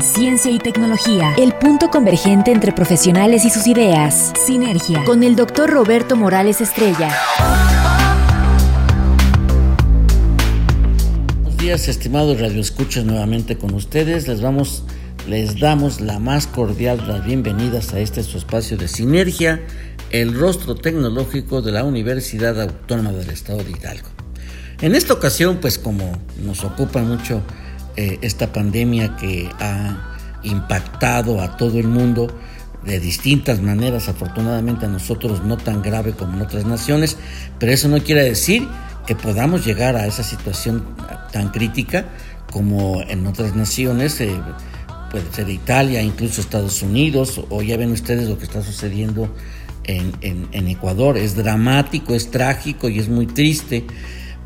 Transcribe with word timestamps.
Ciencia 0.00 0.50
y 0.50 0.58
tecnología, 0.58 1.34
el 1.36 1.52
punto 1.54 1.90
convergente 1.90 2.50
entre 2.50 2.72
profesionales 2.72 3.44
y 3.44 3.50
sus 3.50 3.66
ideas. 3.66 4.32
Sinergia, 4.44 5.04
con 5.04 5.22
el 5.22 5.36
doctor 5.36 5.70
Roberto 5.70 6.16
Morales 6.16 6.60
Estrella. 6.60 7.10
Buenos 11.42 11.56
días, 11.58 11.88
estimados 11.88 12.40
radioescuchas, 12.40 13.04
nuevamente 13.04 13.56
con 13.56 13.74
ustedes. 13.74 14.26
Les 14.26 14.40
vamos, 14.40 14.84
les 15.28 15.60
damos 15.60 16.00
la 16.00 16.18
más 16.18 16.46
cordial 16.46 17.06
las 17.06 17.24
bienvenidas 17.24 17.92
a 17.94 18.00
este 18.00 18.22
su 18.22 18.38
espacio 18.38 18.76
de 18.76 18.88
Sinergia, 18.88 19.62
el 20.10 20.38
rostro 20.38 20.74
tecnológico 20.74 21.62
de 21.62 21.72
la 21.72 21.84
Universidad 21.84 22.60
Autónoma 22.60 23.12
del 23.12 23.30
Estado 23.30 23.62
de 23.62 23.70
Hidalgo. 23.70 24.08
En 24.80 24.94
esta 24.94 25.14
ocasión, 25.14 25.58
pues 25.60 25.78
como 25.78 26.12
nos 26.44 26.64
ocupa 26.64 27.00
mucho 27.00 27.42
eh, 27.96 28.18
esta 28.22 28.52
pandemia 28.52 29.16
que 29.16 29.48
ha 29.60 30.14
impactado 30.42 31.40
a 31.40 31.56
todo 31.56 31.78
el 31.78 31.88
mundo 31.88 32.28
de 32.84 33.00
distintas 33.00 33.62
maneras, 33.62 34.08
afortunadamente 34.08 34.86
a 34.86 34.88
nosotros 34.88 35.42
no 35.44 35.56
tan 35.56 35.80
grave 35.80 36.12
como 36.12 36.34
en 36.34 36.42
otras 36.42 36.66
naciones, 36.66 37.16
pero 37.58 37.72
eso 37.72 37.88
no 37.88 38.02
quiere 38.02 38.24
decir 38.24 38.68
que 39.06 39.14
podamos 39.14 39.64
llegar 39.64 39.96
a 39.96 40.06
esa 40.06 40.22
situación 40.22 40.84
tan 41.32 41.50
crítica 41.50 42.06
como 42.50 43.00
en 43.02 43.26
otras 43.26 43.56
naciones, 43.56 44.20
eh, 44.20 44.30
puede 45.10 45.32
ser 45.32 45.48
Italia, 45.48 46.02
incluso 46.02 46.40
Estados 46.40 46.82
Unidos, 46.82 47.40
o 47.48 47.62
ya 47.62 47.76
ven 47.76 47.92
ustedes 47.92 48.28
lo 48.28 48.38
que 48.38 48.44
está 48.44 48.62
sucediendo 48.62 49.34
en, 49.84 50.12
en 50.20 50.68
Ecuador. 50.68 51.16
Es 51.16 51.36
dramático, 51.36 52.14
es 52.14 52.30
trágico 52.30 52.88
y 52.88 52.98
es 52.98 53.08
muy 53.08 53.26
triste. 53.26 53.84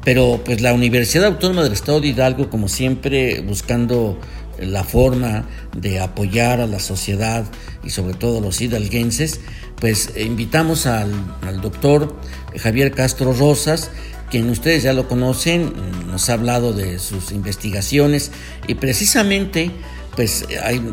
Pero 0.08 0.40
pues 0.42 0.62
la 0.62 0.72
Universidad 0.72 1.26
Autónoma 1.26 1.64
del 1.64 1.74
Estado 1.74 2.00
de 2.00 2.08
Hidalgo, 2.08 2.48
como 2.48 2.68
siempre, 2.68 3.40
buscando 3.40 4.18
la 4.58 4.82
forma 4.82 5.46
de 5.76 6.00
apoyar 6.00 6.62
a 6.62 6.66
la 6.66 6.80
sociedad 6.80 7.44
y 7.84 7.90
sobre 7.90 8.14
todo 8.14 8.38
a 8.38 8.40
los 8.40 8.58
hidalguenses, 8.62 9.38
pues 9.78 10.14
invitamos 10.16 10.86
al, 10.86 11.12
doctor 11.60 12.16
Javier 12.56 12.92
Castro 12.92 13.34
Rosas, 13.34 13.90
quien 14.30 14.48
ustedes 14.48 14.82
ya 14.82 14.94
lo 14.94 15.08
conocen, 15.08 15.74
nos 16.06 16.30
ha 16.30 16.32
hablado 16.32 16.72
de 16.72 16.98
sus 17.00 17.30
investigaciones 17.30 18.30
y 18.66 18.76
precisamente 18.76 19.70
pues 20.16 20.46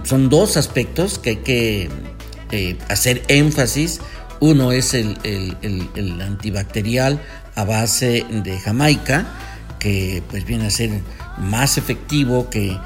son 0.04 0.28
dos 0.28 0.58
aspectos 0.58 1.20
que 1.20 1.30
hay 1.30 1.38
que 1.38 1.90
eh, 2.52 2.76
hacer 2.90 3.24
énfasis. 3.30 4.02
Uno 4.42 4.74
es 4.74 4.94
el 4.94 5.18
antibacterial 6.22 7.22
a 7.56 7.64
base 7.64 8.26
de 8.30 8.60
Jamaica, 8.60 9.26
que 9.80 10.22
pues 10.30 10.46
viene 10.46 10.68
a 10.68 10.70
ser 10.70 10.92
más 11.38 11.78
efectivo 11.78 12.50
que, 12.50 12.78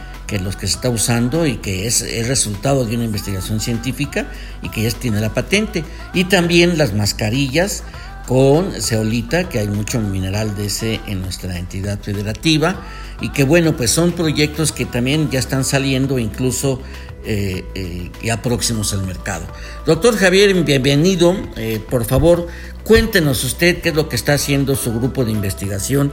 los 0.42 0.56
que 0.56 0.68
se 0.68 0.76
está 0.76 0.90
usando 0.90 1.48
y 1.48 1.58
que 1.58 1.88
es 1.88 2.02
el 2.02 2.28
resultado 2.28 2.86
de 2.86 2.96
una 2.96 3.06
investigación 3.06 3.60
científica 3.60 4.28
y 4.62 4.70
que 4.70 4.84
ya 4.84 4.92
tiene 4.92 5.20
la 5.20 5.34
patente. 5.34 5.84
Y 6.14 6.26
también 6.26 6.78
las 6.78 6.94
mascarillas 6.94 7.84
con 8.28 8.72
ceolita, 8.80 9.50
que 9.50 9.58
hay 9.58 9.68
mucho 9.68 10.00
mineral 10.00 10.56
de 10.56 10.68
ese 10.68 11.00
en 11.08 11.22
nuestra 11.22 11.58
entidad 11.58 12.00
federativa 12.00 12.80
y 13.22 13.30
que 13.30 13.44
bueno, 13.44 13.76
pues 13.76 13.90
son 13.90 14.12
proyectos 14.12 14.72
que 14.72 14.86
también 14.86 15.32
ya 15.32 15.40
están 15.40 15.64
saliendo 15.64 16.20
incluso 16.20 16.80
eh, 17.26 17.66
eh, 17.76 18.12
ya 18.24 18.42
próximos 18.42 18.94
al 18.94 19.06
mercado. 19.06 19.46
Doctor 19.86 20.16
Javier, 20.16 20.54
bienvenido. 20.64 21.36
Eh, 21.58 21.82
por 21.90 22.06
favor, 22.06 22.48
cuéntenos 22.90 23.44
usted 23.44 23.84
qué 23.84 23.90
es 23.90 23.96
lo 23.96 24.10
que 24.10 24.16
está 24.16 24.34
haciendo 24.34 24.76
su 24.76 24.92
grupo 24.92 25.24
de 25.24 25.32
investigación 25.32 26.12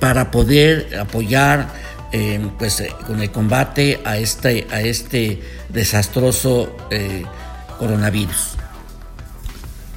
para 0.00 0.30
poder 0.30 0.96
apoyar 0.98 1.70
pues, 2.58 2.82
con 3.06 3.20
el 3.20 3.30
combate 3.30 4.00
a 4.06 4.16
este, 4.16 4.66
a 4.70 4.80
este 4.80 5.42
desastroso 5.68 6.74
coronavirus. 7.78 8.52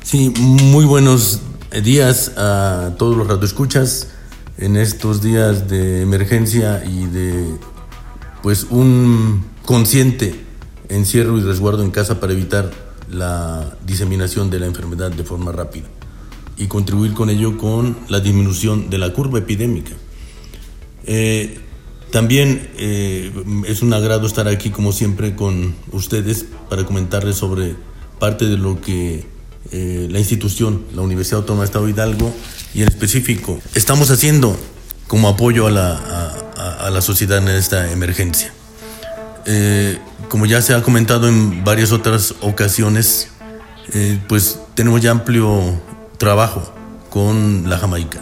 Sí, 0.03 0.33
muy 0.37 0.83
buenos 0.83 1.39
días 1.81 2.33
a 2.35 2.91
todos 2.97 3.16
los 3.16 3.25
radioescuchas 3.25 4.09
en 4.57 4.75
estos 4.75 5.21
días 5.21 5.69
de 5.69 6.01
emergencia 6.01 6.83
y 6.83 7.05
de 7.05 7.55
pues 8.43 8.67
un 8.69 9.45
consciente 9.63 10.35
encierro 10.89 11.37
y 11.37 11.41
resguardo 11.41 11.83
en 11.83 11.91
casa 11.91 12.19
para 12.19 12.33
evitar 12.33 12.69
la 13.09 13.77
diseminación 13.85 14.49
de 14.49 14.59
la 14.59 14.66
enfermedad 14.66 15.09
de 15.11 15.23
forma 15.23 15.53
rápida 15.53 15.87
y 16.57 16.68
contribuir 16.68 17.13
con 17.13 17.29
ello 17.29 17.57
con 17.57 17.97
la 18.09 18.19
disminución 18.19 18.90
de 18.90 18.97
la 18.97 19.13
curva 19.13 19.40
epidémica. 19.40 19.94
Eh, 21.06 21.59
también 22.12 22.69
eh, 22.78 23.31
es 23.68 23.81
un 23.81 23.94
agrado 23.94 24.28
estar 24.28 24.47
aquí 24.47 24.69
como 24.69 24.91
siempre 24.91 25.35
con 25.35 25.75
ustedes 25.91 26.46
para 26.69 26.85
comentarles 26.85 27.35
sobre 27.35 27.75
parte 28.19 28.46
de 28.46 28.57
lo 28.57 28.81
que 28.81 29.25
eh, 29.72 30.07
la 30.09 30.19
institución, 30.19 30.84
la 30.96 31.01
Universidad 31.01 31.40
Autónoma 31.41 31.63
de 31.63 31.67
Estado 31.67 31.90
Hidalgo 31.90 32.34
y 32.73 32.81
en 32.81 32.88
específico 32.88 33.59
estamos 33.75 34.09
haciendo 34.09 34.57
como 35.07 35.28
apoyo 35.28 35.67
a 35.67 35.72
la, 35.72 36.34
a 36.79 36.90
la 36.90 37.01
sociedad 37.01 37.38
en 37.38 37.50
esta 37.50 37.91
emergencia. 37.91 38.53
Como 40.28 40.46
ya 40.46 40.62
se 40.62 40.73
ha 40.73 40.81
comentado 40.81 41.29
en 41.29 41.63
varias 41.63 41.94
otras 41.94 42.35
ocasiones, 42.41 43.29
pues 44.28 44.59
tenemos 44.75 45.00
ya 45.00 45.12
amplio 45.12 45.79
trabajo 46.17 46.73
con 47.09 47.69
la 47.69 47.78
Jamaica. 47.78 48.19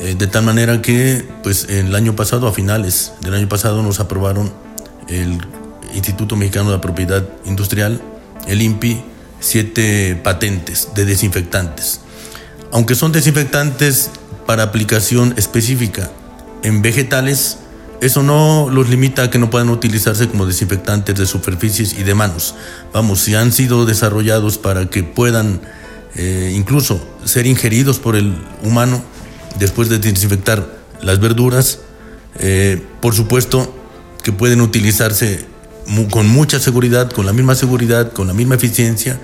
Eh, 0.00 0.14
de 0.18 0.26
tal 0.26 0.44
manera 0.44 0.80
que, 0.80 1.28
pues 1.42 1.66
el 1.68 1.94
año 1.94 2.16
pasado, 2.16 2.46
a 2.46 2.52
finales 2.52 3.12
del 3.20 3.34
año 3.34 3.48
pasado, 3.48 3.82
nos 3.82 4.00
aprobaron 4.00 4.52
el 5.08 5.38
Instituto 5.94 6.36
Mexicano 6.36 6.70
de 6.70 6.76
la 6.76 6.80
Propiedad 6.80 7.26
Industrial, 7.44 8.00
el 8.46 8.62
INPI, 8.62 9.02
siete 9.40 10.18
patentes 10.22 10.88
de 10.94 11.04
desinfectantes. 11.04 12.00
Aunque 12.72 12.94
son 12.94 13.12
desinfectantes 13.12 14.10
para 14.46 14.62
aplicación 14.62 15.34
específica 15.36 16.10
en 16.62 16.82
vegetales, 16.82 17.58
eso 18.00 18.22
no 18.22 18.68
los 18.70 18.88
limita 18.88 19.24
a 19.24 19.30
que 19.30 19.38
no 19.38 19.50
puedan 19.50 19.68
utilizarse 19.68 20.28
como 20.28 20.46
desinfectantes 20.46 21.14
de 21.14 21.26
superficies 21.26 21.98
y 21.98 22.04
de 22.04 22.14
manos. 22.14 22.54
Vamos, 22.92 23.20
si 23.20 23.34
han 23.34 23.52
sido 23.52 23.84
desarrollados 23.84 24.56
para 24.56 24.88
que 24.88 25.02
puedan 25.02 25.60
eh, 26.16 26.52
incluso 26.54 27.00
ser 27.24 27.46
ingeridos 27.46 27.98
por 27.98 28.16
el 28.16 28.34
humano 28.62 29.02
después 29.58 29.88
de 29.88 29.98
desinfectar 29.98 30.80
las 31.02 31.20
verduras, 31.20 31.80
eh, 32.38 32.82
por 33.00 33.14
supuesto 33.14 33.74
que 34.22 34.32
pueden 34.32 34.60
utilizarse 34.60 35.44
con 36.10 36.28
mucha 36.28 36.60
seguridad, 36.60 37.10
con 37.10 37.26
la 37.26 37.32
misma 37.32 37.54
seguridad, 37.54 38.12
con 38.12 38.26
la 38.26 38.34
misma 38.34 38.54
eficiencia 38.54 39.20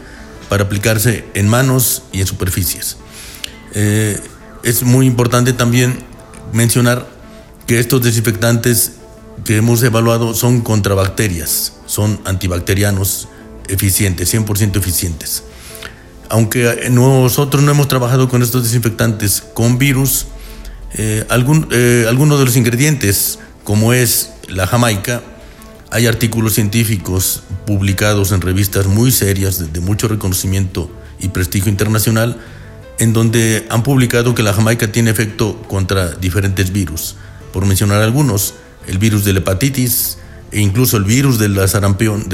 para 0.48 0.64
aplicarse 0.64 1.25
en 1.34 1.48
manos 1.48 2.02
y 2.12 2.20
en 2.20 2.26
superficies. 2.26 2.96
Eh, 3.75 4.19
es 4.62 4.82
muy 4.82 5.06
importante 5.06 5.52
también 5.52 5.98
mencionar 6.52 7.06
que 7.66 7.78
estos 7.78 8.02
desinfectantes 8.02 8.92
que 9.44 9.56
hemos 9.56 9.82
evaluado 9.82 10.34
son 10.34 10.60
contra 10.60 10.94
bacterias, 10.94 11.75
son 11.87 12.20
antibacterianos 12.25 13.28
eficientes, 13.69 14.32
100% 14.32 14.76
eficientes. 14.76 15.43
Aunque 16.28 16.88
nosotros 16.90 17.62
no 17.62 17.70
hemos 17.70 17.88
trabajado 17.88 18.28
con 18.28 18.43
estos 18.43 18.64
desinfectantes 18.64 19.43
con 19.55 19.78
virus, 19.78 20.26
eh, 20.94 21.26
eh, 21.31 22.06
algunos 22.08 22.38
de 22.38 22.44
los 22.44 22.56
ingredientes, 22.56 23.38
como 23.64 23.93
es 23.93 24.32
la 24.49 24.67
jamaica, 24.67 25.23
hay 25.90 26.06
artículos 26.06 26.55
científicos 26.55 27.43
publicados 27.67 28.32
en 28.32 28.40
revistas 28.40 28.87
muy 28.87 29.12
serias 29.12 29.73
de 29.73 29.81
mucho 29.81 30.08
reconocimiento 30.08 30.90
y 31.20 31.28
prestigio 31.28 31.70
internacional, 31.70 32.38
en 32.99 33.12
donde 33.12 33.67
han 33.69 33.82
publicado 33.82 34.34
que 34.34 34.43
la 34.43 34.52
jamaica 34.52 34.90
tiene 34.90 35.11
efecto 35.11 35.62
contra 35.69 36.12
diferentes 36.12 36.73
virus. 36.73 37.17
Por 37.52 37.67
mencionar 37.67 38.02
algunos, 38.02 38.55
el 38.87 38.99
virus 38.99 39.25
de 39.25 39.32
la 39.32 39.40
hepatitis 39.40 40.19
e 40.50 40.61
incluso 40.61 40.96
el 40.96 41.05
virus 41.05 41.38
del 41.38 41.69
sarampión, 41.69 42.25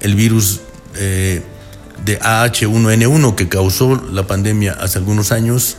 el 0.00 0.14
virus 0.14 0.60
eh, 0.96 1.42
de 2.04 2.18
AH1N1 2.20 3.34
que 3.34 3.48
causó 3.48 3.96
la 4.12 4.26
pandemia 4.26 4.72
hace 4.72 4.98
algunos 4.98 5.32
años, 5.32 5.76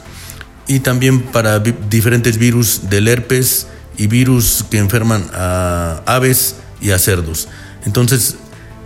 y 0.68 0.80
también 0.80 1.22
para 1.22 1.60
diferentes 1.60 2.38
virus 2.38 2.90
del 2.90 3.08
herpes 3.08 3.68
y 3.98 4.08
virus 4.08 4.64
que 4.70 4.78
enferman 4.78 5.26
a 5.34 6.02
aves 6.06 6.56
y 6.82 6.92
a 6.92 7.00
cerdos. 7.00 7.48
Entonces, 7.86 8.36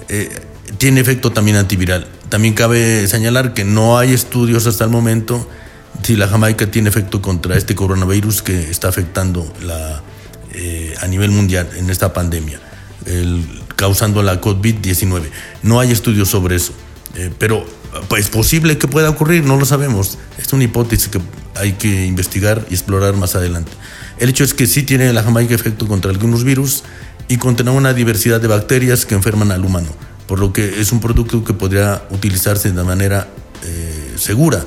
eh, 0.09 0.29
tiene 0.77 0.99
efecto 0.99 1.31
también 1.31 1.57
antiviral. 1.57 2.07
También 2.29 2.53
cabe 2.53 3.07
señalar 3.07 3.53
que 3.53 3.65
no 3.65 3.97
hay 3.99 4.13
estudios 4.13 4.65
hasta 4.65 4.83
el 4.83 4.89
momento 4.89 5.47
si 6.01 6.15
la 6.15 6.27
Jamaica 6.27 6.69
tiene 6.69 6.89
efecto 6.89 7.21
contra 7.21 7.55
este 7.57 7.75
coronavirus 7.75 8.41
que 8.41 8.69
está 8.69 8.89
afectando 8.89 9.51
eh, 10.53 10.95
a 10.99 11.07
nivel 11.07 11.31
mundial 11.31 11.69
en 11.77 11.89
esta 11.89 12.13
pandemia, 12.13 12.59
causando 13.75 14.21
la 14.21 14.41
COVID-19. 14.41 15.23
No 15.63 15.79
hay 15.79 15.91
estudios 15.91 16.29
sobre 16.29 16.57
eso, 16.57 16.73
eh, 17.15 17.31
pero 17.37 17.65
pues, 18.09 18.25
es 18.25 18.29
posible 18.29 18.77
que 18.77 18.87
pueda 18.87 19.09
ocurrir, 19.09 19.43
no 19.43 19.57
lo 19.57 19.65
sabemos. 19.65 20.17
Es 20.37 20.51
una 20.53 20.63
hipótesis 20.63 21.09
que 21.09 21.19
hay 21.55 21.73
que 21.73 22.05
investigar 22.05 22.65
y 22.69 22.73
explorar 22.73 23.15
más 23.15 23.35
adelante. 23.35 23.71
El 24.19 24.29
hecho 24.29 24.43
es 24.43 24.53
que 24.53 24.67
sí 24.67 24.83
tiene 24.83 25.11
la 25.13 25.23
Jamaica 25.23 25.55
efecto 25.55 25.87
contra 25.87 26.11
algunos 26.11 26.43
virus 26.43 26.83
y 27.27 27.37
contiene 27.37 27.71
una 27.71 27.93
diversidad 27.93 28.39
de 28.39 28.47
bacterias 28.47 29.05
que 29.05 29.15
enferman 29.15 29.51
al 29.51 29.65
humano, 29.65 29.89
por 30.27 30.39
lo 30.39 30.53
que 30.53 30.79
es 30.81 30.91
un 30.91 30.99
producto 30.99 31.43
que 31.43 31.53
podría 31.53 32.03
utilizarse 32.11 32.71
de 32.71 32.83
manera 32.83 33.27
eh, 33.63 34.13
segura 34.17 34.65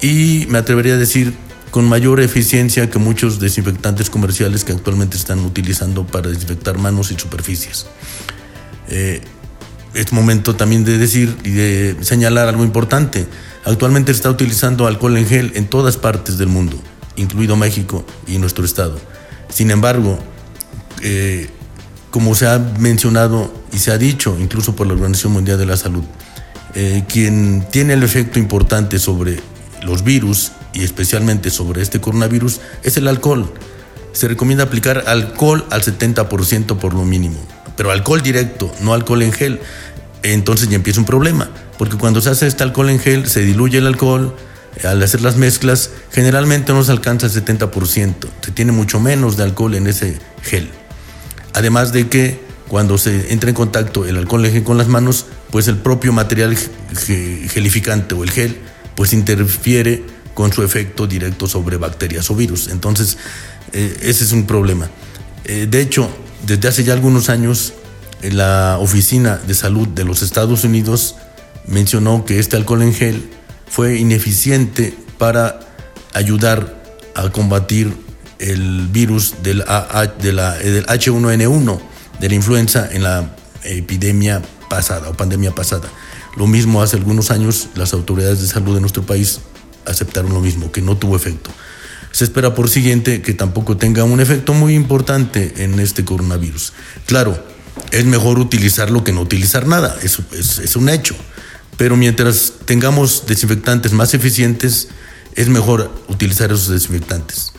y 0.00 0.46
me 0.48 0.58
atrevería 0.58 0.94
a 0.94 0.98
decir 0.98 1.32
con 1.70 1.88
mayor 1.88 2.20
eficiencia 2.20 2.90
que 2.90 2.98
muchos 2.98 3.38
desinfectantes 3.40 4.10
comerciales 4.10 4.64
que 4.64 4.72
actualmente 4.72 5.16
están 5.16 5.38
utilizando 5.40 6.06
para 6.06 6.28
desinfectar 6.28 6.76
manos 6.76 7.10
y 7.12 7.18
superficies. 7.18 7.86
Eh, 8.88 9.22
es 9.94 10.12
momento 10.12 10.56
también 10.56 10.84
de 10.84 10.98
decir 10.98 11.36
y 11.44 11.50
de 11.50 11.96
señalar 12.00 12.48
algo 12.48 12.64
importante. 12.64 13.26
Actualmente 13.64 14.12
se 14.12 14.16
está 14.16 14.30
utilizando 14.30 14.86
alcohol 14.86 15.16
en 15.16 15.26
gel 15.26 15.52
en 15.54 15.66
todas 15.66 15.96
partes 15.96 16.38
del 16.38 16.48
mundo, 16.48 16.76
incluido 17.16 17.56
México 17.56 18.04
y 18.26 18.38
nuestro 18.38 18.64
estado. 18.64 18.98
Sin 19.48 19.70
embargo, 19.70 20.18
eh, 21.02 21.48
como 22.10 22.34
se 22.34 22.46
ha 22.46 22.58
mencionado 22.58 23.52
y 23.72 23.78
se 23.78 23.90
ha 23.90 23.98
dicho, 23.98 24.36
incluso 24.40 24.76
por 24.76 24.86
la 24.86 24.94
Organización 24.94 25.32
Mundial 25.32 25.58
de 25.58 25.66
la 25.66 25.76
Salud, 25.76 26.04
eh, 26.74 27.04
quien 27.08 27.66
tiene 27.70 27.94
el 27.94 28.02
efecto 28.02 28.38
importante 28.38 28.98
sobre 28.98 29.40
los 29.82 30.04
virus 30.04 30.52
y 30.72 30.84
especialmente 30.84 31.50
sobre 31.50 31.82
este 31.82 32.00
coronavirus 32.00 32.60
es 32.82 32.96
el 32.96 33.08
alcohol. 33.08 33.52
Se 34.12 34.28
recomienda 34.28 34.64
aplicar 34.64 35.04
alcohol 35.06 35.66
al 35.70 35.82
70% 35.82 36.78
por 36.78 36.94
lo 36.94 37.04
mínimo, 37.04 37.38
pero 37.76 37.90
alcohol 37.90 38.22
directo, 38.22 38.72
no 38.80 38.94
alcohol 38.94 39.22
en 39.22 39.32
gel. 39.32 39.60
Entonces 40.22 40.68
ya 40.68 40.76
empieza 40.76 41.00
un 41.00 41.06
problema, 41.06 41.50
porque 41.78 41.96
cuando 41.96 42.20
se 42.20 42.30
hace 42.30 42.46
este 42.46 42.62
alcohol 42.62 42.90
en 42.90 43.00
gel 43.00 43.28
se 43.28 43.40
diluye 43.40 43.78
el 43.78 43.86
alcohol, 43.86 44.36
al 44.84 45.02
hacer 45.02 45.20
las 45.20 45.36
mezclas 45.36 45.90
generalmente 46.12 46.72
no 46.72 46.82
se 46.82 46.92
alcanza 46.92 47.26
el 47.26 47.32
70%, 47.32 48.14
se 48.40 48.50
tiene 48.52 48.72
mucho 48.72 49.00
menos 49.00 49.36
de 49.36 49.42
alcohol 49.44 49.74
en 49.74 49.86
ese 49.86 50.18
gel. 50.42 50.70
Además 51.54 51.92
de 51.92 52.08
que 52.08 52.40
cuando 52.68 52.96
se 52.98 53.32
entra 53.32 53.50
en 53.50 53.54
contacto 53.54 54.06
el 54.06 54.16
alcohol 54.16 54.46
en 54.46 54.52
gel 54.52 54.62
con 54.62 54.78
las 54.78 54.88
manos, 54.88 55.26
pues 55.50 55.68
el 55.68 55.76
propio 55.76 56.12
material 56.12 56.56
gelificante 56.96 58.14
o 58.14 58.24
el 58.24 58.30
gel 58.30 58.56
pues 58.94 59.12
interfiere 59.12 60.02
con 60.34 60.52
su 60.52 60.62
efecto 60.62 61.06
directo 61.06 61.46
sobre 61.46 61.76
bacterias 61.76 62.30
o 62.30 62.34
virus. 62.34 62.68
Entonces, 62.68 63.18
eh, 63.72 63.98
ese 64.02 64.24
es 64.24 64.32
un 64.32 64.46
problema. 64.46 64.88
Eh, 65.44 65.66
de 65.68 65.80
hecho, 65.80 66.08
desde 66.46 66.68
hace 66.68 66.84
ya 66.84 66.92
algunos 66.92 67.28
años, 67.28 67.72
la 68.22 68.78
Oficina 68.80 69.36
de 69.36 69.54
Salud 69.54 69.88
de 69.88 70.04
los 70.04 70.22
Estados 70.22 70.64
Unidos 70.64 71.16
mencionó 71.66 72.24
que 72.24 72.38
este 72.38 72.56
alcohol 72.56 72.82
en 72.82 72.94
gel 72.94 73.30
fue 73.68 73.96
ineficiente 73.98 74.96
para 75.18 75.60
ayudar 76.12 76.82
a 77.14 77.30
combatir 77.30 77.94
el 78.38 78.88
virus 78.88 79.42
del, 79.42 79.64
de 80.20 80.32
la, 80.32 80.56
del 80.58 80.86
H1N1 80.86 81.80
de 82.20 82.28
la 82.28 82.34
influenza 82.34 82.88
en 82.90 83.02
la 83.02 83.34
epidemia 83.64 84.42
pasada 84.68 85.10
o 85.10 85.14
pandemia 85.14 85.54
pasada. 85.54 85.88
Lo 86.36 86.46
mismo 86.46 86.82
hace 86.82 86.96
algunos 86.96 87.30
años 87.30 87.68
las 87.74 87.92
autoridades 87.92 88.40
de 88.40 88.48
salud 88.48 88.74
de 88.74 88.80
nuestro 88.80 89.04
país 89.04 89.40
aceptaron 89.84 90.32
lo 90.32 90.40
mismo, 90.40 90.72
que 90.72 90.80
no 90.80 90.96
tuvo 90.96 91.16
efecto. 91.16 91.50
Se 92.12 92.24
espera 92.24 92.54
por 92.54 92.68
siguiente 92.68 93.22
que 93.22 93.34
tampoco 93.34 93.76
tenga 93.76 94.04
un 94.04 94.20
efecto 94.20 94.52
muy 94.54 94.74
importante 94.74 95.64
en 95.64 95.80
este 95.80 96.04
coronavirus. 96.04 96.72
Claro, 97.06 97.42
es 97.90 98.04
mejor 98.04 98.38
utilizarlo 98.38 99.02
que 99.02 99.12
no 99.12 99.20
utilizar 99.22 99.66
nada, 99.66 99.96
eso 100.02 100.22
es, 100.32 100.76
un 100.76 100.88
hecho. 100.88 101.16
Pero 101.76 101.96
mientras 101.96 102.52
tengamos 102.64 103.24
desinfectantes 103.26 103.92
más 103.92 104.14
eficientes, 104.14 104.88
es 105.34 105.48
mejor 105.48 105.90
utilizar 106.08 106.52
esos 106.52 106.68
desinfectantes. 106.68 107.52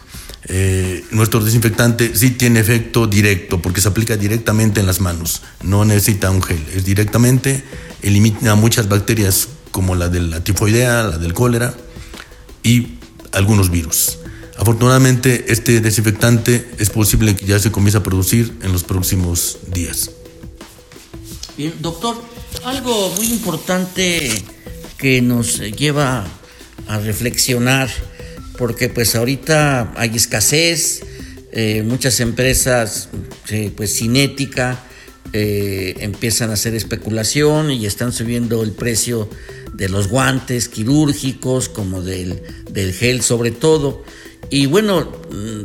Eh, 0.46 1.04
nuestro 1.12 1.44
desinfectante 1.44 2.16
sí 2.16 2.32
tiene 2.32 2.60
efecto 2.60 3.08
directo 3.08 3.62
porque 3.62 3.82
se 3.82 3.88
aplica 3.88 4.18
directamente 4.18 4.82
en 4.82 4.86
las 4.86 5.00
manos, 5.00 5.42
no 5.64 5.86
necesita 5.86 6.30
un 6.32 6.44
gel, 6.44 6.62
es 6.76 6.84
directamente 6.84 7.64
elimina 8.04 8.56
muchas 8.56 8.90
bacterias 8.90 9.48
como 9.72 9.96
la 9.96 10.10
de 10.10 10.20
la 10.20 10.44
tifoidea, 10.44 11.04
la 11.04 11.18
del 11.18 11.34
cólera 11.34 11.74
y 12.62 13.00
algunos 13.32 13.72
virus. 13.72 14.20
Afortunadamente, 14.64 15.44
este 15.50 15.82
desinfectante 15.82 16.66
es 16.78 16.90
posible 16.90 17.36
que 17.36 17.46
ya 17.46 17.60
se 17.60 17.70
comience 17.70 17.98
a 17.98 18.04
producir 18.04 18.54
en 18.62 18.72
los 18.72 18.86
próximos 18.86 19.58
días. 19.74 20.10
Bien, 21.58 21.74
doctor, 21.82 22.16
algo 22.64 23.14
muy 23.18 23.28
importante 23.28 24.32
que 24.98 25.22
nos 25.22 25.60
lleva 25.60 26.26
a 26.88 26.98
reflexionar, 26.98 27.90
porque 28.58 28.88
pues 28.88 29.18
ahorita 29.18 29.92
hay 29.98 30.16
escasez, 30.16 31.02
eh, 31.52 31.84
muchas 31.84 32.22
empresas, 32.22 33.10
eh, 33.50 33.70
pues 33.76 33.94
cinética, 33.94 34.82
eh, 35.34 35.96
empiezan 36.00 36.52
a 36.52 36.54
hacer 36.54 36.74
especulación 36.74 37.70
y 37.70 37.86
están 37.86 38.14
subiendo 38.14 38.64
el 38.64 38.72
precio 38.72 39.30
de 39.74 39.90
los 39.90 40.08
guantes 40.08 40.70
quirúrgicos, 40.70 41.68
como 41.68 42.02
del, 42.02 42.42
gel 42.98 43.22
sobre 43.22 43.52
todo. 43.52 44.06
Y 44.50 44.66
bueno, 44.68 45.12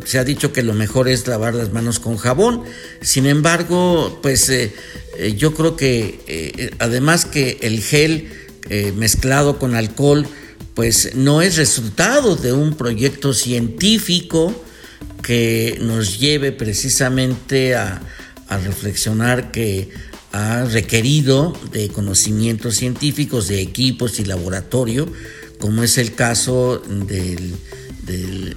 se 0.05 0.19
ha 0.19 0.25
dicho 0.25 0.53
que 0.53 0.63
lo 0.63 0.73
mejor 0.73 1.09
es 1.09 1.27
lavar 1.27 1.55
las 1.55 1.73
manos 1.73 1.99
con 1.99 2.17
jabón. 2.17 2.63
Sin 3.01 3.27
embargo, 3.27 4.19
pues 4.23 4.49
eh, 4.49 4.73
eh, 5.19 5.35
yo 5.37 5.55
creo 5.55 5.77
que 5.77 6.71
además 6.79 7.25
que 7.25 7.59
el 7.63 7.83
gel 7.83 8.31
mezclado 8.97 9.59
con 9.59 9.75
alcohol, 9.75 10.27
pues 10.75 11.15
no 11.15 11.43
es 11.43 11.57
resultado 11.57 12.37
de 12.37 12.53
un 12.53 12.75
proyecto 12.75 13.33
científico 13.33 14.55
que 15.23 15.79
nos 15.81 16.19
lleve 16.19 16.53
precisamente 16.53 17.75
a 17.75 18.01
reflexionar 18.49 19.51
que 19.51 19.91
ha 20.33 20.65
requerido 20.65 21.57
de 21.73 21.89
conocimientos 21.89 22.77
científicos, 22.77 23.49
de 23.49 23.61
equipos 23.61 24.21
y 24.21 24.25
laboratorio, 24.25 25.11
como 25.59 25.83
es 25.83 25.99
el 25.99 26.15
caso 26.15 26.79
del, 26.79 27.55
del, 28.09 28.57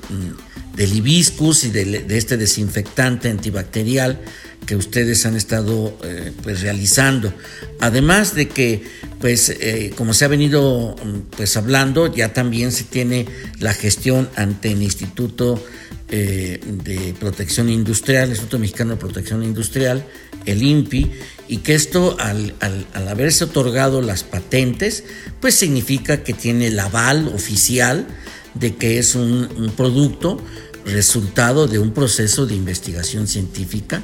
hibiscus 0.77 1.65
y 1.65 1.69
de 1.69 2.17
este 2.17 2.37
desinfectante 2.37 3.29
antibacterial 3.29 4.19
que 4.65 4.75
ustedes 4.75 5.25
han 5.25 5.35
estado 5.35 5.97
eh, 6.03 6.31
pues 6.43 6.61
realizando. 6.61 7.33
Además 7.79 8.35
de 8.35 8.47
que, 8.47 8.83
pues, 9.19 9.49
eh, 9.49 9.91
como 9.95 10.13
se 10.13 10.25
ha 10.25 10.27
venido 10.27 10.95
pues 11.35 11.57
hablando, 11.57 12.13
ya 12.13 12.33
también 12.33 12.71
se 12.71 12.83
tiene 12.83 13.25
la 13.59 13.73
gestión 13.73 14.29
ante 14.35 14.71
el 14.71 14.81
Instituto 14.83 15.63
eh, 16.09 16.59
de 16.65 17.13
Protección 17.19 17.69
Industrial, 17.69 18.29
Instituto 18.29 18.59
Mexicano 18.59 18.91
de 18.91 18.97
Protección 18.97 19.43
Industrial, 19.43 20.05
el 20.45 20.61
INPI, 20.61 21.11
y 21.47 21.57
que 21.57 21.73
esto 21.75 22.17
al, 22.19 22.53
haberse 22.93 23.45
otorgado 23.45 24.01
las 24.01 24.23
patentes, 24.23 25.03
pues 25.39 25.55
significa 25.55 26.23
que 26.23 26.33
tiene 26.33 26.67
el 26.67 26.79
aval 26.79 27.29
oficial 27.29 28.07
de 28.53 28.75
que 28.75 28.99
es 28.99 29.15
un, 29.15 29.71
producto 29.75 30.39
resultado 30.85 31.67
de 31.67 31.77
un 31.77 31.91
proceso 31.91 32.47
de 32.47 32.55
investigación 32.55 33.27
científica 33.27 34.01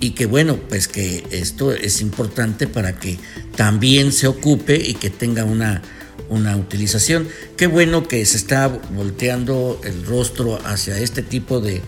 y 0.00 0.10
que 0.10 0.26
bueno, 0.26 0.58
pues 0.68 0.86
que 0.86 1.26
esto 1.30 1.72
es 1.72 2.02
importante 2.02 2.66
para 2.66 2.98
que 2.98 3.18
también 3.56 4.12
se 4.12 4.26
ocupe 4.26 4.76
y 4.76 4.94
que 4.94 5.08
tenga 5.08 5.44
una 5.44 5.82
una 6.30 6.56
utilización. 6.56 7.28
Qué 7.56 7.66
bueno 7.66 8.08
que 8.08 8.24
se 8.24 8.38
está 8.38 8.68
volteando 8.68 9.80
el 9.84 10.06
rostro 10.06 10.58
hacia 10.64 10.98
este 10.98 11.22
tipo 11.22 11.60
de, 11.60 11.82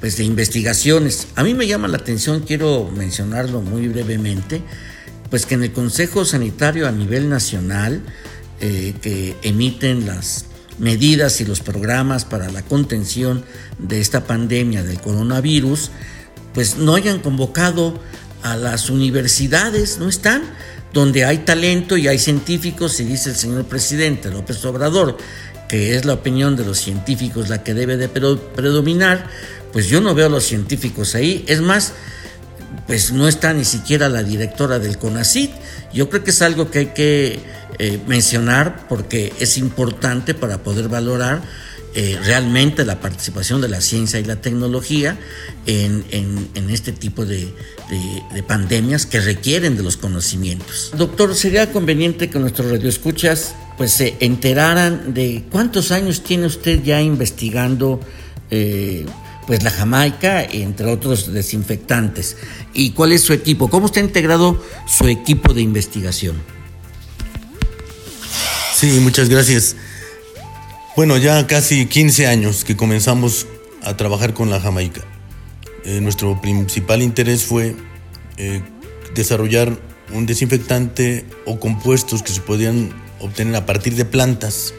pues 0.00 0.16
de 0.18 0.24
investigaciones. 0.24 1.28
A 1.36 1.44
mí 1.44 1.54
me 1.54 1.66
llama 1.66 1.88
la 1.88 1.96
atención, 1.96 2.40
quiero 2.40 2.90
mencionarlo 2.94 3.62
muy 3.62 3.88
brevemente, 3.88 4.60
pues 5.30 5.46
que 5.46 5.54
en 5.54 5.62
el 5.62 5.72
Consejo 5.72 6.24
Sanitario 6.24 6.86
a 6.86 6.92
nivel 6.92 7.28
nacional, 7.28 8.02
eh, 8.60 8.94
que 9.00 9.36
emiten 9.42 10.06
las 10.06 10.46
medidas 10.78 11.40
y 11.40 11.44
los 11.44 11.60
programas 11.60 12.24
para 12.24 12.50
la 12.50 12.62
contención 12.62 13.44
de 13.78 14.00
esta 14.00 14.24
pandemia 14.24 14.82
del 14.82 15.00
coronavirus, 15.00 15.90
pues 16.54 16.76
no 16.76 16.94
hayan 16.94 17.20
convocado 17.20 17.98
a 18.42 18.56
las 18.56 18.90
universidades, 18.90 19.98
no 19.98 20.08
están 20.08 20.42
donde 20.92 21.24
hay 21.24 21.38
talento 21.38 21.98
y 21.98 22.08
hay 22.08 22.18
científicos, 22.18 22.98
y 23.00 23.04
dice 23.04 23.30
el 23.30 23.36
señor 23.36 23.66
presidente 23.66 24.30
López 24.30 24.64
Obrador, 24.64 25.18
que 25.68 25.94
es 25.94 26.06
la 26.06 26.14
opinión 26.14 26.56
de 26.56 26.64
los 26.64 26.78
científicos 26.78 27.50
la 27.50 27.62
que 27.62 27.74
debe 27.74 27.98
de 27.98 28.08
predominar, 28.08 29.28
pues 29.72 29.88
yo 29.88 30.00
no 30.00 30.14
veo 30.14 30.26
a 30.26 30.30
los 30.30 30.44
científicos 30.44 31.14
ahí. 31.14 31.44
Es 31.48 31.60
más, 31.60 31.92
pues 32.86 33.12
no 33.12 33.28
está 33.28 33.52
ni 33.52 33.64
siquiera 33.64 34.08
la 34.08 34.22
directora 34.22 34.78
del 34.78 34.98
CONACIT. 34.98 35.50
Yo 35.92 36.08
creo 36.08 36.24
que 36.24 36.30
es 36.30 36.42
algo 36.42 36.70
que 36.70 36.78
hay 36.80 36.86
que 36.86 37.40
eh, 37.78 37.98
mencionar 38.06 38.86
porque 38.88 39.32
es 39.40 39.58
importante 39.58 40.34
para 40.34 40.58
poder 40.58 40.88
valorar 40.88 41.42
eh, 41.98 42.18
realmente 42.24 42.84
la 42.84 43.00
participación 43.00 43.62
de 43.62 43.68
la 43.68 43.80
ciencia 43.80 44.20
y 44.20 44.24
la 44.24 44.36
tecnología 44.36 45.16
en, 45.64 46.04
este 46.68 46.92
tipo 46.92 47.24
de, 47.24 47.54
pandemias 48.46 49.06
que 49.06 49.18
requieren 49.18 49.78
de 49.78 49.82
los 49.82 49.96
conocimientos. 49.96 50.92
Doctor, 50.94 51.34
¿sería 51.34 51.72
conveniente 51.72 52.28
que 52.28 52.38
nuestros 52.38 52.70
radioescuchas 52.70 53.54
pues 53.78 53.92
se 53.92 54.16
enteraran 54.20 55.14
de 55.14 55.44
cuántos 55.50 55.90
años 55.90 56.22
tiene 56.22 56.44
usted 56.44 56.82
ya 56.82 57.00
investigando 57.00 57.98
eh, 58.50 59.06
pues 59.46 59.62
la 59.62 59.70
Jamaica, 59.70 60.42
entre 60.42 60.86
otros 60.86 61.32
desinfectantes? 61.32 62.36
¿Y 62.74 62.90
cuál 62.90 63.12
es 63.12 63.22
su 63.22 63.32
equipo? 63.32 63.68
¿Cómo 63.68 63.86
está 63.86 64.00
integrado 64.00 64.62
su 64.86 65.06
equipo 65.08 65.54
de 65.54 65.62
investigación? 65.62 66.36
Sí, 68.74 68.98
muchas 69.00 69.28
gracias. 69.28 69.76
Bueno, 70.96 71.16
ya 71.16 71.46
casi 71.46 71.86
15 71.86 72.26
años 72.26 72.64
que 72.64 72.76
comenzamos 72.76 73.46
a 73.82 73.96
trabajar 73.96 74.34
con 74.34 74.50
la 74.50 74.60
Jamaica. 74.60 75.02
Eh, 75.84 76.00
nuestro 76.00 76.40
principal 76.40 77.02
interés 77.02 77.44
fue 77.44 77.76
eh, 78.36 78.62
desarrollar 79.14 79.78
un 80.12 80.26
desinfectante 80.26 81.24
o 81.44 81.60
compuestos 81.60 82.22
que 82.22 82.32
se 82.32 82.40
podían 82.40 82.90
obtener 83.20 83.54
a 83.56 83.66
partir 83.66 83.94
de 83.94 84.04
plantas 84.04 84.74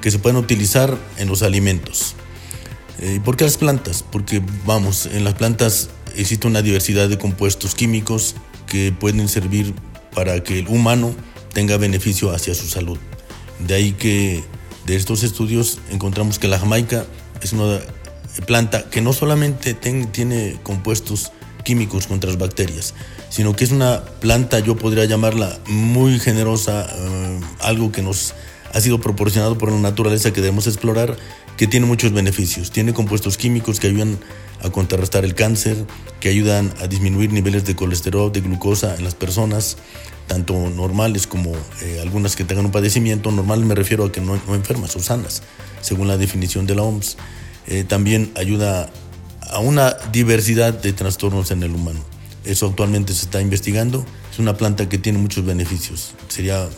que 0.00 0.10
se 0.10 0.18
pueden 0.18 0.36
utilizar 0.36 0.96
en 1.18 1.28
los 1.28 1.42
alimentos. 1.42 2.14
Eh, 3.00 3.14
¿Y 3.16 3.20
por 3.20 3.36
qué 3.36 3.44
las 3.44 3.56
plantas? 3.56 4.04
Porque, 4.10 4.42
vamos, 4.64 5.06
en 5.06 5.24
las 5.24 5.34
plantas 5.34 5.90
existe 6.16 6.46
una 6.46 6.62
diversidad 6.62 7.08
de 7.08 7.18
compuestos 7.18 7.74
químicos 7.74 8.34
que 8.66 8.92
pueden 8.92 9.28
servir 9.28 9.74
para 10.14 10.42
que 10.42 10.60
el 10.60 10.68
humano 10.68 11.14
tenga 11.52 11.76
beneficio 11.76 12.34
hacia 12.34 12.54
su 12.54 12.68
salud. 12.68 12.98
De 13.60 13.74
ahí 13.74 13.92
que 13.92 14.44
de 14.86 14.96
estos 14.96 15.22
estudios 15.22 15.78
encontramos 15.90 16.38
que 16.38 16.48
la 16.48 16.58
jamaica 16.58 17.04
es 17.42 17.52
una 17.52 17.80
planta 18.46 18.88
que 18.90 19.00
no 19.00 19.12
solamente 19.12 19.74
tiene 19.74 20.58
compuestos 20.62 21.32
químicos 21.64 22.06
contra 22.06 22.30
las 22.30 22.38
bacterias, 22.38 22.94
sino 23.28 23.56
que 23.56 23.64
es 23.64 23.72
una 23.72 24.02
planta, 24.20 24.60
yo 24.60 24.76
podría 24.76 25.04
llamarla 25.04 25.58
muy 25.66 26.20
generosa, 26.20 26.86
eh, 26.88 27.40
algo 27.60 27.90
que 27.90 28.02
nos 28.02 28.34
ha 28.72 28.80
sido 28.80 29.00
proporcionado 29.00 29.58
por 29.58 29.70
la 29.70 29.78
naturaleza 29.78 30.32
que 30.32 30.40
debemos 30.40 30.66
explorar, 30.66 31.16
que 31.56 31.66
tiene 31.66 31.86
muchos 31.86 32.12
beneficios. 32.12 32.70
Tiene 32.70 32.92
compuestos 32.92 33.36
químicos 33.36 33.80
que 33.80 33.88
ayudan 33.88 34.18
a 34.62 34.70
contrarrestar 34.70 35.24
el 35.24 35.34
cáncer, 35.34 35.76
que 36.20 36.28
ayudan 36.28 36.72
a 36.80 36.86
disminuir 36.86 37.32
niveles 37.32 37.64
de 37.64 37.74
colesterol, 37.74 38.32
de 38.32 38.40
glucosa 38.40 38.94
en 38.96 39.04
las 39.04 39.14
personas, 39.14 39.76
tanto 40.26 40.54
normales 40.70 41.26
como 41.26 41.52
eh, 41.82 42.00
algunas 42.02 42.36
que 42.36 42.44
tengan 42.44 42.66
un 42.66 42.72
padecimiento. 42.72 43.30
Normal 43.30 43.64
me 43.64 43.74
refiero 43.74 44.04
a 44.04 44.12
que 44.12 44.20
no, 44.20 44.34
enfermas 44.54 44.96
o 44.96 45.00
sanas, 45.00 45.42
según 45.80 46.08
la 46.08 46.16
definición 46.16 46.66
de 46.66 46.74
la 46.74 46.82
OMS. 46.82 47.16
Eh, 47.68 47.84
también 47.84 48.32
ayuda 48.36 48.90
a 49.50 49.58
una 49.58 49.96
diversidad 50.12 50.74
de 50.74 50.92
trastornos 50.92 51.50
en 51.50 51.62
el 51.62 51.74
humano. 51.74 52.00
Eso 52.44 52.66
actualmente 52.66 53.12
se 53.12 53.24
está 53.24 53.40
investigando. 53.40 54.04
Es 54.32 54.38
una 54.38 54.56
planta 54.56 54.88
que 54.88 54.98
tiene 54.98 55.18
muchos 55.18 55.44
beneficios. 55.44 56.14
Sería 56.28 56.68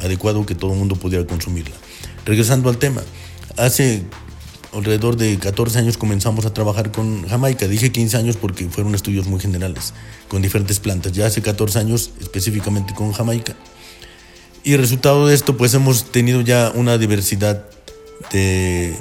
adecuado 0.00 0.46
que 0.46 0.54
todo 0.54 0.72
el 0.72 0.78
mundo 0.78 0.96
pudiera 0.96 1.26
consumirla. 1.26 1.74
Regresando 2.24 2.68
al 2.68 2.78
tema, 2.78 3.02
hace 3.56 4.04
alrededor 4.72 5.16
de 5.16 5.38
14 5.38 5.78
años 5.78 5.96
comenzamos 5.96 6.44
a 6.46 6.52
trabajar 6.52 6.92
con 6.92 7.26
Jamaica. 7.28 7.66
Dije 7.66 7.90
15 7.90 8.16
años 8.16 8.36
porque 8.36 8.68
fueron 8.68 8.94
estudios 8.94 9.26
muy 9.26 9.40
generales, 9.40 9.94
con 10.28 10.42
diferentes 10.42 10.80
plantas. 10.80 11.12
Ya 11.12 11.26
hace 11.26 11.42
14 11.42 11.78
años 11.78 12.10
específicamente 12.20 12.94
con 12.94 13.12
Jamaica. 13.12 13.56
Y 14.64 14.76
resultado 14.76 15.26
de 15.26 15.34
esto, 15.34 15.56
pues 15.56 15.72
hemos 15.74 16.10
tenido 16.12 16.40
ya 16.42 16.72
una 16.74 16.98
diversidad 16.98 17.64
de, 18.32 18.94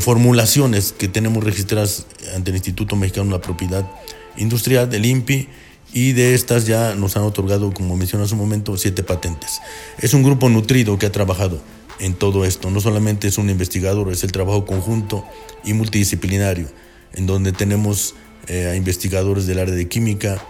formulaciones 0.00 0.92
que 0.92 1.08
tenemos 1.08 1.42
registradas 1.42 2.06
ante 2.34 2.50
el 2.50 2.56
Instituto 2.56 2.96
Mexicano 2.96 3.26
de 3.26 3.32
la 3.32 3.40
Propiedad 3.40 3.90
Industrial, 4.36 4.88
del 4.88 5.04
INPI, 5.06 5.48
y 5.92 6.12
de 6.12 6.34
estas 6.34 6.66
ya 6.66 6.94
nos 6.94 7.16
han 7.16 7.24
otorgado, 7.24 7.72
como 7.72 7.96
mencioné 7.96 8.24
hace 8.24 8.34
un 8.34 8.40
momento, 8.40 8.76
siete 8.76 9.02
patentes. 9.02 9.60
Es 9.98 10.14
un 10.14 10.22
grupo 10.22 10.48
nutrido 10.48 10.98
que 10.98 11.06
ha 11.06 11.12
trabajado 11.12 11.60
en 12.00 12.14
todo 12.14 12.44
esto. 12.44 12.70
No 12.70 12.80
solamente 12.80 13.28
es 13.28 13.38
un 13.38 13.50
investigador, 13.50 14.10
es 14.10 14.24
el 14.24 14.32
trabajo 14.32 14.64
conjunto 14.64 15.24
y 15.64 15.74
multidisciplinario, 15.74 16.68
en 17.14 17.26
donde 17.26 17.52
tenemos 17.52 18.14
eh, 18.48 18.68
a 18.68 18.76
investigadores 18.76 19.46
del 19.46 19.58
área 19.58 19.74
de 19.74 19.86
química, 19.88 20.42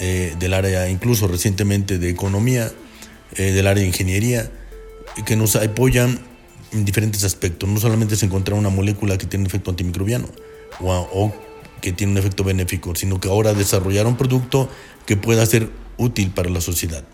eh, 0.00 0.34
del 0.38 0.52
área 0.54 0.88
incluso 0.88 1.28
recientemente 1.28 1.98
de 1.98 2.10
economía, 2.10 2.70
eh, 3.36 3.52
del 3.52 3.66
área 3.66 3.82
de 3.82 3.88
ingeniería, 3.88 4.50
que 5.24 5.36
nos 5.36 5.56
apoyan 5.56 6.18
en 6.72 6.84
diferentes 6.84 7.22
aspectos. 7.22 7.68
No 7.68 7.78
solamente 7.78 8.14
es 8.14 8.22
encontrar 8.24 8.58
una 8.58 8.68
molécula 8.68 9.16
que 9.16 9.26
tiene 9.26 9.46
efecto 9.46 9.70
antimicrobiano 9.70 10.28
o 10.80 11.32
que 11.80 11.92
tiene 11.92 12.12
un 12.12 12.18
efecto 12.18 12.44
benéfico, 12.44 12.94
sino 12.94 13.20
que 13.20 13.28
ahora 13.28 13.54
desarrollar 13.54 14.06
un 14.06 14.16
producto 14.16 14.68
que 15.06 15.16
pueda 15.16 15.44
ser 15.46 15.70
útil 15.96 16.30
para 16.30 16.50
la 16.50 16.60
sociedad. 16.60 17.04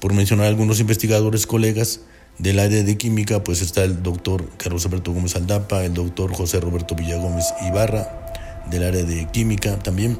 Por 0.00 0.14
mencionar 0.14 0.46
algunos 0.46 0.80
investigadores, 0.80 1.46
colegas, 1.46 2.00
del 2.40 2.58
área 2.58 2.82
de 2.82 2.96
química, 2.96 3.44
pues 3.44 3.60
está 3.60 3.84
el 3.84 4.02
doctor 4.02 4.48
Carlos 4.56 4.86
Alberto 4.86 5.12
Gómez 5.12 5.36
Aldapa, 5.36 5.84
el 5.84 5.92
doctor 5.92 6.32
José 6.32 6.58
Roberto 6.58 6.94
Villagómez 6.94 7.44
Ibarra, 7.68 8.64
del 8.70 8.84
área 8.84 9.02
de 9.02 9.28
química 9.30 9.78
también, 9.78 10.18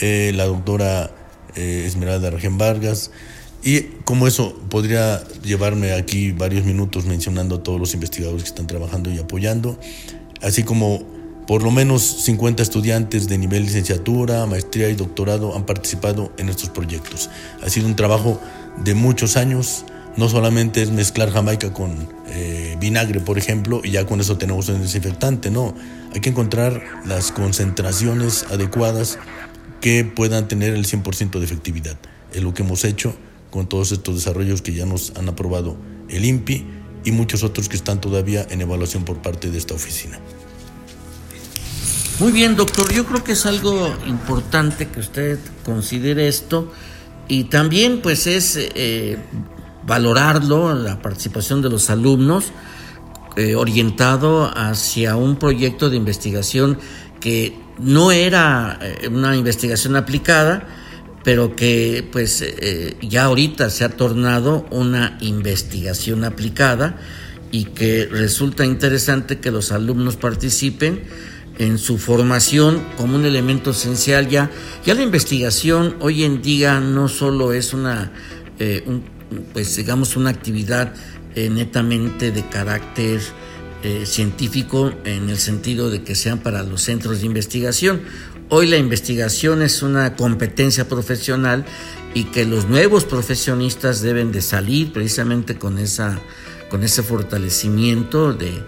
eh, 0.00 0.32
la 0.34 0.46
doctora 0.46 1.12
eh, 1.54 1.84
Esmeralda 1.86 2.30
Regén 2.30 2.58
Vargas, 2.58 3.12
y 3.62 3.82
como 4.04 4.26
eso 4.26 4.60
podría 4.68 5.22
llevarme 5.44 5.92
aquí 5.92 6.32
varios 6.32 6.64
minutos 6.64 7.06
mencionando 7.06 7.56
a 7.56 7.62
todos 7.62 7.78
los 7.78 7.94
investigadores 7.94 8.42
que 8.42 8.48
están 8.48 8.66
trabajando 8.66 9.10
y 9.12 9.18
apoyando, 9.18 9.78
así 10.42 10.64
como 10.64 11.13
por 11.46 11.62
lo 11.62 11.70
menos 11.70 12.02
50 12.02 12.62
estudiantes 12.62 13.28
de 13.28 13.38
nivel 13.38 13.64
licenciatura, 13.64 14.46
maestría 14.46 14.88
y 14.88 14.94
doctorado 14.94 15.54
han 15.54 15.66
participado 15.66 16.32
en 16.38 16.48
estos 16.48 16.70
proyectos. 16.70 17.28
Ha 17.62 17.68
sido 17.68 17.86
un 17.86 17.96
trabajo 17.96 18.40
de 18.82 18.94
muchos 18.94 19.36
años, 19.36 19.84
no 20.16 20.28
solamente 20.28 20.82
es 20.82 20.90
mezclar 20.90 21.30
jamaica 21.30 21.72
con 21.72 22.08
eh, 22.28 22.76
vinagre, 22.80 23.20
por 23.20 23.36
ejemplo, 23.36 23.82
y 23.84 23.90
ya 23.90 24.06
con 24.06 24.20
eso 24.20 24.38
tenemos 24.38 24.68
un 24.68 24.80
desinfectante, 24.80 25.50
no. 25.50 25.74
Hay 26.14 26.20
que 26.20 26.30
encontrar 26.30 26.82
las 27.04 27.32
concentraciones 27.32 28.44
adecuadas 28.50 29.18
que 29.80 30.04
puedan 30.04 30.48
tener 30.48 30.72
el 30.72 30.86
100% 30.86 31.38
de 31.38 31.44
efectividad. 31.44 31.98
Es 32.32 32.42
lo 32.42 32.54
que 32.54 32.62
hemos 32.62 32.84
hecho 32.84 33.14
con 33.50 33.68
todos 33.68 33.92
estos 33.92 34.14
desarrollos 34.14 34.62
que 34.62 34.72
ya 34.72 34.86
nos 34.86 35.12
han 35.16 35.28
aprobado 35.28 35.76
el 36.08 36.24
INPI 36.24 36.66
y 37.04 37.12
muchos 37.12 37.42
otros 37.42 37.68
que 37.68 37.76
están 37.76 38.00
todavía 38.00 38.46
en 38.48 38.62
evaluación 38.62 39.04
por 39.04 39.20
parte 39.20 39.50
de 39.50 39.58
esta 39.58 39.74
oficina. 39.74 40.18
Muy 42.20 42.30
bien, 42.30 42.54
doctor. 42.54 42.92
Yo 42.92 43.04
creo 43.06 43.24
que 43.24 43.32
es 43.32 43.44
algo 43.44 43.92
importante 44.06 44.86
que 44.88 45.00
usted 45.00 45.38
considere 45.64 46.28
esto 46.28 46.72
y 47.26 47.44
también 47.44 48.02
pues 48.02 48.28
es 48.28 48.56
eh, 48.56 49.18
valorarlo, 49.84 50.74
la 50.74 51.02
participación 51.02 51.60
de 51.60 51.70
los 51.70 51.90
alumnos, 51.90 52.52
eh, 53.36 53.56
orientado 53.56 54.48
hacia 54.56 55.16
un 55.16 55.40
proyecto 55.40 55.90
de 55.90 55.96
investigación 55.96 56.78
que 57.18 57.58
no 57.80 58.12
era 58.12 58.78
eh, 58.80 59.08
una 59.08 59.34
investigación 59.34 59.96
aplicada, 59.96 60.68
pero 61.24 61.56
que 61.56 62.08
pues 62.12 62.42
eh, 62.42 62.96
ya 63.02 63.24
ahorita 63.24 63.70
se 63.70 63.82
ha 63.82 63.88
tornado 63.88 64.66
una 64.70 65.18
investigación 65.20 66.22
aplicada 66.22 66.96
y 67.50 67.64
que 67.64 68.06
resulta 68.06 68.64
interesante 68.64 69.40
que 69.40 69.50
los 69.50 69.72
alumnos 69.72 70.14
participen 70.14 71.02
en 71.58 71.78
su 71.78 71.98
formación 71.98 72.82
como 72.96 73.16
un 73.16 73.24
elemento 73.24 73.70
esencial 73.70 74.28
ya 74.28 74.50
ya 74.84 74.94
la 74.94 75.02
investigación 75.02 75.96
hoy 76.00 76.24
en 76.24 76.42
día 76.42 76.80
no 76.80 77.08
solo 77.08 77.52
es 77.52 77.72
una 77.72 78.12
un 78.86 79.04
pues 79.52 79.76
digamos 79.76 80.16
una 80.16 80.30
actividad 80.30 80.94
eh, 81.34 81.50
netamente 81.50 82.30
de 82.30 82.46
carácter 82.48 83.20
eh, 83.82 84.06
científico 84.06 84.92
en 85.04 85.28
el 85.28 85.38
sentido 85.38 85.90
de 85.90 86.02
que 86.02 86.14
sean 86.14 86.38
para 86.38 86.62
los 86.62 86.82
centros 86.82 87.20
de 87.20 87.26
investigación. 87.26 88.02
Hoy 88.48 88.68
la 88.68 88.76
investigación 88.76 89.60
es 89.60 89.82
una 89.82 90.14
competencia 90.16 90.88
profesional 90.88 91.64
y 92.14 92.24
que 92.24 92.44
los 92.44 92.68
nuevos 92.68 93.04
profesionistas 93.04 94.00
deben 94.00 94.30
de 94.30 94.42
salir 94.42 94.92
precisamente 94.92 95.56
con, 95.56 95.78
esa, 95.78 96.20
con 96.70 96.84
ese 96.84 97.02
fortalecimiento 97.02 98.32
de 98.32 98.62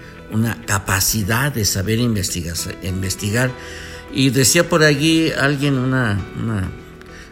capacidad 0.67 1.53
de 1.53 1.65
saber 1.65 1.99
investigar. 1.99 2.57
investigar. 2.83 3.51
Y 4.13 4.31
decía 4.31 4.69
por 4.69 4.83
allí 4.83 5.31
alguien, 5.33 5.79
una, 5.79 6.19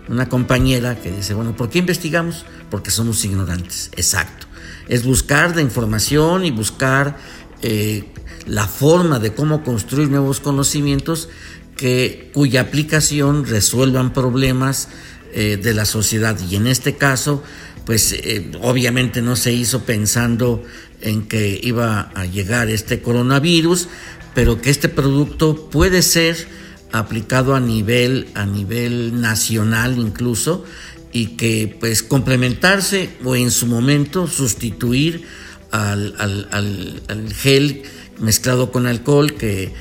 una 0.08 0.28
compañera 0.28 1.00
que 1.00 1.10
dice, 1.10 1.34
bueno, 1.34 1.56
¿por 1.56 1.70
qué 1.70 1.78
investigamos? 1.78 2.44
Porque 2.70 2.90
somos 2.90 3.24
ignorantes, 3.24 3.90
exacto. 3.96 4.46
Es 4.88 5.04
buscar 5.04 5.56
la 5.56 5.62
información 5.62 6.44
y 6.44 6.50
buscar 6.50 7.16
eh, 7.62 8.04
la 8.46 8.66
forma 8.66 9.18
de 9.18 9.32
cómo 9.32 9.64
construir 9.64 10.10
nuevos 10.10 10.40
conocimientos 10.40 11.28
que, 11.76 12.30
cuya 12.34 12.60
aplicación 12.60 13.46
resuelvan 13.46 14.12
problemas 14.12 14.88
eh, 15.32 15.56
de 15.56 15.74
la 15.74 15.86
sociedad. 15.86 16.38
Y 16.48 16.56
en 16.56 16.66
este 16.66 16.96
caso, 16.96 17.42
pues 17.84 18.12
eh, 18.12 18.50
obviamente 18.62 19.22
no 19.22 19.36
se 19.36 19.52
hizo 19.52 19.82
pensando 19.84 20.62
en 21.00 21.26
que 21.28 21.58
iba 21.62 22.12
a 22.14 22.24
llegar 22.24 22.70
este 22.70 23.02
coronavirus, 23.02 23.88
pero 24.34 24.60
que 24.60 24.70
este 24.70 24.88
producto 24.88 25.68
puede 25.70 26.02
ser 26.02 26.48
aplicado 26.92 27.54
a 27.54 27.60
nivel, 27.60 28.28
a 28.34 28.46
nivel 28.46 29.20
nacional 29.20 29.98
incluso, 29.98 30.64
y 31.12 31.36
que 31.36 31.76
pues 31.78 32.02
complementarse 32.02 33.10
o 33.24 33.36
en 33.36 33.50
su 33.50 33.66
momento 33.66 34.26
sustituir 34.26 35.24
al, 35.70 37.32
gel 37.36 37.82
mezclado 38.18 38.72
con 38.72 38.86
alcohol, 38.86 39.34
que, 39.34 39.72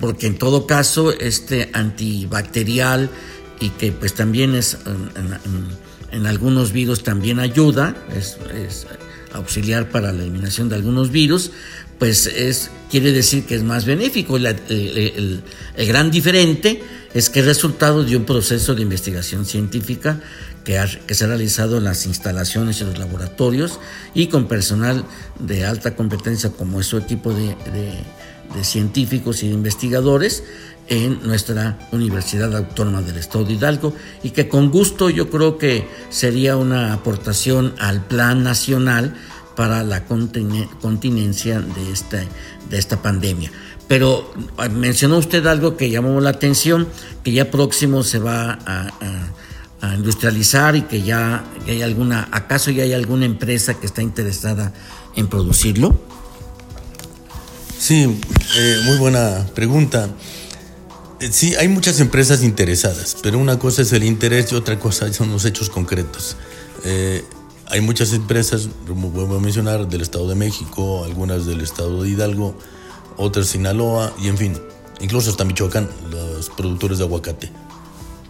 porque 0.00 0.26
en 0.26 0.38
todo 0.38 0.66
caso 0.66 1.12
este 1.12 1.70
antibacterial 1.72 3.10
y 3.60 3.70
que 3.70 3.92
pues 3.92 4.14
también 4.14 4.54
es 4.54 4.78
en, 6.12 6.26
algunos 6.26 6.72
virus 6.72 7.02
también 7.02 7.38
ayuda, 7.38 7.96
es, 8.14 8.38
auxiliar 9.32 9.90
para 9.90 10.12
la 10.12 10.22
eliminación 10.22 10.68
de 10.68 10.76
algunos 10.76 11.10
virus, 11.10 11.50
pues 11.98 12.26
es, 12.26 12.70
quiere 12.90 13.12
decir 13.12 13.44
que 13.44 13.54
es 13.54 13.62
más 13.62 13.84
benéfico. 13.84 14.36
el, 14.36 14.46
el, 14.46 15.42
gran 15.86 16.10
diferente 16.10 16.82
es 17.14 17.28
que 17.30 17.40
es 17.40 17.46
resultado 17.46 18.04
de 18.04 18.16
un 18.16 18.24
proceso 18.24 18.74
de 18.74 18.82
investigación 18.82 19.44
científica 19.44 20.20
que, 20.64 20.82
que, 21.06 21.14
se 21.14 21.24
ha 21.24 21.28
realizado 21.28 21.78
en 21.78 21.84
las 21.84 22.06
instalaciones, 22.06 22.80
en 22.80 22.88
los 22.88 22.98
laboratorios 22.98 23.80
y 24.14 24.28
con 24.28 24.48
personal 24.48 25.04
de 25.38 25.66
alta 25.66 25.94
competencia 25.94 26.50
como 26.50 26.80
es 26.80 26.86
su 26.86 26.96
equipo 26.96 27.32
de, 27.32 27.54
de 28.54 28.64
científicos 28.64 29.42
y 29.42 29.48
de 29.48 29.54
investigadores 29.54 30.42
en 30.88 31.20
nuestra 31.22 31.78
Universidad 31.92 32.54
Autónoma 32.56 33.02
del 33.02 33.18
Estado 33.18 33.44
de 33.44 33.54
Hidalgo 33.54 33.94
y 34.22 34.30
que 34.30 34.48
con 34.48 34.70
gusto 34.70 35.10
yo 35.10 35.30
creo 35.30 35.58
que 35.58 35.86
sería 36.10 36.56
una 36.56 36.94
aportación 36.94 37.74
al 37.78 38.04
Plan 38.06 38.42
Nacional 38.42 39.14
para 39.54 39.82
la 39.82 40.04
continencia 40.04 41.60
de 41.60 41.92
esta, 41.92 42.24
de 42.70 42.78
esta 42.78 43.02
pandemia. 43.02 43.50
Pero 43.88 44.32
ah, 44.56 44.68
mencionó 44.68 45.16
usted 45.16 45.44
algo 45.46 45.76
que 45.76 45.90
llamó 45.90 46.20
la 46.20 46.30
atención, 46.30 46.86
que 47.24 47.32
ya 47.32 47.50
próximo 47.50 48.02
se 48.02 48.18
va 48.18 48.58
a, 48.64 48.90
industrializar 49.94 50.74
y 50.74 50.82
que 50.82 51.02
ya 51.02 51.44
hay 51.66 51.82
alguna, 51.82 52.28
¿acaso 52.32 52.70
ya 52.72 52.82
hay 52.82 52.92
alguna 52.92 53.26
empresa 53.26 53.74
que 53.74 53.86
está 53.86 54.02
interesada 54.02 54.72
en 55.14 55.28
producirlo? 55.28 55.96
Sí, 57.78 58.20
eh, 58.56 58.76
muy 58.84 58.98
buena 58.98 59.46
pregunta. 59.54 60.08
Eh, 61.20 61.30
sí, 61.32 61.56
hay 61.56 61.66
muchas 61.66 61.98
empresas 61.98 62.44
interesadas, 62.44 63.16
pero 63.22 63.38
una 63.38 63.58
cosa 63.58 63.82
es 63.82 63.92
el 63.92 64.04
interés 64.04 64.52
y 64.52 64.54
otra 64.54 64.78
cosa 64.78 65.12
son 65.12 65.32
los 65.32 65.44
hechos 65.44 65.68
concretos. 65.68 66.36
Eh, 66.84 67.24
hay 67.66 67.80
muchas 67.80 68.12
empresas, 68.12 68.68
como 68.86 69.10
vuelvo 69.10 69.36
a 69.36 69.40
mencionar, 69.40 69.88
del 69.88 70.02
Estado 70.02 70.28
de 70.28 70.36
México, 70.36 71.04
algunas 71.04 71.44
del 71.44 71.60
Estado 71.60 72.02
de 72.02 72.10
Hidalgo, 72.10 72.54
otras 73.16 73.48
Sinaloa 73.48 74.14
y 74.22 74.28
en 74.28 74.38
fin, 74.38 74.58
incluso 75.00 75.30
hasta 75.30 75.44
Michoacán, 75.44 75.88
los 76.10 76.50
productores 76.50 76.98
de 76.98 77.04
aguacate. 77.04 77.50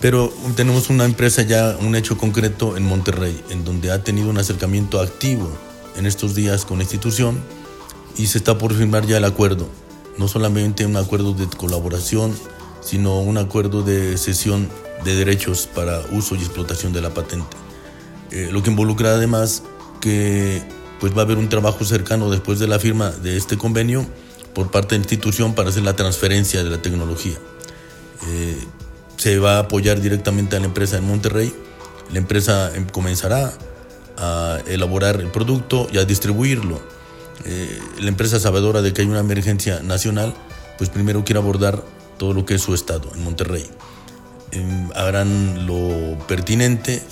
Pero 0.00 0.32
tenemos 0.56 0.88
una 0.88 1.04
empresa 1.04 1.42
ya, 1.42 1.76
un 1.80 1.94
hecho 1.94 2.16
concreto 2.16 2.78
en 2.78 2.84
Monterrey, 2.84 3.38
en 3.50 3.66
donde 3.66 3.90
ha 3.90 4.02
tenido 4.02 4.30
un 4.30 4.38
acercamiento 4.38 5.00
activo 5.00 5.50
en 5.96 6.06
estos 6.06 6.34
días 6.34 6.64
con 6.64 6.78
la 6.78 6.84
institución 6.84 7.38
y 8.16 8.28
se 8.28 8.38
está 8.38 8.56
por 8.56 8.72
firmar 8.74 9.06
ya 9.06 9.18
el 9.18 9.24
acuerdo. 9.24 9.68
No 10.16 10.26
solamente 10.26 10.86
un 10.86 10.96
acuerdo 10.96 11.34
de 11.34 11.46
colaboración, 11.48 12.34
sino 12.88 13.20
un 13.20 13.36
acuerdo 13.36 13.82
de 13.82 14.16
cesión 14.16 14.66
de 15.04 15.14
derechos 15.14 15.68
para 15.74 16.00
uso 16.10 16.36
y 16.36 16.38
explotación 16.38 16.94
de 16.94 17.02
la 17.02 17.10
patente. 17.10 17.54
Eh, 18.30 18.48
lo 18.50 18.62
que 18.62 18.70
involucra 18.70 19.10
además 19.10 19.62
que 20.00 20.62
pues 20.98 21.14
va 21.14 21.18
a 21.18 21.24
haber 21.24 21.36
un 21.36 21.50
trabajo 21.50 21.84
cercano 21.84 22.30
después 22.30 22.58
de 22.58 22.66
la 22.66 22.78
firma 22.78 23.10
de 23.10 23.36
este 23.36 23.58
convenio 23.58 24.06
por 24.54 24.70
parte 24.70 24.94
de 24.94 25.00
la 25.00 25.02
institución 25.02 25.54
para 25.54 25.68
hacer 25.68 25.82
la 25.82 25.96
transferencia 25.96 26.64
de 26.64 26.70
la 26.70 26.80
tecnología. 26.80 27.36
Eh, 28.26 28.58
se 29.18 29.38
va 29.38 29.56
a 29.56 29.58
apoyar 29.60 30.00
directamente 30.00 30.56
a 30.56 30.60
la 30.60 30.66
empresa 30.66 30.96
en 30.96 31.04
Monterrey. 31.04 31.54
La 32.10 32.18
empresa 32.18 32.74
em, 32.74 32.86
comenzará 32.86 33.52
a 34.16 34.60
elaborar 34.66 35.20
el 35.20 35.30
producto 35.30 35.88
y 35.92 35.98
a 35.98 36.06
distribuirlo. 36.06 36.80
Eh, 37.44 37.78
la 38.00 38.08
empresa 38.08 38.40
sabedora 38.40 38.80
de 38.80 38.94
que 38.94 39.02
hay 39.02 39.08
una 39.08 39.20
emergencia 39.20 39.80
nacional, 39.80 40.34
pues 40.78 40.88
primero 40.88 41.22
quiere 41.22 41.38
abordar 41.38 41.84
todo 42.18 42.34
lo 42.34 42.44
que 42.44 42.54
es 42.54 42.62
su 42.62 42.74
estado, 42.74 43.10
en 43.14 43.24
Monterrey. 43.24 43.64
Em, 44.50 44.90
harán 44.94 45.66
lo 45.66 46.18
pertinente 46.26 47.02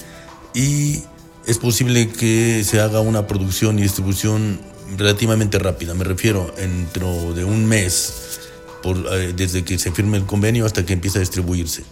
y 0.55 1.03
es 1.47 1.59
posible 1.59 2.09
que 2.09 2.65
se 2.65 2.81
haga 2.81 3.01
una 3.01 3.27
producción 3.27 3.79
y 3.79 3.83
distribución 3.83 4.61
relativamente 4.97 5.59
rápida. 5.59 5.95
Me 5.95 6.05
refiero 6.05 6.53
dentro 6.57 7.35
de 7.35 7.45
un 7.45 7.67
mes, 7.67 8.41
eh, 8.85 9.33
desde 9.37 9.65
que 9.65 9.79
se 9.79 9.93
firme 9.93 10.17
el 10.17 10.25
convenio 10.25 10.65
hasta 10.67 10.85
que 10.85 10.93
empiece 10.93 11.19
a 11.19 11.21
distribuirse. 11.21 11.85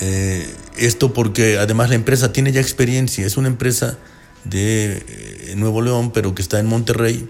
Eh, 0.00 0.54
esto 0.76 1.12
porque 1.12 1.58
además 1.58 1.88
la 1.88 1.94
empresa 1.94 2.32
tiene 2.32 2.50
ya 2.52 2.60
experiencia, 2.60 3.26
es 3.26 3.36
una 3.36 3.48
empresa 3.48 3.98
de 4.44 5.04
eh, 5.06 5.54
Nuevo 5.56 5.82
León, 5.82 6.10
pero 6.12 6.34
que 6.34 6.42
está 6.42 6.58
en 6.58 6.66
Monterrey, 6.66 7.28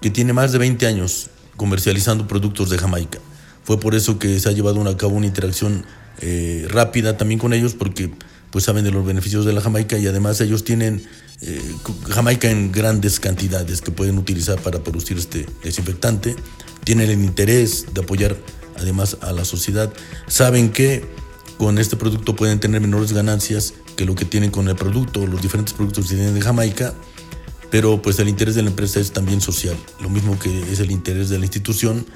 que 0.00 0.10
tiene 0.10 0.32
más 0.32 0.52
de 0.52 0.58
20 0.58 0.86
años 0.86 1.30
comercializando 1.56 2.26
productos 2.26 2.70
de 2.70 2.78
Jamaica. 2.78 3.18
Fue 3.66 3.80
por 3.80 3.96
eso 3.96 4.18
que 4.18 4.38
se 4.38 4.48
ha 4.48 4.52
llevado 4.52 4.80
a 4.88 4.96
cabo 4.96 5.16
una 5.16 5.26
interacción 5.26 5.84
eh, 6.20 6.66
rápida 6.70 7.16
también 7.16 7.40
con 7.40 7.52
ellos 7.52 7.74
porque 7.74 8.10
pues 8.52 8.64
saben 8.64 8.84
de 8.84 8.92
los 8.92 9.04
beneficios 9.04 9.44
de 9.44 9.52
la 9.52 9.60
Jamaica 9.60 9.98
y 9.98 10.06
además 10.06 10.40
ellos 10.40 10.62
tienen 10.62 11.04
eh, 11.42 11.60
Jamaica 12.08 12.48
en 12.48 12.70
grandes 12.70 13.18
cantidades 13.18 13.82
que 13.82 13.90
pueden 13.90 14.18
utilizar 14.18 14.60
para 14.60 14.84
producir 14.84 15.18
este 15.18 15.46
desinfectante. 15.64 16.36
Tienen 16.84 17.10
el 17.10 17.24
interés 17.24 17.86
de 17.92 18.02
apoyar 18.02 18.36
además 18.76 19.18
a 19.20 19.32
la 19.32 19.44
sociedad. 19.44 19.92
Saben 20.28 20.70
que 20.70 21.04
con 21.58 21.78
este 21.78 21.96
producto 21.96 22.36
pueden 22.36 22.60
tener 22.60 22.80
menores 22.80 23.12
ganancias 23.12 23.74
que 23.96 24.04
lo 24.04 24.14
que 24.14 24.24
tienen 24.24 24.52
con 24.52 24.68
el 24.68 24.76
producto, 24.76 25.26
los 25.26 25.42
diferentes 25.42 25.74
productos 25.74 26.06
que 26.08 26.14
tienen 26.14 26.34
de 26.34 26.40
Jamaica, 26.40 26.94
pero 27.70 28.00
pues 28.00 28.20
el 28.20 28.28
interés 28.28 28.54
de 28.54 28.62
la 28.62 28.70
empresa 28.70 29.00
es 29.00 29.10
también 29.10 29.40
social, 29.40 29.76
lo 30.00 30.08
mismo 30.08 30.38
que 30.38 30.70
es 30.70 30.78
el 30.78 30.92
interés 30.92 31.30
de 31.30 31.38
la 31.38 31.46
institución 31.46 32.06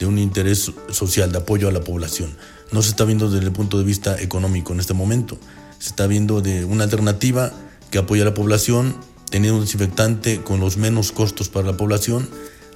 de 0.00 0.06
un 0.06 0.18
interés 0.18 0.72
social, 0.90 1.30
de 1.30 1.38
apoyo 1.38 1.68
a 1.68 1.72
la 1.72 1.82
población. 1.82 2.34
No 2.72 2.82
se 2.82 2.88
está 2.88 3.04
viendo 3.04 3.30
desde 3.30 3.46
el 3.46 3.52
punto 3.52 3.78
de 3.78 3.84
vista 3.84 4.20
económico 4.20 4.72
en 4.72 4.80
este 4.80 4.94
momento, 4.94 5.38
se 5.78 5.90
está 5.90 6.06
viendo 6.06 6.40
de 6.40 6.64
una 6.64 6.84
alternativa 6.84 7.52
que 7.90 7.98
apoya 7.98 8.22
a 8.22 8.24
la 8.24 8.34
población, 8.34 8.96
teniendo 9.30 9.58
un 9.58 9.64
desinfectante 9.64 10.40
con 10.40 10.58
los 10.58 10.76
menos 10.76 11.12
costos 11.12 11.48
para 11.48 11.66
la 11.66 11.76
población, 11.76 12.28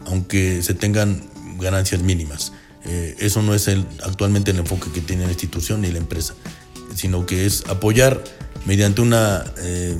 aunque 0.07 0.63
se 0.63 0.75
tengan 0.75 1.23
ganancias 1.59 2.03
mínimas. 2.03 2.53
Eh, 2.85 3.17
eso 3.19 3.43
no 3.43 3.55
es 3.55 3.69
el, 3.69 3.87
actualmente 4.03 4.51
el 4.51 4.59
enfoque 4.59 4.91
que 4.93 5.01
tiene 5.01 5.25
la 5.25 5.31
institución 5.31 5.81
ni 5.81 5.91
la 5.91 5.99
empresa, 5.99 6.35
sino 6.95 7.25
que 7.25 7.47
es 7.47 7.65
apoyar 7.69 8.23
mediante 8.67 9.01
una 9.01 9.45
eh, 9.59 9.97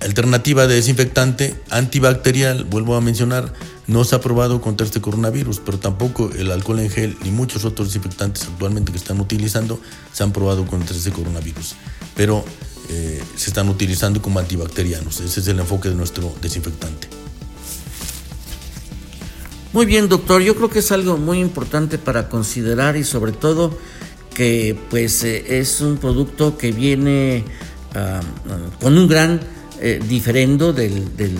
alternativa 0.00 0.66
de 0.66 0.76
desinfectante 0.76 1.54
antibacterial, 1.68 2.64
vuelvo 2.64 2.96
a 2.96 3.00
mencionar, 3.00 3.52
no 3.90 4.04
se 4.04 4.14
ha 4.14 4.20
probado 4.20 4.60
contra 4.60 4.86
este 4.86 5.00
coronavirus, 5.00 5.60
pero 5.64 5.78
tampoco 5.78 6.30
el 6.30 6.52
alcohol 6.52 6.78
en 6.78 6.90
gel 6.90 7.16
ni 7.24 7.32
muchos 7.32 7.64
otros 7.64 7.88
desinfectantes 7.88 8.44
actualmente 8.44 8.92
que 8.92 8.98
están 8.98 9.20
utilizando 9.20 9.80
se 10.12 10.22
han 10.22 10.32
probado 10.32 10.64
contra 10.64 10.96
este 10.96 11.10
coronavirus. 11.10 11.74
Pero 12.14 12.44
eh, 12.88 13.20
se 13.34 13.50
están 13.50 13.68
utilizando 13.68 14.22
como 14.22 14.38
antibacterianos. 14.38 15.20
Ese 15.20 15.40
es 15.40 15.48
el 15.48 15.58
enfoque 15.58 15.88
de 15.88 15.96
nuestro 15.96 16.32
desinfectante. 16.40 17.08
Muy 19.72 19.86
bien, 19.86 20.08
doctor. 20.08 20.40
Yo 20.40 20.54
creo 20.54 20.70
que 20.70 20.78
es 20.78 20.92
algo 20.92 21.16
muy 21.16 21.40
importante 21.40 21.98
para 21.98 22.28
considerar 22.28 22.96
y 22.96 23.02
sobre 23.02 23.32
todo 23.32 23.76
que 24.34 24.78
pues 24.88 25.24
eh, 25.24 25.58
es 25.58 25.80
un 25.80 25.98
producto 25.98 26.56
que 26.56 26.70
viene 26.70 27.44
ah, 27.96 28.20
con 28.80 28.96
un 28.96 29.08
gran 29.08 29.40
eh, 29.80 30.00
diferendo 30.08 30.72
del, 30.72 31.16
del 31.16 31.36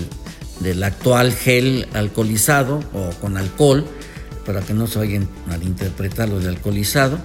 del 0.60 0.82
actual 0.82 1.32
gel 1.32 1.88
alcoholizado 1.94 2.80
o 2.92 3.10
con 3.20 3.36
alcohol, 3.36 3.84
para 4.46 4.60
que 4.60 4.74
no 4.74 4.86
se 4.86 4.98
vayan 4.98 5.28
a 5.46 5.50
malinterpretar 5.50 6.28
lo 6.28 6.38
de 6.38 6.48
alcoholizado. 6.48 7.18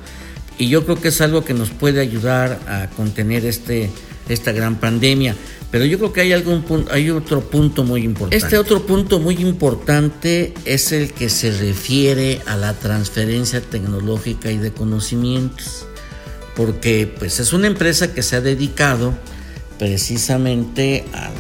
Y 0.58 0.70
yo 0.70 0.86
creo 0.86 1.00
que 1.00 1.10
es 1.10 1.22
algo 1.22 1.44
que 1.44 1.54
nos 1.54 1.70
puede 1.70 2.00
ayudar 2.00 2.60
a 2.68 2.90
contener 2.96 3.46
este, 3.46 3.90
esta 4.30 4.52
gran 4.52 4.76
pandemia. 4.80 5.36
Pero 5.72 5.84
yo 5.84 5.98
creo 5.98 6.14
que 6.14 6.22
hay, 6.22 6.32
algún 6.32 6.64
hay 6.92 7.10
otro 7.10 7.42
punto 7.42 7.84
muy 7.84 8.04
importante. 8.04 8.38
Este 8.38 8.58
otro 8.58 8.86
punto 8.86 9.20
muy 9.20 9.36
importante 9.36 10.54
es 10.64 10.94
el 10.94 11.12
que 11.12 11.28
se 11.30 11.52
refiere 11.52 12.42
a 12.46 12.56
la 12.56 12.74
transferencia 12.74 13.60
tecnológica 13.60 14.52
y 14.52 14.58
de 14.58 14.72
conocimientos. 14.72 15.86
Porque 16.56 17.14
pues, 17.20 17.42
es 17.42 17.52
una 17.52 17.68
empresa 17.68 18.14
que 18.14 18.24
se 18.24 18.38
ha 18.38 18.42
dedicado 18.42 19.14
precisamente 19.78 21.04
a 21.12 21.32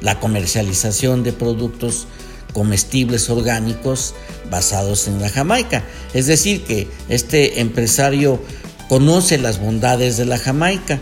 la 0.00 0.20
comercialización 0.20 1.22
de 1.22 1.32
productos 1.32 2.06
comestibles 2.52 3.28
orgánicos 3.30 4.14
basados 4.50 5.08
en 5.08 5.20
la 5.20 5.28
Jamaica. 5.28 5.84
Es 6.14 6.26
decir, 6.26 6.64
que 6.64 6.88
este 7.08 7.60
empresario 7.60 8.42
conoce 8.88 9.38
las 9.38 9.60
bondades 9.60 10.16
de 10.16 10.24
la 10.24 10.38
Jamaica, 10.38 11.00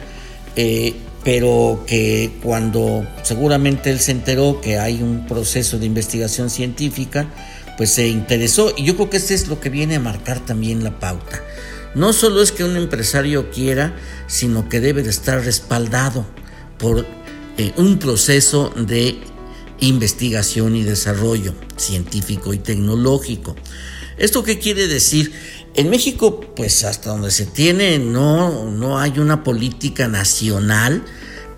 eh, 0.57 0.95
pero 1.25 1.85
que 1.87 2.33
cuando 2.43 3.07
seguramente 3.23 3.91
él 3.91 4.01
se 4.01 4.13
enteró 4.13 4.61
que 4.61 4.79
hay 4.79 5.03
un 5.03 5.27
proceso 5.27 5.79
de 5.79 5.87
investigación 5.87 6.51
científica, 6.51 7.29
pues 7.77 7.91
se 7.91 8.09
interesó 8.09 8.73
y 8.77 8.85
yo 8.85 8.97
creo 8.97 9.11
que 9.11 9.17
este 9.17 9.35
es 9.35 9.49
lo 9.49 9.61
que 9.61 9.69
viene 9.69 9.97
a 9.97 10.01
marcar 10.01 10.41
también 10.41 10.85
la 10.85 10.99
pauta. 10.99 11.43
No 11.95 12.13
solo 12.13 12.43
es 12.43 12.53
que 12.53 12.65
un 12.65 12.77
empresario 12.77 13.51
quiera, 13.51 13.97
sino 14.27 14.69
que 14.69 14.81
debe 14.81 15.03
de 15.03 15.11
estar 15.11 15.43
respaldado 15.43 16.27
por 16.79 17.07
eh, 17.59 17.73
un 17.77 17.99
proceso 17.99 18.73
de 18.77 19.19
investigación 19.81 20.77
y 20.77 20.83
desarrollo 20.83 21.55
científico 21.77 22.55
y 22.55 22.59
tecnológico. 22.59 23.57
¿Esto 24.19 24.43
qué 24.43 24.59
quiere 24.59 24.89
decir? 24.89 25.33
En 25.75 25.91
México, 25.91 26.41
pues 26.57 26.85
hasta 26.85 27.11
donde 27.11 27.31
se 27.31 27.45
tiene, 27.45 27.99
no, 27.99 28.71
no 28.71 28.99
hay 28.99 29.19
una 29.19 29.45
política 29.45 30.09
nacional, 30.09 31.03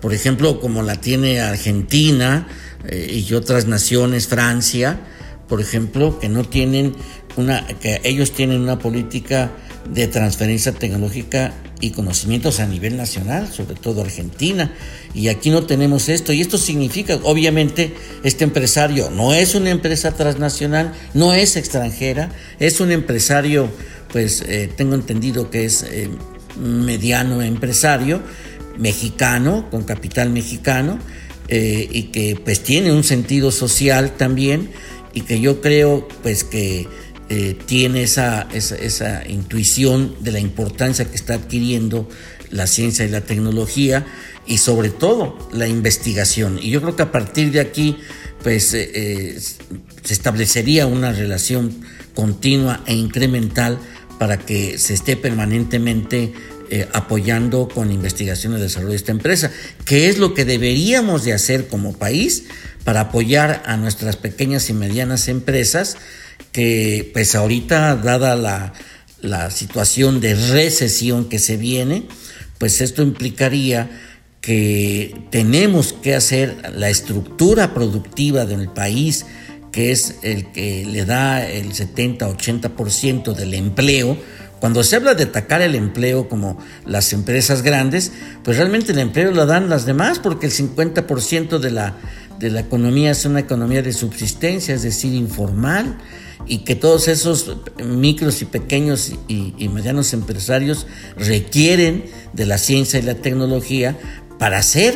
por 0.01 0.13
ejemplo, 0.13 0.59
como 0.59 0.83
la 0.83 0.95
tiene 0.95 1.39
Argentina 1.39 2.47
eh, 2.85 3.23
y 3.25 3.33
otras 3.33 3.67
naciones, 3.67 4.27
Francia, 4.27 4.99
por 5.47 5.61
ejemplo, 5.61 6.19
que 6.19 6.29
no 6.29 6.43
tienen 6.43 6.95
una, 7.37 7.65
que 7.65 8.01
ellos 8.03 8.31
tienen 8.31 8.61
una 8.61 8.77
política 8.77 9.51
de 9.89 10.07
transferencia 10.07 10.73
tecnológica 10.73 11.53
y 11.81 11.91
conocimientos 11.91 12.59
a 12.59 12.65
nivel 12.65 12.97
nacional, 12.97 13.51
sobre 13.51 13.75
todo 13.75 14.01
Argentina. 14.01 14.73
Y 15.13 15.29
aquí 15.29 15.49
no 15.49 15.65
tenemos 15.65 16.09
esto. 16.09 16.33
Y 16.33 16.41
esto 16.41 16.57
significa, 16.57 17.19
obviamente, 17.23 17.93
este 18.23 18.43
empresario 18.43 19.09
no 19.09 19.33
es 19.33 19.55
una 19.55 19.69
empresa 19.69 20.11
transnacional, 20.11 20.93
no 21.13 21.33
es 21.33 21.55
extranjera, 21.55 22.31
es 22.59 22.79
un 22.79 22.91
empresario, 22.91 23.69
pues 24.11 24.43
eh, 24.47 24.69
tengo 24.75 24.95
entendido 24.95 25.49
que 25.49 25.65
es 25.65 25.83
eh, 25.83 26.09
mediano 26.59 27.41
empresario, 27.41 28.21
mexicano, 28.77 29.69
con 29.69 29.83
capital 29.83 30.29
mexicano, 30.29 30.99
eh, 31.47 31.87
y 31.91 32.03
que 32.03 32.39
pues 32.43 32.61
tiene 32.61 32.91
un 32.91 33.03
sentido 33.03 33.51
social 33.51 34.11
también 34.17 34.69
y 35.13 35.21
que 35.21 35.39
yo 35.39 35.61
creo 35.61 36.07
pues 36.21 36.43
que 36.43 36.87
eh, 37.31 37.55
tiene 37.67 38.01
esa, 38.01 38.47
esa, 38.51 39.23
intuición 39.27 40.15
de 40.19 40.31
la 40.31 40.39
importancia 40.39 41.05
que 41.05 41.15
está 41.15 41.35
adquiriendo 41.35 42.09
la 42.49 42.65
ciencia 42.65 43.05
y 43.05 43.09
la 43.09 43.21
tecnología 43.21 44.03
y 44.47 44.57
sobre 44.57 44.89
todo 44.89 45.37
la 45.53 45.67
investigación. 45.67 46.57
Y 46.59 46.71
yo 46.71 46.81
creo 46.81 46.95
que 46.95 47.03
a 47.03 47.11
partir 47.11 47.51
de 47.51 47.59
aquí 47.59 47.97
pues 48.41 48.73
eh, 48.73 48.89
eh, 48.95 49.39
se 49.39 50.13
establecería 50.13 50.87
una 50.87 51.11
relación 51.11 51.81
continua 52.15 52.83
e 52.87 52.95
incremental 52.95 53.77
para 54.17 54.39
que 54.39 54.79
se 54.79 54.95
esté 54.95 55.15
permanentemente 55.15 56.33
apoyando 56.93 57.67
con 57.67 57.91
investigación 57.91 58.55
y 58.55 58.61
desarrollo 58.61 58.91
de 58.91 58.97
esta 58.97 59.11
empresa, 59.11 59.51
que 59.85 60.07
es 60.07 60.19
lo 60.19 60.35
que 60.35 60.45
deberíamos 60.45 61.23
de 61.23 61.33
hacer 61.33 61.67
como 61.67 61.93
país 61.93 62.43
para 62.83 63.01
apoyar 63.01 63.63
a 63.65 63.75
nuestras 63.75 64.17
pequeñas 64.17 64.69
y 64.69 64.73
medianas 64.73 65.29
empresas 65.29 65.97
que 66.51 67.09
pues 67.13 67.35
ahorita 67.35 67.95
dada 67.95 68.35
la, 68.35 68.73
la 69.21 69.51
situación 69.51 70.21
de 70.21 70.35
recesión 70.35 71.25
que 71.25 71.39
se 71.39 71.57
viene, 71.57 72.03
pues 72.57 72.81
esto 72.81 73.01
implicaría 73.01 73.89
que 74.41 75.15
tenemos 75.31 75.93
que 75.93 76.15
hacer 76.15 76.71
la 76.75 76.89
estructura 76.89 77.73
productiva 77.73 78.45
del 78.45 78.69
país, 78.69 79.25
que 79.71 79.91
es 79.91 80.15
el 80.23 80.51
que 80.51 80.85
le 80.85 81.05
da 81.05 81.45
el 81.47 81.73
70-80% 81.73 83.33
del 83.35 83.53
empleo, 83.53 84.17
cuando 84.59 84.83
se 84.83 84.97
habla 84.97 85.15
de 85.15 85.23
atacar 85.23 85.61
el 85.61 85.75
empleo 85.75 86.27
como 86.27 86.57
las 86.85 87.13
empresas 87.13 87.61
grandes, 87.61 88.11
pues 88.43 88.57
realmente 88.57 88.91
el 88.91 88.99
empleo 88.99 89.31
lo 89.31 89.45
dan 89.45 89.69
las 89.69 89.85
demás 89.85 90.19
porque 90.19 90.47
el 90.47 90.51
50% 90.51 91.59
de 91.59 91.71
la, 91.71 91.95
de 92.39 92.49
la 92.49 92.59
economía 92.59 93.11
es 93.11 93.23
una 93.25 93.39
economía 93.39 93.81
de 93.81 93.93
subsistencia, 93.93 94.75
es 94.75 94.83
decir, 94.83 95.13
informal, 95.13 95.97
y 96.45 96.59
que 96.59 96.75
todos 96.75 97.07
esos 97.07 97.57
micros 97.83 98.41
y 98.41 98.45
pequeños 98.45 99.13
y, 99.27 99.69
medianos 99.69 100.13
empresarios 100.13 100.87
requieren 101.15 102.05
de 102.33 102.45
la 102.45 102.57
ciencia 102.57 102.99
y 102.99 103.03
la 103.03 103.15
tecnología 103.15 103.97
para 104.39 104.61
ser 104.63 104.95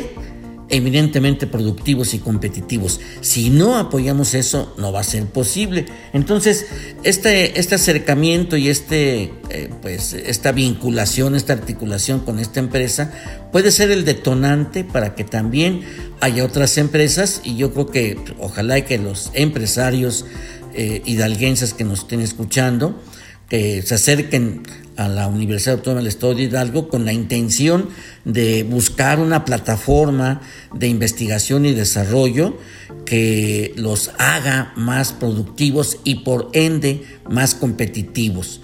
eminentemente 0.69 1.45
productivos 1.45 2.15
y 2.15 2.19
competitivos. 2.19 2.99
Si 3.21 3.51
no 3.51 3.77
apoyamos 3.77 4.33
eso, 4.33 4.73
no 4.77 4.91
va 4.91 5.01
a 5.01 5.03
ser 5.03 5.25
posible. 5.27 5.85
Entonces, 6.13 6.65
este, 7.03 7.59
este 7.59 7.75
acercamiento 7.75 8.57
y 8.57 8.69
este, 8.69 9.33
eh, 9.49 9.69
pues, 9.81 10.13
esta 10.13 10.51
vinculación, 10.51 11.35
esta 11.35 11.53
articulación 11.53 12.21
con 12.21 12.39
esta 12.39 12.59
empresa 12.59 13.11
puede 13.51 13.69
ser 13.71 13.91
el 13.91 14.03
detonante 14.03 14.83
para 14.83 15.13
que 15.13 15.23
también 15.23 15.81
haya 16.21 16.43
otras 16.43 16.77
empresas 16.79 17.41
y 17.43 17.55
yo 17.55 17.71
creo 17.73 17.87
que 17.87 18.17
ojalá 18.39 18.81
que 18.81 18.97
los 18.97 19.29
empresarios 19.33 20.25
eh, 20.73 21.01
hidalguenses 21.05 21.73
que 21.73 21.83
nos 21.83 21.99
estén 21.99 22.21
escuchando, 22.21 23.01
que 23.49 23.81
se 23.81 23.95
acerquen 23.95 24.63
a 24.95 25.07
la 25.07 25.27
Universidad 25.27 25.75
Autónoma 25.75 26.01
del 26.01 26.07
Estado 26.07 26.35
de 26.35 26.43
Hidalgo 26.43 26.87
con 26.87 27.05
la 27.05 27.13
intención 27.13 27.89
de 28.25 28.63
buscar 28.63 29.19
una 29.19 29.45
plataforma 29.45 30.41
de 30.73 30.87
investigación 30.87 31.65
y 31.65 31.73
desarrollo 31.73 32.57
que 33.05 33.73
los 33.75 34.11
haga 34.17 34.73
más 34.75 35.13
productivos 35.13 35.97
y 36.03 36.15
por 36.15 36.49
ende 36.53 37.03
más 37.29 37.55
competitivos. 37.55 38.61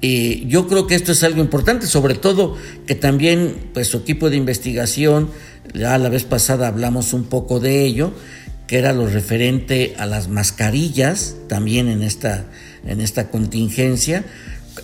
Eh, 0.00 0.44
yo 0.46 0.68
creo 0.68 0.86
que 0.86 0.94
esto 0.94 1.12
es 1.12 1.24
algo 1.24 1.40
importante, 1.40 1.86
sobre 1.86 2.14
todo 2.14 2.56
que 2.86 2.94
también 2.94 3.70
pues, 3.74 3.88
su 3.88 3.98
equipo 3.98 4.30
de 4.30 4.36
investigación, 4.36 5.30
ya 5.74 5.98
la 5.98 6.08
vez 6.08 6.24
pasada 6.24 6.68
hablamos 6.68 7.12
un 7.12 7.24
poco 7.24 7.58
de 7.58 7.84
ello, 7.84 8.12
que 8.68 8.76
era 8.76 8.92
lo 8.92 9.08
referente 9.08 9.96
a 9.98 10.04
las 10.04 10.28
mascarillas, 10.28 11.36
también 11.48 11.88
en 11.88 12.02
esta, 12.02 12.44
en 12.86 13.00
esta 13.00 13.30
contingencia, 13.30 14.24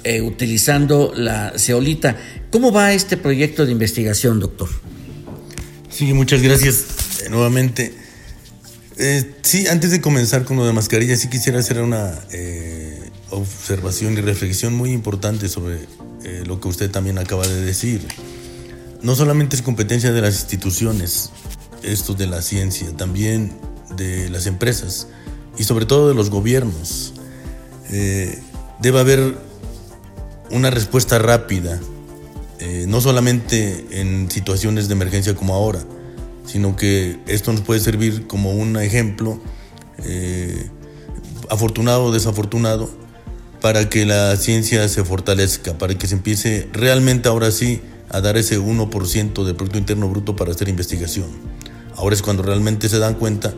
eh, 0.03 0.23
utilizando 0.23 1.13
la 1.15 1.53
ceolita. 1.59 2.17
¿Cómo 2.51 2.73
va 2.73 2.95
este 2.95 3.19
proyecto 3.19 3.67
de 3.67 3.73
investigación, 3.73 4.41
doctor? 4.41 4.71
Sí, 5.91 6.15
muchas 6.15 6.41
gracias 6.41 6.85
eh, 7.25 7.29
nuevamente. 7.29 7.95
Eh, 8.97 9.35
sí, 9.43 9.67
antes 9.67 9.91
de 9.91 10.01
comenzar 10.01 10.45
con 10.45 10.57
lo 10.57 10.65
de 10.67 10.73
mascarillas, 10.73 11.21
sí 11.21 11.29
quisiera 11.29 11.59
hacer 11.59 11.83
una 11.83 12.19
observación 13.31 14.15
y 14.15 14.23
reflexión 14.23 14.75
muy 14.75 14.93
importante 14.93 15.49
sobre 15.49 15.81
lo 16.47 16.59
que 16.59 16.69
usted 16.69 16.91
también 16.91 17.19
acaba 17.19 17.47
de 17.47 17.63
decir. 17.63 18.01
No 19.03 19.15
solamente 19.15 19.57
es 19.57 19.63
competencia 19.63 20.11
de 20.11 20.23
las 20.23 20.37
instituciones, 20.37 21.31
esto 21.83 22.15
de 22.15 22.27
la 22.27 22.41
ciencia, 22.41 22.89
también 22.97 23.53
de 23.97 24.29
las 24.31 24.47
empresas 24.47 25.09
y 25.59 25.65
sobre 25.65 25.87
todo 25.87 26.09
de 26.09 26.15
los 26.15 26.31
gobiernos. 26.31 27.15
debe 28.81 28.99
haber 29.01 29.37
una 30.51 30.71
respuesta 30.71 31.19
rápida, 31.19 31.81
eh, 32.61 32.85
no 32.89 33.01
solamente 33.01 33.87
en 34.01 34.31
situaciones 34.31 34.89
de 34.89 34.95
emergencia 34.95 35.35
como 35.35 35.55
ahora, 35.55 35.81
sino 36.47 36.77
que 36.77 37.19
esto 37.27 37.53
nos 37.53 37.63
puede 37.63 37.81
servir 37.81 38.27
como 38.27 38.53
un 38.53 38.77
ejemplo, 38.77 39.41
eh, 40.05 40.69
afortunado 41.51 42.05
o 42.05 42.13
desafortunado, 42.13 42.89
para 43.61 43.89
que 43.89 44.05
la 44.05 44.37
ciencia 44.37 44.87
se 44.89 45.05
fortalezca, 45.05 45.77
para 45.79 45.97
que 45.97 46.07
se 46.07 46.15
empiece 46.15 46.69
realmente 46.73 47.29
ahora 47.29 47.51
sí 47.51 47.81
a 48.11 48.21
dar 48.21 48.37
ese 48.37 48.61
1% 48.61 49.45
de 49.45 49.55
Producto 49.55 49.79
Interno 49.79 50.09
Bruto 50.09 50.37
para 50.37 50.53
hacer 50.53 50.69
investigación. 50.69 51.27
Ahora 51.97 52.15
es 52.15 52.23
cuando 52.23 52.43
realmente 52.43 52.89
se 52.89 52.99
dan 52.99 53.15
cuenta 53.15 53.55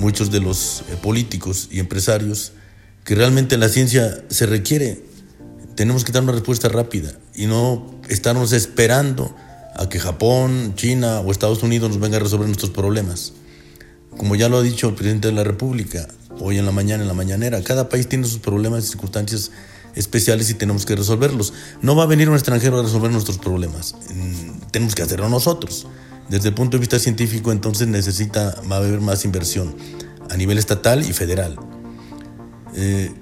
muchos 0.00 0.32
de 0.32 0.40
los 0.40 0.82
eh, 0.88 0.96
políticos 1.00 1.68
y 1.70 1.78
empresarios 1.78 2.52
que 3.04 3.14
realmente 3.14 3.56
la 3.56 3.68
ciencia 3.68 4.24
se 4.28 4.46
requiere 4.46 5.10
tenemos 5.80 6.04
que 6.04 6.12
dar 6.12 6.22
una 6.22 6.32
respuesta 6.32 6.68
rápida 6.68 7.12
y 7.34 7.46
no 7.46 8.00
estarnos 8.10 8.52
esperando 8.52 9.34
a 9.74 9.88
que 9.88 9.98
Japón, 9.98 10.74
China 10.76 11.20
o 11.20 11.30
Estados 11.30 11.62
Unidos 11.62 11.88
nos 11.88 12.00
venga 12.00 12.18
a 12.18 12.20
resolver 12.20 12.46
nuestros 12.46 12.70
problemas. 12.70 13.32
Como 14.16 14.36
ya 14.36 14.50
lo 14.50 14.58
ha 14.58 14.62
dicho 14.62 14.88
el 14.88 14.94
presidente 14.94 15.28
de 15.28 15.34
la 15.34 15.42
República 15.42 16.06
hoy 16.38 16.58
en 16.58 16.66
la 16.66 16.72
mañana, 16.72 17.02
en 17.02 17.08
la 17.08 17.14
mañanera, 17.14 17.62
cada 17.62 17.88
país 17.88 18.08
tiene 18.08 18.26
sus 18.26 18.40
problemas 18.40 18.84
y 18.84 18.88
circunstancias 18.88 19.52
especiales 19.94 20.50
y 20.50 20.54
tenemos 20.54 20.84
que 20.84 20.96
resolverlos. 20.96 21.54
No 21.80 21.96
va 21.96 22.02
a 22.02 22.06
venir 22.06 22.28
un 22.28 22.34
extranjero 22.34 22.78
a 22.78 22.82
resolver 22.82 23.10
nuestros 23.10 23.38
problemas, 23.38 23.94
mm, 24.14 24.70
tenemos 24.72 24.94
que 24.94 25.02
hacerlo 25.02 25.30
nosotros. 25.30 25.86
Desde 26.30 26.50
el 26.50 26.54
punto 26.54 26.76
de 26.76 26.80
vista 26.80 27.00
científico, 27.00 27.50
entonces 27.50 27.88
necesita 27.88 28.54
va 28.70 28.76
a 28.76 28.78
haber 28.78 29.00
más 29.00 29.24
inversión 29.24 29.74
a 30.30 30.36
nivel 30.36 30.58
estatal 30.58 31.02
y 31.02 31.12
federal. 31.12 31.58
Eh, 32.76 33.12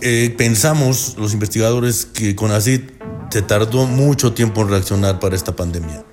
eh, 0.00 0.34
pensamos 0.36 1.14
los 1.16 1.32
investigadores 1.32 2.04
que 2.04 2.34
CONACYT 2.34 2.90
se 3.30 3.42
tardó 3.42 3.86
mucho 3.86 4.32
tiempo 4.32 4.62
en 4.62 4.70
reaccionar 4.70 5.20
para 5.20 5.36
esta 5.36 5.54
pandemia. 5.54 6.04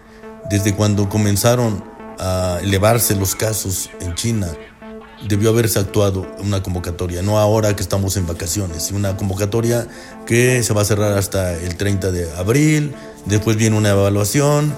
Desde 0.52 0.76
cuando 0.76 1.10
comenzaron 1.10 1.84
a 2.20 2.60
elevarse 2.62 3.16
los 3.16 3.34
casos 3.34 3.90
en 4.02 4.14
China 4.14 4.48
debió 5.28 5.50
haberse 5.50 5.80
actuado 5.80 6.28
una 6.40 6.62
convocatoria, 6.62 7.24
no 7.24 7.40
ahora 7.40 7.76
que 7.76 7.82
estamos 7.82 8.18
en 8.18 8.28
vacaciones, 8.28 8.92
una 8.92 9.18
convocatoria 9.18 9.88
que 10.28 10.62
se 10.62 10.74
va 10.74 10.82
a 10.82 10.86
cerrar 10.86 11.18
hasta 11.18 11.56
el 11.56 11.76
30 11.76 12.12
de 12.12 12.32
abril, 12.38 12.94
después 13.26 13.58
viene 13.58 13.78
una 13.78 13.90
evaluación. 13.90 14.74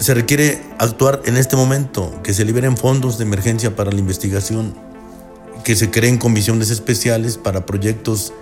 Se 0.00 0.14
requiere 0.14 0.62
actuar 0.78 1.22
en 1.24 1.36
este 1.36 1.56
momento, 1.56 2.22
que 2.22 2.32
se 2.32 2.44
liberen 2.44 2.76
fondos 2.76 3.18
de 3.18 3.24
emergencia 3.24 3.74
para 3.74 3.90
la 3.90 3.98
investigación, 3.98 4.74
que 5.64 5.74
se 5.74 5.90
creen 5.90 6.18
comisiones 6.18 6.70
especiales 6.70 7.36
para 7.36 7.66
proyectos 7.66 8.32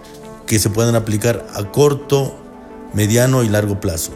que 0.46 0.58
se 0.58 0.70
puedan 0.70 0.94
aplicar 0.94 1.46
a 1.54 1.64
corto, 1.72 2.38
mediano 2.92 3.42
y 3.42 3.48
largo 3.48 3.80
plazo. 3.80 4.12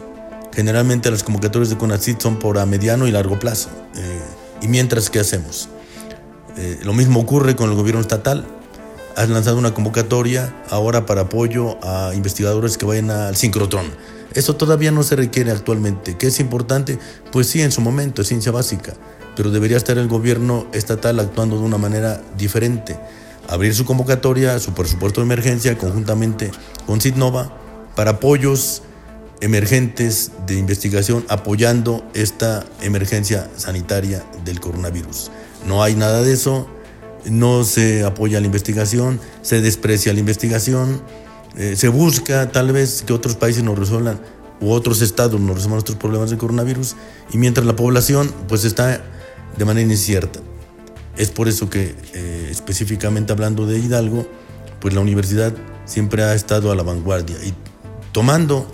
Generalmente 0.53 1.09
las 1.09 1.23
convocatorias 1.23 1.69
de 1.69 1.77
CONACYT 1.77 2.21
son 2.21 2.37
por 2.37 2.59
a 2.59 2.65
mediano 2.65 3.07
y 3.07 3.11
largo 3.11 3.39
plazo. 3.39 3.69
Eh, 3.95 4.21
¿Y 4.61 4.67
mientras 4.67 5.09
qué 5.09 5.19
hacemos? 5.19 5.69
Eh, 6.57 6.79
lo 6.83 6.93
mismo 6.93 7.19
ocurre 7.19 7.55
con 7.55 7.69
el 7.69 7.75
gobierno 7.75 8.01
estatal. 8.01 8.45
Has 9.15 9.29
lanzado 9.29 9.57
una 9.57 9.73
convocatoria 9.73 10.53
ahora 10.69 11.05
para 11.05 11.21
apoyo 11.21 11.77
a 11.83 12.13
investigadores 12.13 12.77
que 12.77 12.85
vayan 12.85 13.09
al 13.09 13.35
sincrotrón. 13.35 13.85
Eso 14.33 14.55
todavía 14.55 14.91
no 14.91 15.03
se 15.03 15.15
requiere 15.15 15.51
actualmente. 15.51 16.17
¿Qué 16.17 16.27
es 16.27 16.39
importante? 16.39 16.99
Pues 17.31 17.47
sí, 17.47 17.61
en 17.61 17.71
su 17.71 17.81
momento 17.81 18.21
es 18.21 18.27
ciencia 18.27 18.51
básica, 18.51 18.93
pero 19.35 19.51
debería 19.51 19.77
estar 19.77 19.97
el 19.97 20.07
gobierno 20.07 20.67
estatal 20.73 21.19
actuando 21.19 21.57
de 21.57 21.63
una 21.63 21.77
manera 21.77 22.21
diferente. 22.37 22.97
Abrir 23.49 23.75
su 23.75 23.85
convocatoria, 23.85 24.59
su 24.59 24.73
presupuesto 24.73 25.21
de 25.21 25.25
emergencia 25.25 25.77
conjuntamente 25.77 26.51
con 26.85 27.01
Sidnova 27.01 27.57
para 27.95 28.11
apoyos 28.11 28.83
emergentes 29.41 30.31
de 30.45 30.55
investigación 30.55 31.25
apoyando 31.27 32.07
esta 32.13 32.63
emergencia 32.81 33.49
sanitaria 33.57 34.23
del 34.45 34.59
coronavirus. 34.59 35.31
No 35.67 35.83
hay 35.83 35.95
nada 35.95 36.21
de 36.21 36.33
eso, 36.33 36.67
no 37.25 37.63
se 37.63 38.03
apoya 38.03 38.39
la 38.39 38.45
investigación, 38.45 39.19
se 39.41 39.61
desprecia 39.61 40.13
la 40.13 40.19
investigación, 40.19 41.01
eh, 41.57 41.75
se 41.75 41.87
busca 41.89 42.51
tal 42.51 42.71
vez 42.71 43.03
que 43.05 43.13
otros 43.13 43.35
países 43.35 43.63
nos 43.63 43.77
resuelvan 43.77 44.19
u 44.61 44.71
otros 44.71 45.01
estados 45.01 45.39
nos 45.39 45.55
resuelvan 45.55 45.77
nuestros 45.77 45.97
problemas 45.97 46.29
del 46.29 46.39
coronavirus 46.39 46.95
y 47.33 47.37
mientras 47.37 47.65
la 47.65 47.75
población 47.75 48.31
pues 48.47 48.63
está 48.63 49.03
de 49.57 49.65
manera 49.65 49.91
incierta. 49.91 50.39
Es 51.17 51.29
por 51.29 51.47
eso 51.47 51.69
que 51.69 51.95
eh, 52.13 52.47
específicamente 52.49 53.33
hablando 53.33 53.65
de 53.65 53.79
Hidalgo, 53.79 54.27
pues 54.79 54.93
la 54.93 55.01
universidad 55.01 55.53
siempre 55.85 56.23
ha 56.23 56.33
estado 56.33 56.71
a 56.71 56.75
la 56.75 56.83
vanguardia 56.83 57.35
y 57.43 57.53
tomando 58.11 58.67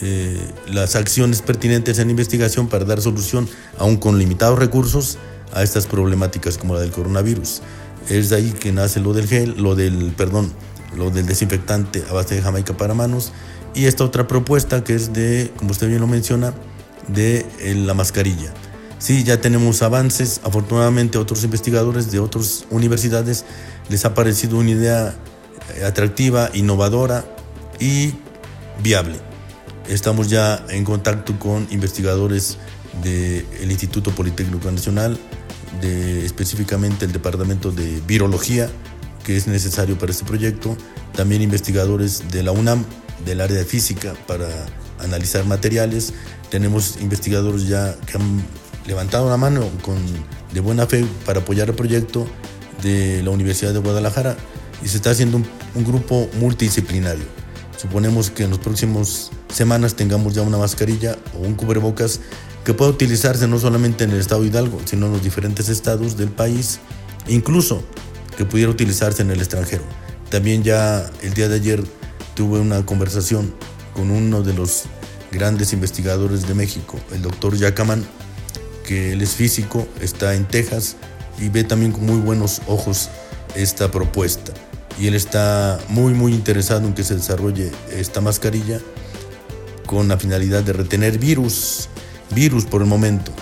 eh, 0.00 0.38
las 0.68 0.96
acciones 0.96 1.42
pertinentes 1.42 1.98
en 1.98 2.10
investigación 2.10 2.68
para 2.68 2.84
dar 2.84 3.00
solución, 3.00 3.48
aún 3.78 3.96
con 3.96 4.18
limitados 4.18 4.58
recursos, 4.58 5.18
a 5.52 5.62
estas 5.62 5.86
problemáticas 5.86 6.58
como 6.58 6.74
la 6.74 6.80
del 6.80 6.90
coronavirus. 6.90 7.62
Es 8.08 8.30
de 8.30 8.36
ahí 8.36 8.52
que 8.52 8.70
nace 8.70 9.00
lo 9.00 9.12
del 9.12 9.26
gel, 9.26 9.54
lo 9.56 9.74
del, 9.74 10.12
perdón, 10.16 10.52
lo 10.96 11.10
del 11.10 11.26
desinfectante 11.26 12.04
a 12.08 12.12
base 12.12 12.34
de 12.34 12.42
Jamaica 12.42 12.76
para 12.76 12.94
manos 12.94 13.32
y 13.74 13.86
esta 13.86 14.04
otra 14.04 14.26
propuesta 14.26 14.82
que 14.82 14.94
es 14.94 15.12
de, 15.12 15.52
como 15.56 15.70
usted 15.70 15.88
bien 15.88 16.00
lo 16.00 16.06
menciona, 16.06 16.54
de 17.08 17.46
eh, 17.60 17.74
la 17.74 17.94
mascarilla. 17.94 18.52
Sí, 18.98 19.22
ya 19.22 19.40
tenemos 19.40 19.82
avances. 19.82 20.40
Afortunadamente, 20.42 21.18
a 21.18 21.20
otros 21.20 21.44
investigadores 21.44 22.10
de 22.10 22.18
otras 22.18 22.66
universidades 22.70 23.44
les 23.88 24.04
ha 24.04 24.14
parecido 24.14 24.58
una 24.58 24.70
idea 24.70 25.14
eh, 25.76 25.84
atractiva, 25.84 26.50
innovadora 26.54 27.24
y 27.78 28.14
viable. 28.82 29.20
Estamos 29.88 30.28
ya 30.28 30.64
en 30.68 30.84
contacto 30.84 31.38
con 31.38 31.66
investigadores 31.70 32.58
del 33.02 33.70
Instituto 33.70 34.10
Politécnico 34.10 34.70
Nacional, 34.70 35.18
de 35.80 36.26
específicamente 36.26 37.04
el 37.04 37.12
Departamento 37.12 37.70
de 37.70 38.02
Virología, 38.06 38.68
que 39.28 39.36
es 39.36 39.46
necesario 39.46 39.98
para 39.98 40.10
este 40.10 40.24
proyecto, 40.24 40.74
también 41.14 41.42
investigadores 41.42 42.30
de 42.30 42.42
la 42.42 42.50
UNAM, 42.50 42.82
del 43.26 43.42
área 43.42 43.58
de 43.58 43.66
física, 43.66 44.14
para 44.26 44.48
analizar 45.00 45.44
materiales. 45.44 46.14
Tenemos 46.48 46.96
investigadores 47.02 47.68
ya 47.68 47.94
que 48.06 48.16
han 48.16 48.42
levantado 48.86 49.28
la 49.28 49.36
mano 49.36 49.68
con, 49.82 49.98
de 50.54 50.60
buena 50.60 50.86
fe 50.86 51.04
para 51.26 51.40
apoyar 51.40 51.68
el 51.68 51.74
proyecto 51.74 52.26
de 52.82 53.22
la 53.22 53.28
Universidad 53.28 53.74
de 53.74 53.80
Guadalajara 53.80 54.34
y 54.82 54.88
se 54.88 54.96
está 54.96 55.10
haciendo 55.10 55.42
un, 55.74 55.84
grupo 55.84 56.30
multidisciplinario. 56.40 57.26
Suponemos 57.76 58.30
que 58.30 58.44
en 58.44 58.50
las 58.52 58.60
próximas 58.60 59.30
semanas 59.52 59.92
tengamos 59.92 60.32
ya 60.32 60.40
una 60.40 60.56
mascarilla 60.56 61.18
o 61.34 61.46
un 61.46 61.52
cubrebocas 61.52 62.20
que 62.64 62.72
pueda 62.72 62.90
utilizarse 62.92 63.46
no 63.46 63.58
solamente 63.58 64.04
en 64.04 64.10
el 64.12 64.20
estado 64.20 64.42
Hidalgo, 64.42 64.80
sino 64.86 65.04
en 65.04 65.12
los 65.12 65.22
diferentes 65.22 65.68
estados 65.68 66.16
del 66.16 66.30
país, 66.30 66.78
incluso 67.28 67.84
que 68.38 68.44
pudiera 68.44 68.70
utilizarse 68.70 69.20
en 69.20 69.32
el 69.32 69.40
extranjero. 69.40 69.82
También 70.30 70.62
ya 70.62 71.10
el 71.22 71.34
día 71.34 71.48
de 71.48 71.56
ayer 71.56 71.82
tuve 72.34 72.60
una 72.60 72.86
conversación 72.86 73.52
con 73.94 74.12
uno 74.12 74.42
de 74.42 74.54
los 74.54 74.84
grandes 75.32 75.72
investigadores 75.72 76.46
de 76.46 76.54
México, 76.54 77.00
el 77.12 77.20
doctor 77.20 77.56
Yacaman, 77.56 78.06
que 78.86 79.12
él 79.12 79.22
es 79.22 79.32
físico, 79.32 79.88
está 80.00 80.36
en 80.36 80.46
Texas 80.46 80.94
y 81.40 81.48
ve 81.48 81.64
también 81.64 81.90
con 81.90 82.06
muy 82.06 82.20
buenos 82.20 82.62
ojos 82.68 83.10
esta 83.56 83.90
propuesta. 83.90 84.52
Y 85.00 85.08
él 85.08 85.14
está 85.14 85.80
muy, 85.88 86.14
muy 86.14 86.32
interesado 86.32 86.86
en 86.86 86.94
que 86.94 87.02
se 87.02 87.16
desarrolle 87.16 87.72
esta 87.90 88.20
mascarilla 88.20 88.80
con 89.84 90.06
la 90.06 90.16
finalidad 90.16 90.62
de 90.62 90.74
retener 90.74 91.18
virus 91.18 91.88
virus 92.34 92.66
por 92.66 92.82
el 92.82 92.88
momento, 92.88 93.32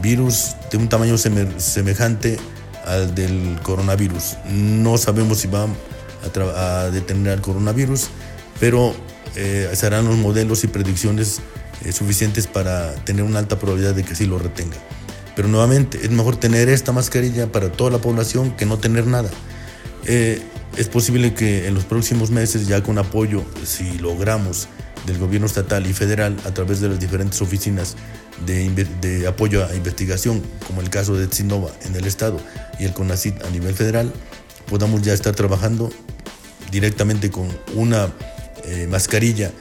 virus 0.00 0.56
de 0.70 0.78
un 0.78 0.88
tamaño 0.88 1.18
semejante 1.18 2.38
al 2.86 3.14
del 3.14 3.58
coronavirus. 3.62 4.36
No 4.50 4.96
sabemos 4.98 5.38
si 5.38 5.48
va 5.48 5.66
a, 6.56 6.90
detener 6.90 7.34
al 7.34 7.40
coronavirus, 7.40 8.08
pero 8.58 8.94
eh, 9.34 9.68
serán 9.74 10.06
los 10.06 10.16
modelos 10.16 10.64
y 10.64 10.68
predicciones 10.68 11.40
eh, 11.84 11.92
suficientes 11.92 12.46
para 12.46 12.94
tener 13.04 13.22
una 13.22 13.38
alta 13.38 13.58
probabilidad 13.58 13.94
de 13.94 14.04
que 14.04 14.14
sí 14.14 14.26
lo 14.26 14.38
retenga. 14.38 14.76
Pero 15.34 15.48
nuevamente, 15.48 16.00
es 16.02 16.10
mejor 16.10 16.36
tener 16.36 16.68
esta 16.68 16.92
mascarilla 16.92 17.52
para 17.52 17.70
toda 17.70 17.90
la 17.90 17.98
población 17.98 18.52
que 18.56 18.64
no 18.64 18.78
tener 18.78 19.06
nada. 19.06 19.30
Eh, 20.06 20.40
es 20.76 20.88
posible 20.88 21.34
que 21.34 21.68
en 21.68 21.74
los 21.74 21.84
próximos 21.84 22.30
meses, 22.30 22.66
ya 22.66 22.82
con 22.82 22.98
apoyo, 22.98 23.44
si 23.64 23.98
logramos 23.98 24.68
del 25.06 25.18
gobierno 25.18 25.46
estatal 25.46 25.86
y 25.86 25.92
federal 25.92 26.36
a 26.44 26.52
través 26.52 26.80
de 26.80 26.88
las 26.88 26.98
diferentes 26.98 27.40
oficinas 27.40 27.96
de, 28.44 29.26
apoyo 29.26 29.64
a 29.64 29.74
investigación, 29.74 30.42
como 30.66 30.80
el 30.80 30.90
caso 30.90 31.14
de 31.14 31.26
Tsinova 31.26 31.70
en 31.84 31.94
el 31.94 32.06
Estado 32.06 32.38
y 32.78 32.84
el 32.84 32.92
CONACIT 32.92 33.42
a 33.42 33.50
nivel 33.50 33.74
federal, 33.74 34.12
podamos 34.68 35.02
ya 35.02 35.14
estar 35.14 35.34
trabajando 35.34 35.90
directamente 36.70 37.30
con 37.30 37.48
una 37.74 38.12
eh, 38.64 38.86
mascarilla, 38.90 39.52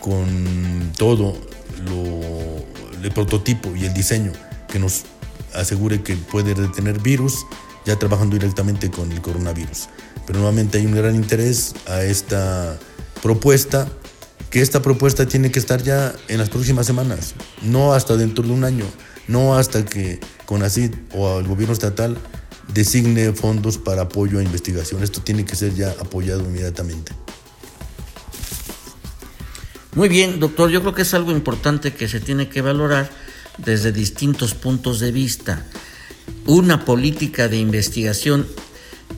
con 0.00 0.92
todo 0.96 1.36
lo, 1.84 3.02
el 3.02 3.12
prototipo 3.12 3.74
y 3.76 3.84
el 3.84 3.92
diseño 3.92 4.32
que 4.68 4.78
nos 4.78 5.02
asegure 5.54 6.02
que 6.02 6.16
puede 6.16 6.54
detener 6.54 7.00
virus, 7.00 7.44
ya 7.84 7.98
trabajando 7.98 8.36
directamente 8.36 8.90
con 8.90 9.12
el 9.12 9.20
coronavirus. 9.20 9.88
Pero 10.26 10.38
nuevamente 10.38 10.78
hay 10.78 10.86
un 10.86 10.94
gran 10.94 11.14
interés 11.14 11.74
a 11.86 12.02
esta 12.04 12.78
propuesta 13.22 13.88
que 14.50 14.60
esta 14.60 14.82
propuesta 14.82 15.26
tiene 15.26 15.50
que 15.50 15.58
estar 15.58 15.82
ya 15.82 16.14
en 16.28 16.38
las 16.38 16.50
próximas 16.50 16.86
semanas, 16.86 17.34
no 17.62 17.94
hasta 17.94 18.16
dentro 18.16 18.44
de 18.44 18.52
un 18.52 18.64
año, 18.64 18.84
no 19.28 19.56
hasta 19.56 19.84
que 19.84 20.20
CONACID 20.46 20.94
o 21.14 21.38
el 21.38 21.46
gobierno 21.46 21.72
estatal 21.72 22.16
designe 22.72 23.32
fondos 23.32 23.78
para 23.78 24.02
apoyo 24.02 24.38
a 24.38 24.42
investigación. 24.42 25.02
Esto 25.02 25.20
tiene 25.20 25.44
que 25.44 25.56
ser 25.56 25.74
ya 25.74 25.90
apoyado 26.00 26.42
inmediatamente. 26.42 27.12
Muy 29.94 30.08
bien, 30.08 30.40
doctor, 30.40 30.70
yo 30.70 30.80
creo 30.80 30.94
que 30.94 31.02
es 31.02 31.12
algo 31.12 31.32
importante 31.32 31.92
que 31.92 32.08
se 32.08 32.20
tiene 32.20 32.48
que 32.48 32.62
valorar 32.62 33.10
desde 33.58 33.92
distintos 33.92 34.54
puntos 34.54 35.00
de 35.00 35.12
vista. 35.12 35.66
Una 36.46 36.84
política 36.84 37.48
de 37.48 37.58
investigación 37.58 38.46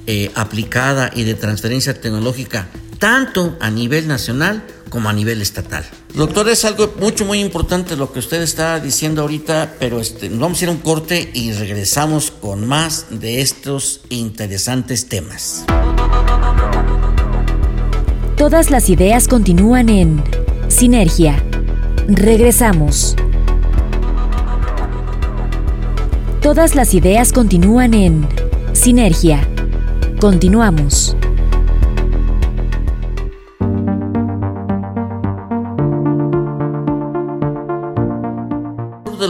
eh, 0.07 0.33
aplicada 0.35 1.11
y 1.15 1.25
de 1.25 1.35
transferencia 1.35 1.99
tecnológica 1.99 2.69
tanto 2.99 3.57
a 3.61 3.71
nivel 3.71 4.09
nacional 4.09 4.65
como 4.95 5.09
a 5.09 5.13
nivel 5.13 5.43
estatal. 5.43 5.85
Doctor, 6.15 6.49
es 6.49 6.65
algo 6.65 6.95
mucho, 7.01 7.25
muy 7.25 7.41
importante 7.41 7.97
lo 7.97 8.13
que 8.13 8.21
usted 8.21 8.41
está 8.43 8.79
diciendo 8.79 9.23
ahorita, 9.23 9.75
pero 9.81 9.99
este, 9.99 10.29
vamos 10.29 10.61
a 10.61 10.65
ir 10.65 10.69
a 10.69 10.73
un 10.73 10.79
corte 10.79 11.33
y 11.35 11.51
regresamos 11.51 12.31
con 12.31 12.69
más 12.69 13.07
de 13.11 13.41
estos 13.41 14.03
interesantes 14.09 15.09
temas. 15.09 15.65
Todas 18.37 18.71
las 18.71 18.89
ideas 18.89 19.27
continúan 19.27 19.89
en 19.89 20.23
Sinergia. 20.69 21.43
Regresamos. 22.07 23.17
Todas 26.41 26.77
las 26.77 26.95
ideas 26.95 27.33
continúan 27.33 27.95
en 27.95 28.29
Sinergia. 28.75 29.45
Continuamos. 30.21 31.17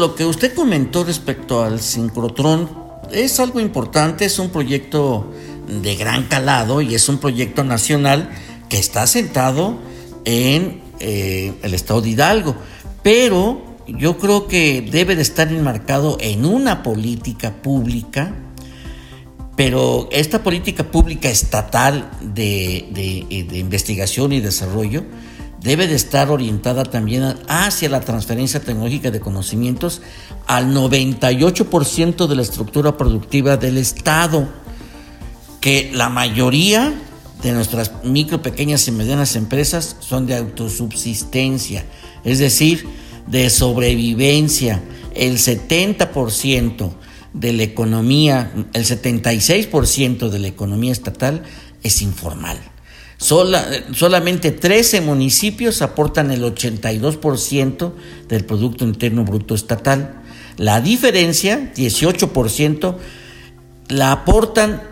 Lo 0.05 0.15
que 0.15 0.27
usted 0.27 0.53
comentó 0.53 1.03
respecto 1.03 1.63
al 1.63 1.81
sincrotrón, 1.81 2.69
es 3.11 3.41
algo 3.41 3.59
importante, 3.59 4.27
es 4.27 4.39
un 4.39 4.51
proyecto 4.51 5.33
de 5.67 5.97
gran 5.97 6.25
calado 6.25 6.83
y 6.83 6.95
es 6.95 7.09
un 7.09 7.17
proyecto 7.17 7.65
nacional 7.65 8.29
que 8.69 8.79
está 8.79 9.07
sentado 9.07 9.79
en 10.27 10.83
eh, 11.01 11.55
el 11.63 11.73
estado 11.73 12.03
de 12.03 12.11
Hidalgo, 12.11 12.55
pero 13.03 13.63
yo 13.87 14.19
creo 14.19 14.47
que 14.47 14.83
debe 14.83 15.17
de 15.17 15.23
estar 15.23 15.51
enmarcado 15.51 16.19
en 16.21 16.45
una 16.45 16.83
política 16.83 17.55
pública, 17.63 18.35
pero 19.57 20.11
esta 20.13 20.43
política 20.43 20.85
pública 20.85 21.31
estatal 21.31 22.11
de, 22.21 22.89
de 23.49 23.59
investigación 23.59 24.35
y 24.35 24.41
desarrollo 24.41 25.03
debe 25.65 25.89
de 25.89 25.95
estar 25.95 26.31
orientada 26.31 26.85
también 26.85 27.37
hacia 27.49 27.89
la 27.89 28.03
transferencia 28.03 28.61
tecnológica 28.61 29.11
de 29.11 29.19
conocimientos 29.19 30.03
al 30.47 30.75
98% 30.75 32.27
de 32.27 32.37
la 32.37 32.43
estructura 32.43 32.99
productiva 32.99 33.57
del 33.57 33.79
Estado, 33.79 34.47
que 35.63 35.91
la 35.95 36.11
mayoría 36.11 36.93
de 37.43 37.53
nuestras 37.53 37.93
micro, 38.05 38.43
pequeñas 38.43 38.87
y 38.89 38.93
medianas 38.93 39.37
empresas 39.37 39.97
son 40.01 40.27
de 40.27 40.37
autosubsistencia, 40.37 41.87
es 42.25 42.39
decir, 42.41 42.87
de 43.27 43.49
sobrevivencia. 43.49 44.83
El 45.15 45.39
70% 45.39 46.93
de 47.33 47.53
la 47.55 47.63
economía, 47.63 48.53
el 48.75 48.85
76% 48.85 50.29
de 50.29 50.39
la 50.39 50.49
economía 50.49 50.93
estatal 50.93 51.43
es 51.83 52.03
informal 52.03 52.74
solamente 53.25 54.51
13 54.51 55.01
municipios 55.01 55.81
aportan 55.81 56.31
el 56.31 56.43
82% 56.43 57.93
del 58.29 58.45
Producto 58.45 58.85
Interno 58.85 59.25
Bruto 59.25 59.55
Estatal. 59.55 60.23
La 60.59 60.83
diferencia, 60.83 61.73
18%, 61.75 62.97
la 63.89 64.13
aportan 64.13 64.83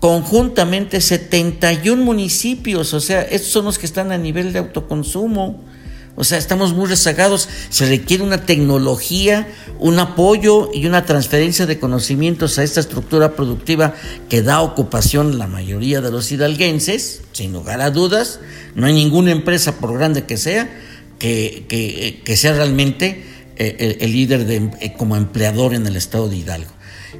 conjuntamente 0.00 1.00
71 1.00 2.04
municipios, 2.04 2.92
o 2.92 3.00
sea, 3.00 3.22
estos 3.22 3.50
son 3.52 3.64
los 3.64 3.78
que 3.78 3.86
están 3.86 4.12
a 4.12 4.18
nivel 4.18 4.52
de 4.52 4.58
autoconsumo. 4.58 5.64
O 6.16 6.24
sea, 6.24 6.38
estamos 6.38 6.74
muy 6.74 6.86
rezagados. 6.86 7.48
Se 7.70 7.86
requiere 7.86 8.24
una 8.24 8.44
tecnología, 8.44 9.48
un 9.78 9.98
apoyo 9.98 10.70
y 10.74 10.86
una 10.86 11.04
transferencia 11.06 11.66
de 11.66 11.78
conocimientos 11.78 12.58
a 12.58 12.64
esta 12.64 12.80
estructura 12.80 13.36
productiva 13.36 13.94
que 14.28 14.42
da 14.42 14.62
ocupación 14.62 15.32
a 15.32 15.36
la 15.36 15.46
mayoría 15.46 16.00
de 16.00 16.10
los 16.10 16.32
hidalguenses, 16.32 17.22
sin 17.32 17.52
lugar 17.52 17.80
a 17.80 17.90
dudas. 17.90 18.40
No 18.74 18.86
hay 18.86 18.94
ninguna 18.94 19.30
empresa, 19.30 19.76
por 19.76 19.94
grande 19.94 20.24
que 20.24 20.36
sea, 20.36 20.68
que, 21.18 22.34
sea 22.36 22.52
realmente 22.54 23.24
eh, 23.56 23.98
el, 24.00 24.12
líder 24.12 24.46
de, 24.46 24.70
eh, 24.80 24.94
como 24.96 25.16
empleador 25.16 25.74
en 25.74 25.86
el 25.86 25.96
estado 25.96 26.28
de 26.28 26.36
Hidalgo. 26.36 26.70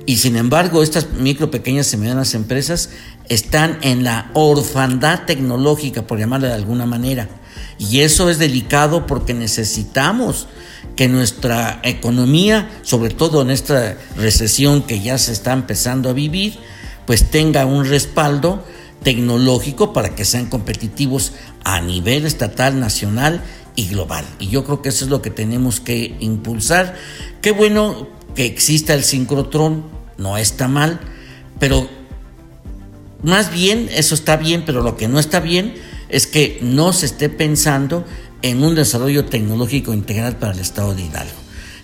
Y 0.07 0.16
sin 0.16 0.37
embargo, 0.37 0.83
estas 0.83 1.12
micro, 1.12 1.51
pequeñas 1.51 1.92
y 1.92 1.96
medianas 1.96 2.35
empresas 2.35 2.90
están 3.29 3.79
en 3.83 4.05
la 4.05 4.31
orfandad 4.35 5.24
tecnológica, 5.24 6.07
por 6.07 6.18
llamarla 6.18 6.48
de 6.48 6.55
alguna 6.55 6.87
manera. 6.87 7.29
Y 7.79 8.01
eso 8.01 8.31
es 8.31 8.38
delicado 8.38 9.07
porque 9.07 9.35
necesitamos 9.35 10.47
que 10.97 11.09
nuestra 11.09 11.81
economía, 11.85 12.68
sobre 12.83 13.11
todo 13.11 13.42
en 13.42 13.51
esta 13.51 13.97
recesión 14.16 14.83
que 14.83 15.01
ya 15.01 15.16
se 15.18 15.33
está 15.33 15.53
empezando 15.53 16.11
a 16.11 16.12
vivir, 16.12 16.59
pues 17.07 17.31
tenga 17.31 17.66
un 17.66 17.85
respaldo 17.85 18.64
tecnológico 19.03 19.92
para 19.92 20.14
que 20.14 20.25
sean 20.25 20.47
competitivos 20.47 21.33
a 21.64 21.81
nivel 21.81 22.27
estatal, 22.27 22.81
nacional 22.81 23.42
y 23.77 23.88
global. 23.88 24.25
Y 24.38 24.49
yo 24.49 24.64
creo 24.64 24.83
que 24.83 24.88
eso 24.88 25.05
es 25.05 25.11
lo 25.11 25.23
que 25.23 25.31
tenemos 25.31 25.81
que 25.81 26.16
impulsar. 26.18 26.97
Qué 27.40 27.53
bueno 27.53 28.09
que 28.35 28.47
exista 28.47 28.94
el 28.94 29.05
sincrotrón, 29.05 29.85
no 30.16 30.37
está 30.37 30.66
mal, 30.66 31.01
pero 31.61 31.88
más 33.23 33.53
bien 33.53 33.88
eso 33.92 34.14
está 34.14 34.37
bien, 34.37 34.64
pero 34.66 34.83
lo 34.83 34.97
que 34.97 35.09
no 35.09 35.18
está 35.18 35.40
bien 35.40 35.75
es 36.09 36.27
que 36.27 36.59
no 36.62 36.92
se 36.92 37.07
esté 37.07 37.29
pensando 37.29 38.05
en 38.42 38.62
un 38.62 38.75
desarrollo 38.75 39.25
tecnológico 39.25 39.92
integral 39.92 40.37
para 40.37 40.53
el 40.53 40.61
estado 40.61 40.94
de 40.94 41.03
Hidalgo. 41.03 41.37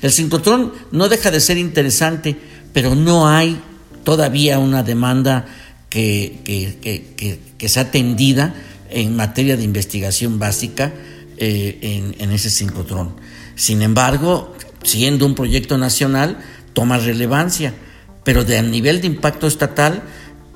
El 0.02 0.12
sincrotrón 0.12 0.72
no 0.92 1.08
deja 1.08 1.30
de 1.30 1.40
ser 1.40 1.58
interesante, 1.58 2.36
pero 2.72 2.94
no 2.94 3.28
hay 3.28 3.60
todavía 4.04 4.58
una 4.58 4.82
demanda 4.82 5.46
que, 5.88 6.40
que, 7.56 7.68
sea 7.68 7.84
atendida 7.84 8.54
en 8.90 9.16
materia 9.16 9.56
de 9.56 9.62
investigación 9.64 10.38
básica 10.38 10.92
eh, 11.36 12.14
en, 12.18 12.30
ese 12.30 12.50
sincrotrón. 12.50 13.16
Sin 13.54 13.80
embargo, 13.80 14.54
siendo 14.82 15.24
un 15.24 15.34
proyecto 15.34 15.78
nacional, 15.78 16.38
toma 16.74 16.98
relevancia, 16.98 17.72
pero 18.24 18.44
de 18.44 18.60
nivel 18.62 19.00
de 19.00 19.06
impacto 19.06 19.46
estatal, 19.46 20.02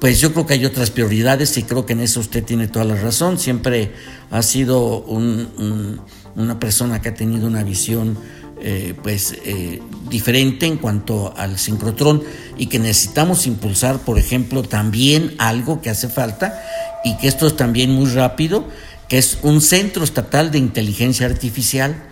pues 0.01 0.21
yo 0.21 0.33
creo 0.33 0.47
que 0.47 0.55
hay 0.55 0.65
otras 0.65 0.91
prioridades 0.91 1.57
y 1.59 1.65
creo 1.65 1.85
que 1.85 1.93
en 1.93 2.01
eso 2.01 2.21
usted 2.21 2.45
tiene 2.45 2.69
toda 2.69 2.85
la 2.85 2.95
razón. 2.95 3.39
Siempre 3.39 3.93
ha 4.31 4.43
sido 4.43 5.05
una 5.05 6.61
persona 6.61 7.01
que 7.03 7.09
ha 7.09 7.15
tenido 7.15 7.47
una 7.47 7.65
visión 7.65 8.17
eh, 8.61 8.95
pues 9.03 9.37
eh, 9.45 9.81
diferente 10.11 10.67
en 10.67 10.79
cuanto 10.79 11.33
al 11.37 11.59
sincrotrón 11.59 12.23
y 12.57 12.67
que 12.67 12.81
necesitamos 12.81 13.47
impulsar, 13.47 13.99
por 14.01 14.19
ejemplo, 14.19 14.63
también 14.63 15.35
algo 15.39 15.81
que 15.81 15.91
hace 15.91 16.09
falta 16.09 16.61
y 17.05 17.17
que 17.19 17.29
esto 17.29 17.47
es 17.47 17.57
también 17.57 17.93
muy 17.93 18.11
rápido, 18.11 18.65
que 19.09 19.19
es 19.19 19.39
un 19.43 19.61
centro 19.61 20.03
estatal 20.03 20.51
de 20.51 20.59
inteligencia 20.59 21.27
artificial 21.27 22.05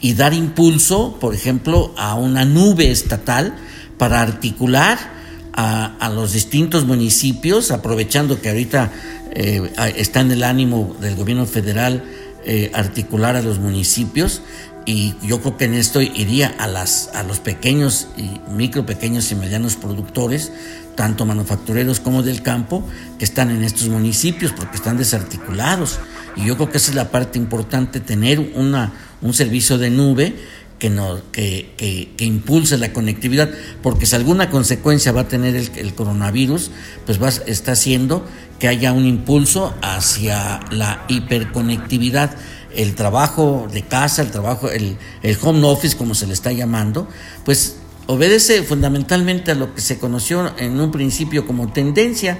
y 0.00 0.14
dar 0.14 0.34
impulso, 0.34 1.16
por 1.20 1.34
ejemplo, 1.34 1.94
a 1.96 2.14
una 2.16 2.44
nube 2.44 2.90
estatal 2.90 3.54
para 3.96 4.20
articular 4.20 5.13
a, 5.56 6.10
los 6.12 6.32
distintos 6.32 6.84
municipios, 6.84 7.70
aprovechando 7.70 8.40
que 8.40 8.48
ahorita 8.48 8.90
eh, 9.30 9.72
está 9.96 10.20
en 10.20 10.32
el 10.32 10.42
ánimo 10.42 10.96
del 11.00 11.14
gobierno 11.14 11.46
federal 11.46 12.04
eh, 12.44 12.70
articular 12.74 13.36
a 13.36 13.42
los 13.42 13.58
municipios 13.58 14.42
y 14.86 15.14
yo 15.22 15.40
creo 15.40 15.56
que 15.56 15.64
en 15.64 15.74
esto 15.74 16.02
iría 16.02 16.54
a, 16.58 16.66
las, 16.66 17.10
a 17.14 17.22
los 17.22 17.40
pequeños 17.40 18.08
y 18.18 18.40
micro, 18.50 18.84
pequeños 18.84 19.30
y 19.32 19.34
medianos 19.34 19.76
productores, 19.76 20.52
tanto 20.94 21.24
manufactureros 21.24 22.00
como 22.00 22.22
del 22.22 22.42
campo, 22.42 22.86
que 23.18 23.24
están 23.24 23.50
en 23.50 23.64
estos 23.64 23.88
municipios 23.88 24.52
porque 24.52 24.76
están 24.76 24.98
desarticulados. 24.98 26.00
Y 26.36 26.44
yo 26.44 26.56
creo 26.56 26.70
que 26.70 26.76
esa 26.76 26.90
es 26.90 26.96
la 26.96 27.10
parte 27.10 27.38
importante, 27.38 28.00
tener 28.00 28.38
una, 28.56 28.92
un 29.22 29.32
servicio 29.32 29.78
de 29.78 29.88
nube 29.88 30.36
que, 30.78 30.90
no, 30.90 31.20
que, 31.32 31.72
que, 31.76 32.24
impulse 32.24 32.76
la 32.78 32.92
conectividad, 32.92 33.50
porque 33.82 34.06
si 34.06 34.16
alguna 34.16 34.50
consecuencia 34.50 35.12
va 35.12 35.22
a 35.22 35.28
tener 35.28 35.54
el, 35.54 35.94
coronavirus, 35.94 36.70
pues 37.06 37.22
va, 37.22 37.28
está 37.28 37.72
haciendo 37.72 38.24
que 38.58 38.68
haya 38.68 38.92
un 38.92 39.06
impulso 39.06 39.74
hacia 39.82 40.60
la 40.70 41.04
hiperconectividad. 41.08 42.36
El 42.74 42.94
trabajo 42.96 43.68
de 43.72 43.82
casa, 43.82 44.22
el 44.22 44.30
trabajo, 44.30 44.68
el, 44.68 44.96
el 45.22 45.38
home 45.40 45.64
office, 45.66 45.96
como 45.96 46.14
se 46.14 46.26
le 46.26 46.32
está 46.32 46.52
llamando, 46.52 47.08
pues 47.44 47.76
obedece 48.06 48.62
fundamentalmente 48.62 49.52
a 49.52 49.54
lo 49.54 49.74
que 49.74 49.80
se 49.80 49.98
conoció 49.98 50.52
en 50.58 50.80
un 50.80 50.90
principio 50.90 51.46
como 51.46 51.72
tendencia 51.72 52.38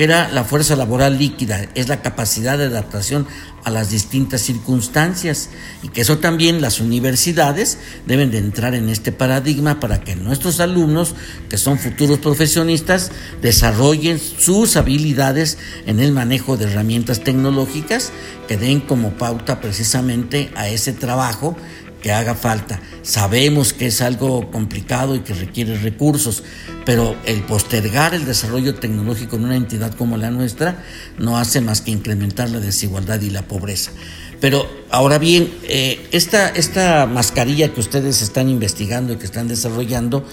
que 0.00 0.04
era 0.04 0.30
la 0.30 0.44
fuerza 0.44 0.76
laboral 0.76 1.18
líquida, 1.18 1.68
es 1.74 1.88
la 1.88 2.00
capacidad 2.00 2.56
de 2.56 2.64
adaptación 2.64 3.26
a 3.64 3.70
las 3.70 3.90
distintas 3.90 4.40
circunstancias 4.40 5.50
y 5.82 5.88
que 5.88 6.00
eso 6.00 6.16
también 6.16 6.62
las 6.62 6.80
universidades 6.80 7.76
deben 8.06 8.30
de 8.30 8.38
entrar 8.38 8.74
en 8.74 8.88
este 8.88 9.12
paradigma 9.12 9.78
para 9.78 10.00
que 10.00 10.16
nuestros 10.16 10.58
alumnos, 10.60 11.14
que 11.50 11.58
son 11.58 11.78
futuros 11.78 12.18
profesionistas, 12.18 13.12
desarrollen 13.42 14.18
sus 14.18 14.78
habilidades 14.78 15.58
en 15.84 16.00
el 16.00 16.12
manejo 16.12 16.56
de 16.56 16.64
herramientas 16.64 17.22
tecnológicas 17.22 18.10
que 18.48 18.56
den 18.56 18.80
como 18.80 19.18
pauta 19.18 19.60
precisamente 19.60 20.50
a 20.56 20.70
ese 20.70 20.94
trabajo 20.94 21.58
que 22.00 22.12
haga 22.12 22.34
falta. 22.34 22.80
Sabemos 23.02 23.72
que 23.72 23.86
es 23.86 24.00
algo 24.00 24.50
complicado 24.50 25.14
y 25.14 25.20
que 25.20 25.34
requiere 25.34 25.78
recursos, 25.78 26.42
pero 26.84 27.16
el 27.26 27.42
postergar 27.42 28.14
el 28.14 28.24
desarrollo 28.24 28.74
tecnológico 28.74 29.36
en 29.36 29.44
una 29.44 29.56
entidad 29.56 29.94
como 29.94 30.16
la 30.16 30.30
nuestra 30.30 30.82
no 31.18 31.38
hace 31.38 31.60
más 31.60 31.80
que 31.80 31.90
incrementar 31.90 32.50
la 32.50 32.60
desigualdad 32.60 33.20
y 33.20 33.30
la 33.30 33.42
pobreza. 33.42 33.92
Pero 34.40 34.66
ahora 34.90 35.18
bien, 35.18 35.52
eh, 35.64 36.00
esta, 36.12 36.48
esta 36.48 37.06
mascarilla 37.06 37.72
que 37.72 37.80
ustedes 37.80 38.22
están 38.22 38.48
investigando 38.48 39.12
y 39.12 39.16
que 39.16 39.26
están 39.26 39.48
desarrollando 39.48 40.26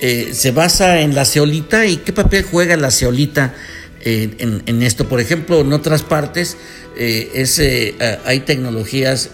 eh, 0.00 0.30
se 0.32 0.50
basa 0.50 1.00
en 1.00 1.14
la 1.14 1.24
ceolita 1.24 1.86
y 1.86 1.96
qué 1.96 2.12
papel 2.12 2.44
juega 2.44 2.76
la 2.76 2.90
ceolita 2.90 3.54
en, 4.04 4.62
en, 4.66 4.82
esto. 4.82 5.08
Por 5.08 5.20
ejemplo, 5.20 5.62
en 5.62 5.72
otras 5.72 6.02
partes 6.02 6.58
eh, 6.96 8.16
hay 8.24 8.40
tecnologías 8.40 9.30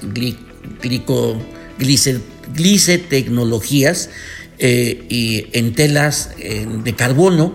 glico 0.81 1.43
glice, 1.85 2.99
tecnologías 2.99 4.11
eh, 4.59 5.05
y 5.09 5.47
en 5.53 5.75
telas 5.75 6.31
eh, 6.39 6.67
de 6.85 6.95
carbono 6.95 7.55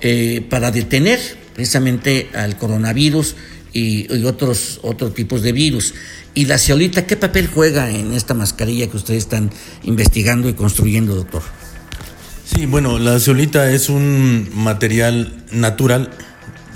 eh, 0.00 0.44
para 0.50 0.70
detener 0.70 1.18
precisamente 1.54 2.28
al 2.34 2.56
coronavirus 2.58 3.36
y, 3.72 4.06
otros, 4.24 4.80
otros 4.82 5.14
tipos 5.14 5.42
de 5.42 5.52
virus. 5.52 5.94
¿Y 6.34 6.46
la 6.46 6.58
ceolita 6.58 7.06
qué 7.06 7.16
papel 7.16 7.46
juega 7.48 7.90
en 7.90 8.12
esta 8.12 8.34
mascarilla 8.34 8.88
que 8.88 8.96
ustedes 8.96 9.22
están 9.24 9.50
investigando 9.84 10.48
y 10.48 10.54
construyendo, 10.54 11.14
doctor? 11.14 11.42
Sí, 12.44 12.66
bueno, 12.66 12.98
la 12.98 13.18
ceolita 13.20 13.70
es 13.72 13.88
un 13.88 14.48
material 14.54 15.44
natural, 15.52 16.10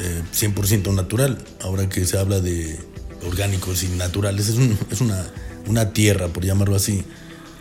eh, 0.00 0.22
100% 0.32 0.94
natural. 0.94 1.38
Ahora 1.60 1.88
que 1.88 2.04
se 2.06 2.18
habla 2.18 2.40
de 2.40 2.78
orgánicos 3.26 3.82
y 3.82 3.88
naturales, 3.88 4.48
es, 4.48 4.54
un- 4.56 4.78
es 4.90 5.00
una, 5.00 5.24
una 5.68 5.92
tierra, 5.92 6.28
por 6.28 6.44
llamarlo 6.44 6.76
así, 6.76 7.04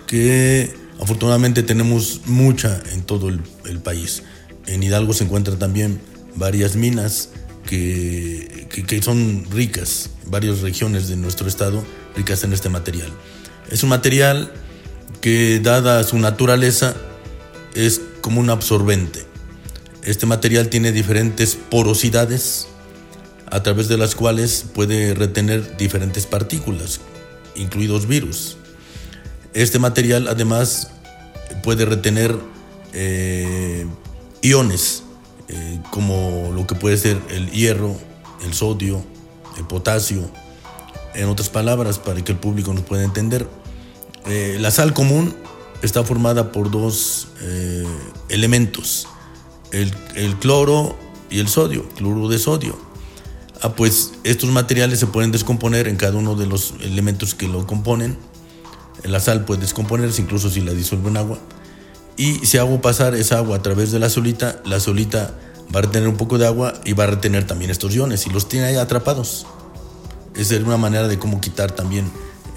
que 0.05 0.73
afortunadamente 0.99 1.63
tenemos 1.63 2.21
mucha 2.25 2.81
en 2.93 3.03
todo 3.03 3.29
el, 3.29 3.79
país. 3.79 4.23
En 4.65 4.83
Hidalgo 4.83 5.13
se 5.13 5.23
encuentran 5.25 5.59
también 5.59 5.99
varias 6.35 6.75
minas 6.75 7.29
que 7.65 9.01
son 9.01 9.45
ricas, 9.51 10.09
varias 10.25 10.61
regiones 10.61 11.09
de 11.09 11.17
nuestro 11.17 11.47
estado 11.47 11.83
ricas 12.17 12.43
en 12.43 12.51
este 12.51 12.69
material. 12.69 13.09
Es 13.69 13.83
un 13.83 13.89
material 13.89 14.51
que 15.21 15.59
dada 15.59 16.03
su 16.03 16.17
naturaleza 16.17 16.95
es 17.75 18.01
como 18.21 18.41
un 18.41 18.49
absorbente. 18.49 19.25
Este 20.03 20.25
material 20.25 20.69
tiene 20.69 20.91
diferentes 20.91 21.55
porosidades 21.55 22.67
a 23.49 23.63
través 23.63 23.87
de 23.87 23.97
las 23.97 24.15
cuales 24.15 24.65
puede 24.73 25.13
retener 25.13 25.77
diferentes 25.77 26.25
partículas, 26.25 26.99
incluidos 27.57 28.07
virus. 28.07 28.57
Este 29.53 29.79
material 29.79 30.27
además 30.27 30.91
puede 31.63 31.85
retener 31.85 32.37
eh, 32.93 33.85
iones, 34.41 35.03
eh, 35.47 35.79
como 35.91 36.51
lo 36.53 36.67
que 36.67 36.75
puede 36.75 36.97
ser 36.97 37.21
el 37.29 37.49
hierro, 37.51 37.95
el 38.45 38.53
sodio, 38.53 39.03
el 39.57 39.65
potasio, 39.65 40.29
en 41.13 41.27
otras 41.29 41.49
palabras, 41.49 41.99
para 41.99 42.23
que 42.23 42.31
el 42.31 42.37
público 42.37 42.73
nos 42.73 42.83
pueda 42.83 43.03
entender. 43.03 43.47
Eh, 44.25 44.57
la 44.59 44.71
sal 44.71 44.93
común 44.93 45.35
está 45.81 46.03
formada 46.03 46.51
por 46.51 46.69
dos 46.71 47.29
elementos, 48.29 49.07
el, 49.71 49.93
el 50.15 50.35
cloro 50.37 50.97
y 51.29 51.39
el 51.39 51.47
sodio, 51.47 51.87
cloruro 51.89 52.29
de 52.29 52.39
sodio. 52.39 52.86
Ah, 53.61 53.73
pues 53.73 54.13
estos 54.23 54.49
materiales 54.51 54.99
se 54.99 55.07
pueden 55.07 55.31
descomponer 55.31 55.87
en 55.87 55.95
cada 55.95 56.17
uno 56.17 56.35
de 56.35 56.45
los 56.45 56.75
elementos 56.81 57.33
que 57.33 57.47
lo 57.47 57.65
componen. 57.65 58.17
La 59.03 59.19
sal 59.19 59.45
puede 59.45 59.61
descomponerse 59.61 60.21
incluso 60.21 60.49
si 60.49 60.61
la 60.61 60.73
disuelve 60.73 61.09
en 61.09 61.17
agua. 61.17 61.39
Y 62.17 62.45
si 62.45 62.57
hago 62.57 62.81
pasar 62.81 63.15
esa 63.15 63.37
agua 63.37 63.57
a 63.57 63.61
través 63.61 63.91
de 63.91 63.99
la 63.99 64.09
solita, 64.09 64.61
la 64.65 64.79
solita 64.79 65.35
va 65.73 65.79
a 65.79 65.83
retener 65.83 66.07
un 66.07 66.17
poco 66.17 66.37
de 66.37 66.47
agua 66.47 66.73
y 66.85 66.93
va 66.93 67.05
a 67.05 67.07
retener 67.07 67.45
también 67.45 67.71
estos 67.71 67.93
iones 67.93 68.25
y 68.25 68.29
los 68.29 68.49
tiene 68.49 68.67
ahí 68.67 68.75
atrapados. 68.75 69.45
Esa 70.35 70.55
es 70.55 70.63
una 70.63 70.77
manera 70.77 71.07
de 71.07 71.17
cómo 71.17 71.41
quitar 71.41 71.71
también 71.71 72.11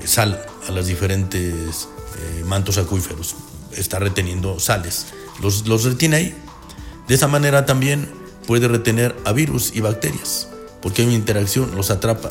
sal 0.04 0.40
a 0.68 0.72
los 0.72 0.86
diferentes 0.86 1.88
eh, 2.18 2.44
mantos 2.44 2.78
acuíferos. 2.78 3.36
Está 3.72 3.98
reteniendo 3.98 4.58
sales. 4.60 5.06
Los, 5.42 5.66
los 5.66 5.84
retiene 5.84 6.16
ahí. 6.16 6.34
De 7.08 7.14
esa 7.14 7.26
manera 7.26 7.66
también 7.66 8.08
puede 8.46 8.68
retener 8.68 9.16
a 9.24 9.32
virus 9.32 9.72
y 9.74 9.80
bacterias, 9.80 10.48
porque 10.82 11.02
hay 11.02 11.08
una 11.08 11.16
interacción, 11.16 11.74
los 11.76 11.90
atrapa. 11.90 12.28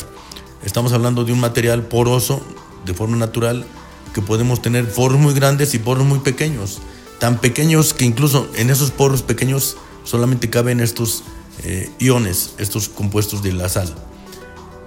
Estamos 0.63 0.93
hablando 0.93 1.23
de 1.23 1.31
un 1.31 1.39
material 1.39 1.83
poroso, 1.83 2.41
de 2.85 2.93
forma 2.93 3.17
natural, 3.17 3.65
que 4.13 4.21
podemos 4.21 4.61
tener 4.61 4.89
poros 4.91 5.19
muy 5.19 5.33
grandes 5.33 5.73
y 5.73 5.79
poros 5.79 6.05
muy 6.05 6.19
pequeños. 6.19 6.79
Tan 7.19 7.39
pequeños 7.39 7.93
que 7.93 8.05
incluso 8.05 8.49
en 8.55 8.69
esos 8.69 8.91
poros 8.91 9.21
pequeños 9.21 9.77
solamente 10.03 10.49
caben 10.49 10.79
estos 10.79 11.23
eh, 11.63 11.91
iones, 11.99 12.53
estos 12.57 12.89
compuestos 12.89 13.43
de 13.43 13.51
la 13.53 13.69
sal 13.69 13.93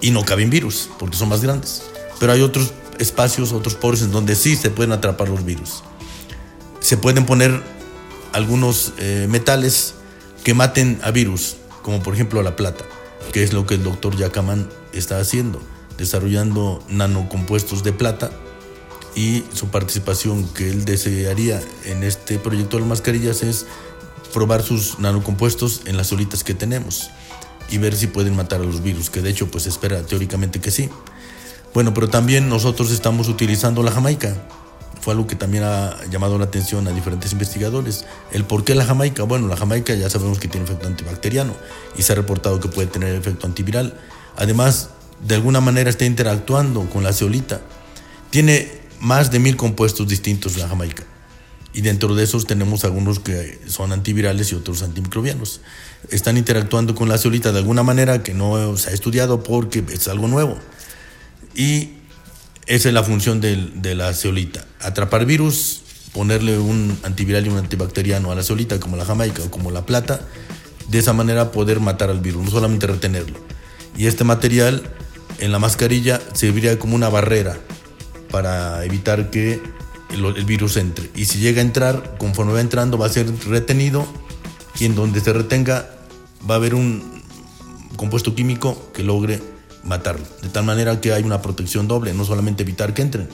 y 0.01 0.11
no 0.11 0.25
caben 0.25 0.49
virus 0.49 0.89
porque 0.99 1.17
son 1.17 1.29
más 1.29 1.41
grandes. 1.41 1.83
Pero 2.19 2.33
hay 2.33 2.41
otros 2.41 2.73
espacios, 2.99 3.51
otros 3.53 3.75
poros 3.75 4.01
en 4.01 4.11
donde 4.11 4.35
sí 4.35 4.55
se 4.55 4.69
pueden 4.69 4.91
atrapar 4.91 5.29
los 5.29 5.45
virus. 5.45 5.83
Se 6.79 6.97
pueden 6.97 7.25
poner 7.25 7.61
algunos 8.33 8.93
eh, 8.97 9.27
metales 9.29 9.93
que 10.43 10.53
maten 10.53 10.99
a 11.03 11.11
virus, 11.11 11.55
como 11.81 12.03
por 12.03 12.13
ejemplo 12.13 12.41
la 12.43 12.55
plata, 12.55 12.83
que 13.31 13.43
es 13.43 13.53
lo 13.53 13.65
que 13.65 13.75
el 13.75 13.83
doctor 13.83 14.15
Yacaman 14.15 14.69
está 14.91 15.19
haciendo, 15.19 15.61
desarrollando 15.97 16.83
nanocompuestos 16.89 17.83
de 17.83 17.93
plata 17.93 18.31
y 19.15 19.43
su 19.53 19.69
participación 19.69 20.47
que 20.49 20.69
él 20.69 20.85
desearía 20.85 21.61
en 21.85 22.03
este 22.03 22.39
proyecto 22.39 22.77
de 22.77 22.81
las 22.81 22.89
mascarillas 22.89 23.43
es 23.43 23.65
probar 24.33 24.63
sus 24.63 24.99
nanocompuestos 24.99 25.81
en 25.85 25.97
las 25.97 26.07
solitas 26.07 26.43
que 26.43 26.53
tenemos 26.53 27.11
y 27.69 27.77
ver 27.77 27.95
si 27.95 28.07
pueden 28.07 28.35
matar 28.35 28.61
a 28.61 28.63
los 28.63 28.81
virus, 28.81 29.09
que 29.09 29.21
de 29.21 29.29
hecho 29.29 29.49
pues 29.49 29.67
espera 29.67 30.03
teóricamente 30.03 30.59
que 30.59 30.71
sí. 30.71 30.89
Bueno, 31.73 31.93
pero 31.93 32.09
también 32.09 32.49
nosotros 32.49 32.91
estamos 32.91 33.29
utilizando 33.29 33.83
la 33.83 33.91
jamaica. 33.91 34.47
Fue 35.03 35.11
algo 35.11 35.27
que 35.27 35.35
también 35.35 35.65
ha 35.65 35.97
llamado 36.09 36.37
la 36.37 36.45
atención 36.45 36.87
a 36.87 36.91
diferentes 36.91 37.33
investigadores. 37.33 38.05
¿El 38.31 38.45
por 38.45 38.63
qué 38.63 38.73
la 38.73 38.85
jamaica? 38.85 39.23
Bueno, 39.23 39.49
la 39.49 39.57
jamaica 39.57 39.93
ya 39.95 40.09
sabemos 40.09 40.39
que 40.39 40.47
tiene 40.47 40.65
efecto 40.65 40.87
antibacteriano 40.87 41.53
y 41.97 42.03
se 42.03 42.13
ha 42.13 42.15
reportado 42.15 42.61
que 42.61 42.69
puede 42.69 42.87
tener 42.87 43.13
efecto 43.13 43.45
antiviral. 43.45 43.99
Además, 44.37 44.91
de 45.21 45.35
alguna 45.35 45.59
manera 45.59 45.89
está 45.89 46.05
interactuando 46.05 46.89
con 46.89 47.03
la 47.03 47.11
ceolita. 47.11 47.59
Tiene 48.29 48.71
más 49.01 49.29
de 49.29 49.39
mil 49.39 49.57
compuestos 49.57 50.07
distintos 50.07 50.55
la 50.55 50.69
jamaica. 50.69 51.03
Y 51.73 51.81
dentro 51.81 52.15
de 52.15 52.23
esos 52.23 52.47
tenemos 52.47 52.85
algunos 52.85 53.19
que 53.19 53.59
son 53.67 53.91
antivirales 53.91 54.53
y 54.53 54.55
otros 54.55 54.83
antimicrobianos. 54.83 55.59
Están 56.11 56.37
interactuando 56.37 56.95
con 56.95 57.09
la 57.09 57.17
ceolita 57.17 57.51
de 57.51 57.59
alguna 57.59 57.83
manera 57.83 58.23
que 58.23 58.33
no 58.33 58.77
se 58.77 58.91
ha 58.91 58.93
estudiado 58.93 59.43
porque 59.43 59.83
es 59.91 60.07
algo 60.07 60.29
nuevo. 60.29 60.57
Y 61.55 61.89
esa 62.65 62.87
es 62.87 62.93
la 62.93 63.03
función 63.03 63.41
de, 63.41 63.95
la 63.95 64.13
ceolita. 64.13 64.65
Atrapar 64.81 65.25
virus, 65.25 65.81
ponerle 66.13 66.57
un 66.57 66.97
antiviral 67.03 67.45
y 67.45 67.49
un 67.49 67.57
antibacteriano 67.57 68.31
a 68.31 68.35
la 68.35 68.43
ceolita 68.43 68.79
como 68.79 68.95
la 68.95 69.05
jamaica 69.05 69.43
o 69.43 69.51
como 69.51 69.71
la 69.71 69.85
plata. 69.85 70.21
De 70.87 70.99
esa 70.99 71.13
manera 71.13 71.51
poder 71.51 71.79
matar 71.79 72.09
al 72.09 72.19
virus, 72.19 72.43
no 72.45 72.51
solamente 72.51 72.87
retenerlo. 72.87 73.39
Y 73.97 74.07
este 74.07 74.23
material 74.23 74.83
en 75.39 75.51
la 75.51 75.59
mascarilla 75.59 76.21
serviría 76.33 76.77
como 76.79 76.95
una 76.95 77.09
barrera 77.09 77.57
para 78.31 78.83
evitar 78.85 79.29
que 79.29 79.61
el, 80.11 80.25
el 80.25 80.45
virus 80.45 80.77
entre. 80.77 81.09
Y 81.15 81.25
si 81.25 81.39
llega 81.39 81.61
a 81.61 81.65
entrar, 81.65 82.17
conforme 82.17 82.53
va 82.53 82.61
entrando, 82.61 82.97
va 82.97 83.07
a 83.07 83.09
ser 83.09 83.27
retenido 83.47 84.07
y 84.79 84.85
en 84.85 84.95
donde 84.95 85.21
se 85.21 85.33
retenga 85.33 85.89
va 86.49 86.55
a 86.55 86.57
haber 86.57 86.75
un 86.75 87.23
compuesto 87.95 88.35
químico 88.35 88.91
que 88.93 89.03
logre 89.03 89.52
matarlo. 89.83 90.25
De 90.41 90.49
tal 90.49 90.65
manera 90.65 90.99
que 91.01 91.13
hay 91.13 91.23
una 91.23 91.41
protección 91.41 91.87
doble, 91.87 92.13
no 92.13 92.25
solamente 92.25 92.63
evitar 92.63 92.93
que 92.93 93.01
entren, 93.01 93.27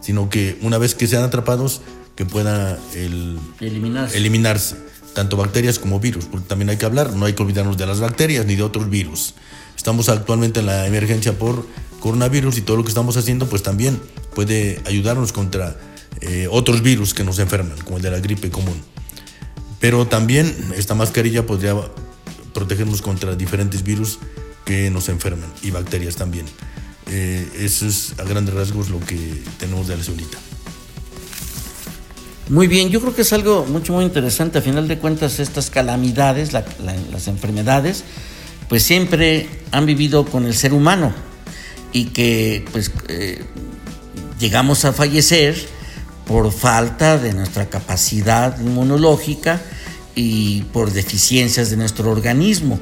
sino 0.00 0.30
que 0.30 0.58
una 0.62 0.78
vez 0.78 0.94
que 0.94 1.06
sean 1.06 1.22
atrapados, 1.22 1.82
que 2.16 2.24
pueda 2.24 2.78
el, 2.94 3.38
Eliminarse. 3.60 4.16
eliminarse, 4.16 4.76
tanto 5.14 5.36
bacterias 5.36 5.78
como 5.78 6.00
virus, 6.00 6.26
porque 6.26 6.46
también 6.48 6.70
hay 6.70 6.76
que 6.76 6.86
hablar, 6.86 7.14
no 7.14 7.26
hay 7.26 7.34
que 7.34 7.42
olvidarnos 7.42 7.76
de 7.76 7.86
las 7.86 8.00
bacterias 8.00 8.46
ni 8.46 8.56
de 8.56 8.62
otros 8.62 8.90
virus. 8.90 9.34
Estamos 9.76 10.08
actualmente 10.08 10.60
en 10.60 10.66
la 10.66 10.86
emergencia 10.86 11.38
por 11.38 11.66
coronavirus 12.00 12.58
y 12.58 12.62
todo 12.62 12.76
lo 12.76 12.82
que 12.82 12.88
estamos 12.88 13.16
haciendo 13.16 13.46
pues 13.46 13.62
también 13.62 14.00
puede 14.34 14.80
ayudarnos 14.86 15.32
contra 15.32 15.76
eh, 16.20 16.48
otros 16.50 16.82
virus 16.82 17.14
que 17.14 17.24
nos 17.24 17.38
enferman, 17.38 17.78
como 17.84 17.96
el 17.98 18.02
de 18.02 18.10
la 18.10 18.20
gripe 18.20 18.50
común. 18.50 18.80
Pero 19.78 20.06
también 20.06 20.54
esta 20.76 20.94
mascarilla 20.94 21.46
podría 21.46 21.74
protegernos 22.52 23.00
contra 23.00 23.36
diferentes 23.36 23.82
virus 23.82 24.18
que 24.70 24.88
nos 24.88 25.08
enferman 25.08 25.52
y 25.62 25.72
bacterias 25.72 26.14
también. 26.14 26.46
Eh, 27.10 27.44
eso 27.58 27.88
es 27.88 28.14
a 28.18 28.22
grandes 28.22 28.54
rasgos 28.54 28.88
lo 28.88 29.00
que 29.00 29.42
tenemos 29.58 29.88
de 29.88 29.96
la 29.96 30.04
ceolita. 30.04 30.38
Muy 32.48 32.68
bien, 32.68 32.90
yo 32.90 33.00
creo 33.00 33.12
que 33.14 33.22
es 33.22 33.32
algo 33.32 33.66
mucho 33.66 33.92
muy 33.92 34.04
interesante. 34.04 34.58
A 34.58 34.62
final 34.62 34.86
de 34.86 34.98
cuentas, 34.98 35.40
estas 35.40 35.70
calamidades, 35.70 36.52
la- 36.52 36.64
la- 36.84 36.94
las 37.10 37.26
enfermedades, 37.26 38.04
pues 38.68 38.84
siempre 38.84 39.48
han 39.72 39.86
vivido 39.86 40.24
con 40.24 40.44
el 40.46 40.54
ser 40.54 40.72
humano 40.72 41.12
y 41.92 42.06
que 42.06 42.64
pues 42.70 42.92
eh, 43.08 43.42
llegamos 44.38 44.84
a 44.84 44.92
fallecer 44.92 45.56
por 46.26 46.52
falta 46.52 47.18
de 47.18 47.32
nuestra 47.34 47.68
capacidad 47.68 48.56
inmunológica 48.60 49.60
y 50.14 50.62
por 50.72 50.92
deficiencias 50.92 51.70
de 51.70 51.76
nuestro 51.76 52.08
organismo. 52.12 52.78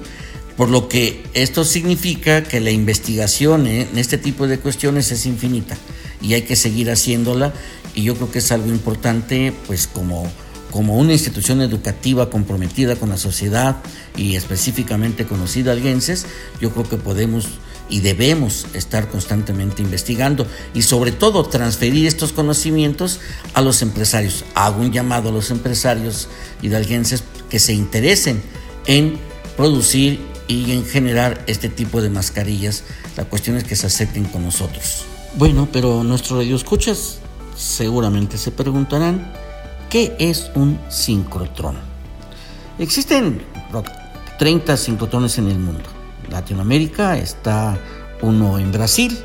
Por 0.58 0.70
lo 0.70 0.88
que 0.88 1.22
esto 1.34 1.64
significa 1.64 2.42
que 2.42 2.58
la 2.58 2.72
investigación 2.72 3.68
en 3.68 3.96
este 3.96 4.18
tipo 4.18 4.48
de 4.48 4.58
cuestiones 4.58 5.12
es 5.12 5.24
infinita 5.24 5.78
y 6.20 6.34
hay 6.34 6.42
que 6.42 6.56
seguir 6.56 6.90
haciéndola 6.90 7.54
y 7.94 8.02
yo 8.02 8.16
creo 8.16 8.32
que 8.32 8.40
es 8.40 8.50
algo 8.50 8.66
importante 8.66 9.54
pues 9.68 9.86
como, 9.86 10.28
como 10.72 10.98
una 10.98 11.12
institución 11.12 11.62
educativa 11.62 12.28
comprometida 12.28 12.96
con 12.96 13.08
la 13.08 13.16
sociedad 13.18 13.76
y 14.16 14.34
específicamente 14.34 15.26
con 15.26 15.38
los 15.38 15.56
hidalguenses, 15.56 16.26
yo 16.60 16.72
creo 16.72 16.88
que 16.88 16.96
podemos 16.96 17.46
y 17.88 18.00
debemos 18.00 18.66
estar 18.74 19.08
constantemente 19.08 19.80
investigando 19.80 20.44
y 20.74 20.82
sobre 20.82 21.12
todo 21.12 21.44
transferir 21.44 22.08
estos 22.08 22.32
conocimientos 22.32 23.20
a 23.54 23.62
los 23.62 23.80
empresarios. 23.80 24.44
Hago 24.56 24.80
un 24.80 24.92
llamado 24.92 25.28
a 25.28 25.32
los 25.32 25.52
empresarios 25.52 26.28
hidalguenses 26.62 27.22
que 27.48 27.60
se 27.60 27.74
interesen 27.74 28.42
en 28.86 29.20
producir 29.56 30.20
y 30.48 30.72
en 30.72 30.84
generar 30.84 31.44
este 31.46 31.68
tipo 31.68 32.02
de 32.02 32.10
mascarillas. 32.10 32.84
La 33.16 33.24
cuestión 33.24 33.56
es 33.56 33.64
que 33.64 33.76
se 33.76 33.86
acerquen 33.86 34.24
con 34.24 34.44
nosotros. 34.44 35.04
Bueno, 35.34 35.68
pero 35.70 36.02
nuestros 36.02 36.38
radioescuchas 36.38 37.18
seguramente 37.54 38.38
se 38.38 38.50
preguntarán 38.50 39.32
¿Qué 39.90 40.14
es 40.18 40.50
un 40.54 40.78
sincrotrón? 40.90 41.76
Existen 42.78 43.40
30 44.38 44.76
sincrotrones 44.76 45.38
en 45.38 45.48
el 45.48 45.58
mundo. 45.58 45.84
Latinoamérica 46.30 47.16
está 47.16 47.78
uno 48.20 48.58
en 48.58 48.70
Brasil. 48.70 49.18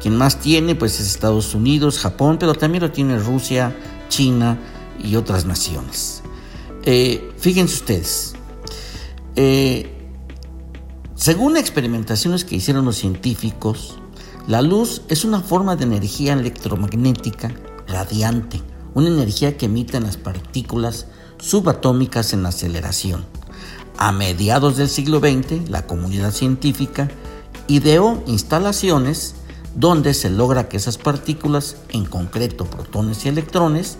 Quien 0.00 0.16
más 0.16 0.38
tiene 0.38 0.76
pues 0.76 1.00
es 1.00 1.08
Estados 1.08 1.52
Unidos, 1.52 1.98
Japón, 1.98 2.36
pero 2.38 2.54
también 2.54 2.82
lo 2.84 2.92
tiene 2.92 3.18
Rusia, 3.18 3.74
China 4.08 4.56
y 5.02 5.16
otras 5.16 5.44
naciones. 5.44 6.22
Eh, 6.84 7.32
fíjense 7.36 7.74
ustedes, 7.74 8.34
eh, 9.34 9.97
según 11.18 11.56
experimentaciones 11.56 12.44
que 12.44 12.54
hicieron 12.54 12.84
los 12.84 12.94
científicos, 12.94 13.98
la 14.46 14.62
luz 14.62 15.02
es 15.08 15.24
una 15.24 15.40
forma 15.40 15.74
de 15.74 15.82
energía 15.82 16.32
electromagnética 16.32 17.52
radiante, 17.88 18.62
una 18.94 19.08
energía 19.08 19.56
que 19.56 19.66
emiten 19.66 20.04
las 20.04 20.16
partículas 20.16 21.06
subatómicas 21.40 22.32
en 22.34 22.46
aceleración. 22.46 23.26
A 23.96 24.12
mediados 24.12 24.76
del 24.76 24.88
siglo 24.88 25.18
XX, 25.18 25.68
la 25.68 25.88
comunidad 25.88 26.30
científica 26.30 27.10
ideó 27.66 28.22
instalaciones 28.28 29.34
donde 29.74 30.14
se 30.14 30.30
logra 30.30 30.68
que 30.68 30.76
esas 30.76 30.98
partículas, 30.98 31.78
en 31.88 32.04
concreto 32.04 32.64
protones 32.64 33.26
y 33.26 33.28
electrones, 33.28 33.96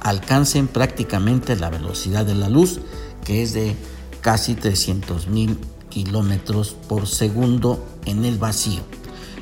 alcancen 0.00 0.66
prácticamente 0.66 1.54
la 1.54 1.70
velocidad 1.70 2.26
de 2.26 2.34
la 2.34 2.48
luz, 2.48 2.80
que 3.24 3.44
es 3.44 3.52
de 3.52 3.76
casi 4.20 4.56
300.000 4.56 5.56
kilómetros 5.96 6.76
por 6.88 7.06
segundo 7.06 7.82
en 8.04 8.26
el 8.26 8.36
vacío. 8.36 8.82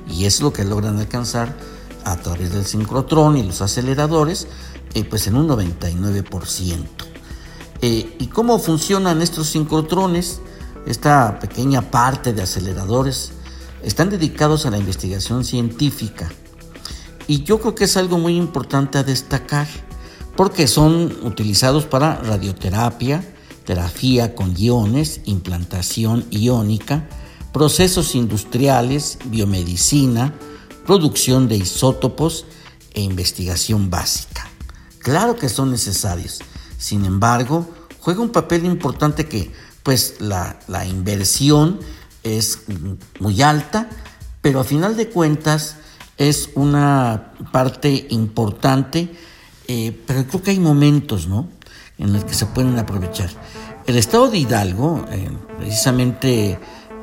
Y 0.09 0.27
es 0.27 0.41
lo 0.41 0.53
que 0.53 0.65
logran 0.65 1.01
alcanzar 1.01 1.57
a 2.05 2.17
través 2.19 2.53
del 2.53 2.65
sincrotrón 2.65 3.37
y 3.37 3.43
los 3.43 3.61
aceleradores, 3.61 4.47
eh, 4.95 5.03
pues 5.03 5.27
en 5.27 5.35
un 5.35 5.49
99%. 5.49 6.87
Eh, 7.83 8.17
¿Y 8.21 8.29
cómo 8.29 8.61
funcionan 8.61 9.21
estos 9.21 9.49
sincrotrones? 9.49 10.41
Esta 10.87 11.41
pequeña 11.41 11.91
parte 11.91 12.33
de 12.33 12.43
aceleradores 12.43 13.33
están 13.83 14.09
dedicados 14.09 14.65
a 14.65 14.71
la 14.71 14.79
investigación 14.79 15.45
científica. 15.45 16.31
Y 17.27 17.43
yo 17.43 17.59
creo 17.59 17.75
que 17.75 17.85
es 17.85 17.97
algo 17.97 18.17
muy 18.17 18.37
importante 18.37 18.99
a 18.99 19.03
destacar, 19.03 19.67
porque 20.37 20.69
son 20.69 21.17
utilizados 21.25 21.85
para 21.85 22.15
radioterapia, 22.21 23.25
terapia 23.65 24.35
con 24.35 24.55
iones, 24.57 25.21
implantación 25.25 26.25
iónica, 26.31 27.09
procesos 27.53 28.15
industriales, 28.15 29.19
biomedicina, 29.27 30.35
producción 30.87 31.49
de 31.49 31.57
isótopos 31.57 32.47
e 32.93 33.01
investigación 33.01 33.91
básica. 33.91 34.49
Claro 34.99 35.37
que 35.37 35.49
son 35.49 35.71
necesarios, 35.71 36.41
sin 36.79 37.05
embargo, 37.05 37.67
juega 38.01 38.21
un 38.21 38.31
papel 38.31 38.67
importante 38.67 39.27
que 39.27 39.51
pues 39.83 40.17
la, 40.19 40.59
inversión 40.87 41.81
es 42.23 42.61
muy 43.21 43.41
alta, 43.43 43.89
pero 44.43 44.61
a 44.61 44.65
final 44.65 44.97
de 44.97 45.09
cuentas 45.09 45.77
es 46.19 46.51
una 46.55 47.33
parte 47.53 48.07
importante, 48.11 49.15
eh, 49.69 49.99
pero 50.07 50.27
creo 50.27 50.43
que 50.43 50.51
hay 50.51 50.61
momentos, 50.61 51.27
¿no? 51.27 51.49
En 51.97 52.13
los 52.13 52.25
que 52.25 52.35
se 52.35 52.47
pueden 52.47 52.79
aprovechar. 52.79 53.31
El 53.87 53.99
estado 53.99 54.31
de 54.31 54.39
Hidalgo, 54.39 55.05
eh, 55.11 55.29
precisamente 55.59 56.59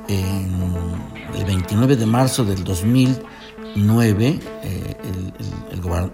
el 0.08 1.46
29 1.46 1.96
de 1.96 2.06
marzo 2.08 2.44
del 2.44 2.64
2009, 2.64 4.40
eh, 4.64 4.96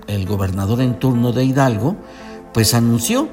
el, 0.08 0.26
gobernador 0.26 0.82
en 0.82 1.00
turno 1.00 1.32
de 1.32 1.46
Hidalgo, 1.46 1.96
pues 2.54 2.74
anunció 2.74 3.30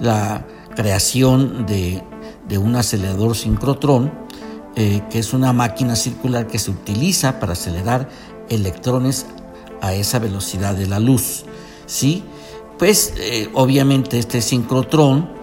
la 0.00 0.46
creación 0.74 1.66
de, 1.66 2.02
un 2.56 2.74
acelerador 2.74 3.36
sincrotrón, 3.36 4.10
eh, 4.74 5.02
que 5.10 5.18
es 5.18 5.34
una 5.34 5.52
máquina 5.52 5.94
circular 5.94 6.46
que 6.46 6.58
se 6.58 6.70
utiliza 6.70 7.38
para 7.38 7.52
acelerar 7.52 8.08
electrones 8.48 9.26
a 9.82 9.92
esa 9.92 10.20
velocidad 10.20 10.74
de 10.74 10.86
la 10.86 11.00
luz. 11.00 11.44
¿sí? 11.84 12.24
Pues 12.78 13.12
obviamente 13.52 14.18
este 14.18 14.40
sincrotrón 14.40 15.37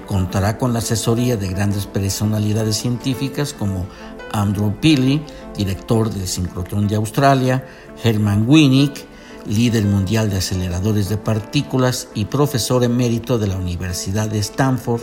contará 0.00 0.58
con 0.58 0.72
la 0.72 0.80
asesoría 0.80 1.36
de 1.36 1.48
grandes 1.48 1.86
personalidades 1.86 2.76
científicas 2.76 3.52
como 3.52 3.86
Andrew 4.32 4.74
Pilley, 4.80 5.24
director 5.56 6.10
del 6.10 6.26
sincrotrón 6.26 6.88
de 6.88 6.96
Australia, 6.96 7.66
Herman 8.02 8.48
Winnick, 8.48 9.06
líder 9.46 9.84
mundial 9.84 10.30
de 10.30 10.38
aceleradores 10.38 11.08
de 11.08 11.16
partículas 11.16 12.08
y 12.14 12.24
profesor 12.24 12.82
emérito 12.82 13.38
de 13.38 13.46
la 13.46 13.56
Universidad 13.56 14.28
de 14.28 14.38
Stanford, 14.38 15.02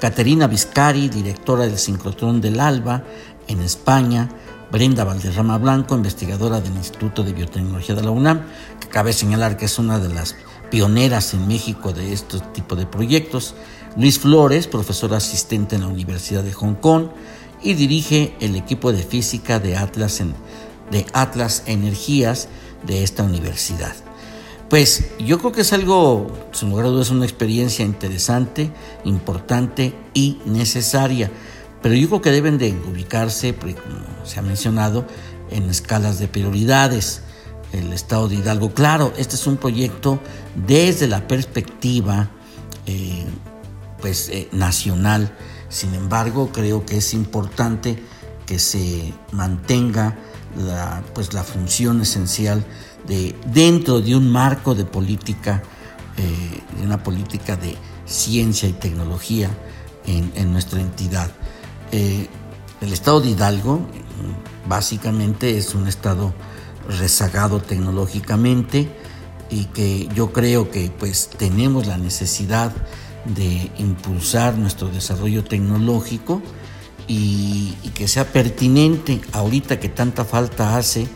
Caterina 0.00 0.46
Viscari, 0.46 1.08
directora 1.08 1.64
del 1.64 1.78
sincrotrón 1.78 2.40
del 2.40 2.60
ALBA 2.60 3.04
en 3.46 3.60
España, 3.60 4.28
Brenda 4.72 5.04
Valderrama 5.04 5.58
Blanco, 5.58 5.94
investigadora 5.94 6.60
del 6.60 6.74
Instituto 6.74 7.22
de 7.22 7.32
Biotecnología 7.32 7.94
de 7.94 8.02
la 8.02 8.10
UNAM, 8.10 8.42
que 8.80 8.88
cabe 8.88 9.12
señalar 9.12 9.56
que 9.56 9.66
es 9.66 9.78
una 9.78 9.98
de 9.98 10.12
las 10.12 10.34
pioneras 10.70 11.32
en 11.34 11.46
México 11.46 11.92
de 11.92 12.12
este 12.12 12.40
tipo 12.52 12.74
de 12.74 12.86
proyectos, 12.86 13.54
Luis 13.96 14.18
Flores, 14.18 14.66
profesor 14.66 15.14
asistente 15.14 15.76
en 15.76 15.82
la 15.82 15.88
Universidad 15.88 16.42
de 16.42 16.52
Hong 16.52 16.74
Kong, 16.74 17.08
y 17.62 17.74
dirige 17.74 18.34
el 18.40 18.56
equipo 18.56 18.92
de 18.92 19.02
física 19.02 19.60
de 19.60 19.76
Atlas, 19.76 20.20
de 20.90 21.06
Atlas 21.12 21.62
Energías 21.66 22.48
de 22.86 23.04
esta 23.04 23.22
universidad. 23.22 23.94
Pues 24.68 25.10
yo 25.18 25.38
creo 25.38 25.52
que 25.52 25.60
es 25.60 25.72
algo, 25.72 26.26
sin 26.52 26.70
lugar 26.70 26.86
a 26.86 26.88
dudas, 26.88 27.10
una 27.10 27.24
experiencia 27.24 27.84
interesante, 27.84 28.72
importante 29.04 29.94
y 30.12 30.38
necesaria, 30.44 31.30
pero 31.80 31.94
yo 31.94 32.08
creo 32.08 32.20
que 32.22 32.30
deben 32.30 32.58
de 32.58 32.72
ubicarse, 32.90 33.54
como 33.54 34.24
se 34.24 34.40
ha 34.40 34.42
mencionado, 34.42 35.06
en 35.50 35.70
escalas 35.70 36.18
de 36.18 36.28
prioridades. 36.28 37.20
El 37.72 37.92
estado 37.92 38.28
de 38.28 38.36
Hidalgo, 38.36 38.72
claro, 38.72 39.12
este 39.16 39.36
es 39.36 39.46
un 39.46 39.56
proyecto 39.56 40.18
desde 40.66 41.08
la 41.08 41.26
perspectiva 41.26 42.30
eh, 42.86 43.24
pues, 44.04 44.28
eh, 44.28 44.50
nacional, 44.52 45.34
sin 45.70 45.94
embargo, 45.94 46.50
creo 46.52 46.84
que 46.84 46.98
es 46.98 47.14
importante 47.14 48.02
que 48.44 48.58
se 48.58 49.14
mantenga 49.32 50.18
la, 50.58 51.02
pues, 51.14 51.32
la 51.32 51.42
función 51.42 52.02
esencial 52.02 52.66
de 53.08 53.34
dentro 53.46 54.02
de 54.02 54.14
un 54.14 54.30
marco 54.30 54.74
de 54.74 54.84
política, 54.84 55.62
eh, 56.18 56.60
de 56.76 56.84
una 56.84 57.02
política 57.02 57.56
de 57.56 57.78
ciencia 58.04 58.68
y 58.68 58.74
tecnología 58.74 59.48
en, 60.04 60.52
nuestra 60.52 60.82
entidad. 60.82 61.30
Eh, 61.90 62.28
el 62.82 62.92
estado 62.92 63.22
de 63.22 63.30
Hidalgo 63.30 63.88
básicamente 64.68 65.56
es 65.56 65.74
un 65.74 65.88
estado 65.88 66.34
rezagado 66.90 67.62
tecnológicamente 67.62 68.86
y 69.48 69.64
que 69.64 70.10
yo 70.14 70.30
creo 70.34 70.70
que 70.70 70.90
pues 70.90 71.30
tenemos 71.38 71.86
la 71.86 71.96
necesidad 71.96 72.70
de 73.24 73.70
impulsar 73.78 74.56
nuestro 74.56 74.88
desarrollo 74.88 75.44
tecnológico 75.44 76.42
y, 77.06 77.74
que 77.94 78.08
sea 78.08 78.32
pertinente 78.32 79.20
ahorita 79.32 79.78
que 79.78 79.88
tanta 79.88 80.24
falta 80.24 80.76
hace 80.76 81.06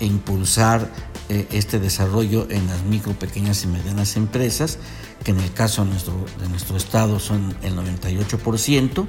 impulsar 0.00 0.92
eh, 1.30 1.46
este 1.52 1.78
desarrollo 1.78 2.46
en 2.50 2.66
las 2.66 2.82
micro, 2.82 3.12
pequeñas 3.12 3.64
y 3.64 3.66
medianas 3.66 4.16
empresas, 4.16 4.78
que 5.24 5.30
en 5.30 5.40
el 5.40 5.52
caso 5.52 5.84
de 5.84 5.90
nuestro, 5.90 6.14
de 6.40 6.48
nuestro 6.48 6.76
estado 6.76 7.18
son 7.18 7.56
el 7.62 7.74
98%, 7.74 9.06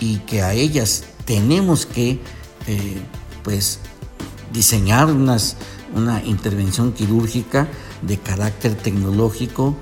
y 0.00 0.18
que 0.18 0.42
a 0.42 0.54
ellas 0.54 1.04
tenemos 1.24 1.86
que 1.86 2.20
eh, 2.66 3.02
pues, 3.42 3.80
diseñar 4.52 5.06
unas, 5.06 5.56
una 5.94 6.22
intervención 6.24 6.92
quirúrgica 6.92 7.68
de 8.02 8.18
carácter 8.18 8.74
tecnológico 8.74 9.76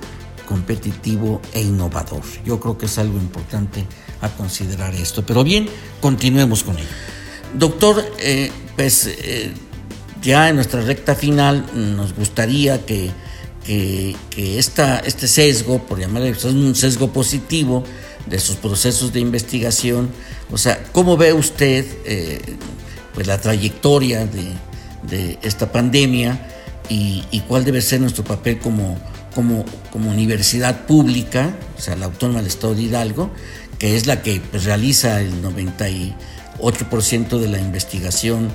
competitivo 0.51 1.40
e 1.55 1.62
innovador. 1.62 2.24
Yo 2.44 2.59
creo 2.59 2.76
que 2.76 2.86
es 2.86 2.98
algo 2.98 3.18
importante 3.18 3.86
a 4.20 4.28
considerar 4.30 4.92
esto. 4.96 5.24
Pero 5.24 5.44
bien, 5.44 5.68
continuemos 6.01 6.64
con 6.64 6.76
ello. 6.76 6.88
Doctor, 7.55 8.05
eh, 8.18 8.51
pues 8.74 9.07
eh, 9.07 9.53
ya 10.20 10.48
en 10.48 10.57
nuestra 10.57 10.80
recta 10.80 11.14
final 11.14 11.64
nos 11.72 12.16
gustaría 12.16 12.84
que, 12.84 13.12
que, 13.64 14.16
este 14.59 15.28
sesgo, 15.28 15.86
por 15.86 16.01
llamarle 16.01 16.34
un 16.46 16.74
sesgo 16.74 17.12
positivo 17.12 17.84
de 18.26 18.40
sus 18.40 18.57
procesos 18.57 19.12
de 19.12 19.20
investigación, 19.20 20.11
o 20.51 20.59
sea, 20.59 20.82
¿cómo 20.90 21.16
ve 21.16 21.32
usted 21.32 21.86
eh, 22.05 22.40
pues 23.14 23.28
la 23.28 23.40
trayectoria 23.40 24.26
de, 24.26 24.53
de 25.05 25.38
esta 25.42 25.70
pandemia 25.70 26.44
y, 26.90 27.42
cuál 27.46 27.64
debe 27.64 27.80
ser 27.80 28.01
nuestro 28.01 28.24
papel 28.24 28.59
como 28.59 28.98
como, 29.35 29.64
como 29.93 30.11
universidad 30.11 30.87
pública, 30.87 31.55
o 31.78 31.81
sea, 31.81 31.97
la 31.97 32.07
Autónoma 32.07 32.41
del 32.41 32.49
Estado 32.49 32.74
de 32.74 32.83
Hidalgo, 32.83 33.31
que 33.78 33.97
es 33.97 34.07
la 34.07 34.22
que 34.22 34.41
pues, 34.51 34.64
realiza 34.64 35.20
el 35.20 35.43
98% 35.43 37.39
de 37.39 37.49
la 37.49 37.59
investigación 37.59 38.51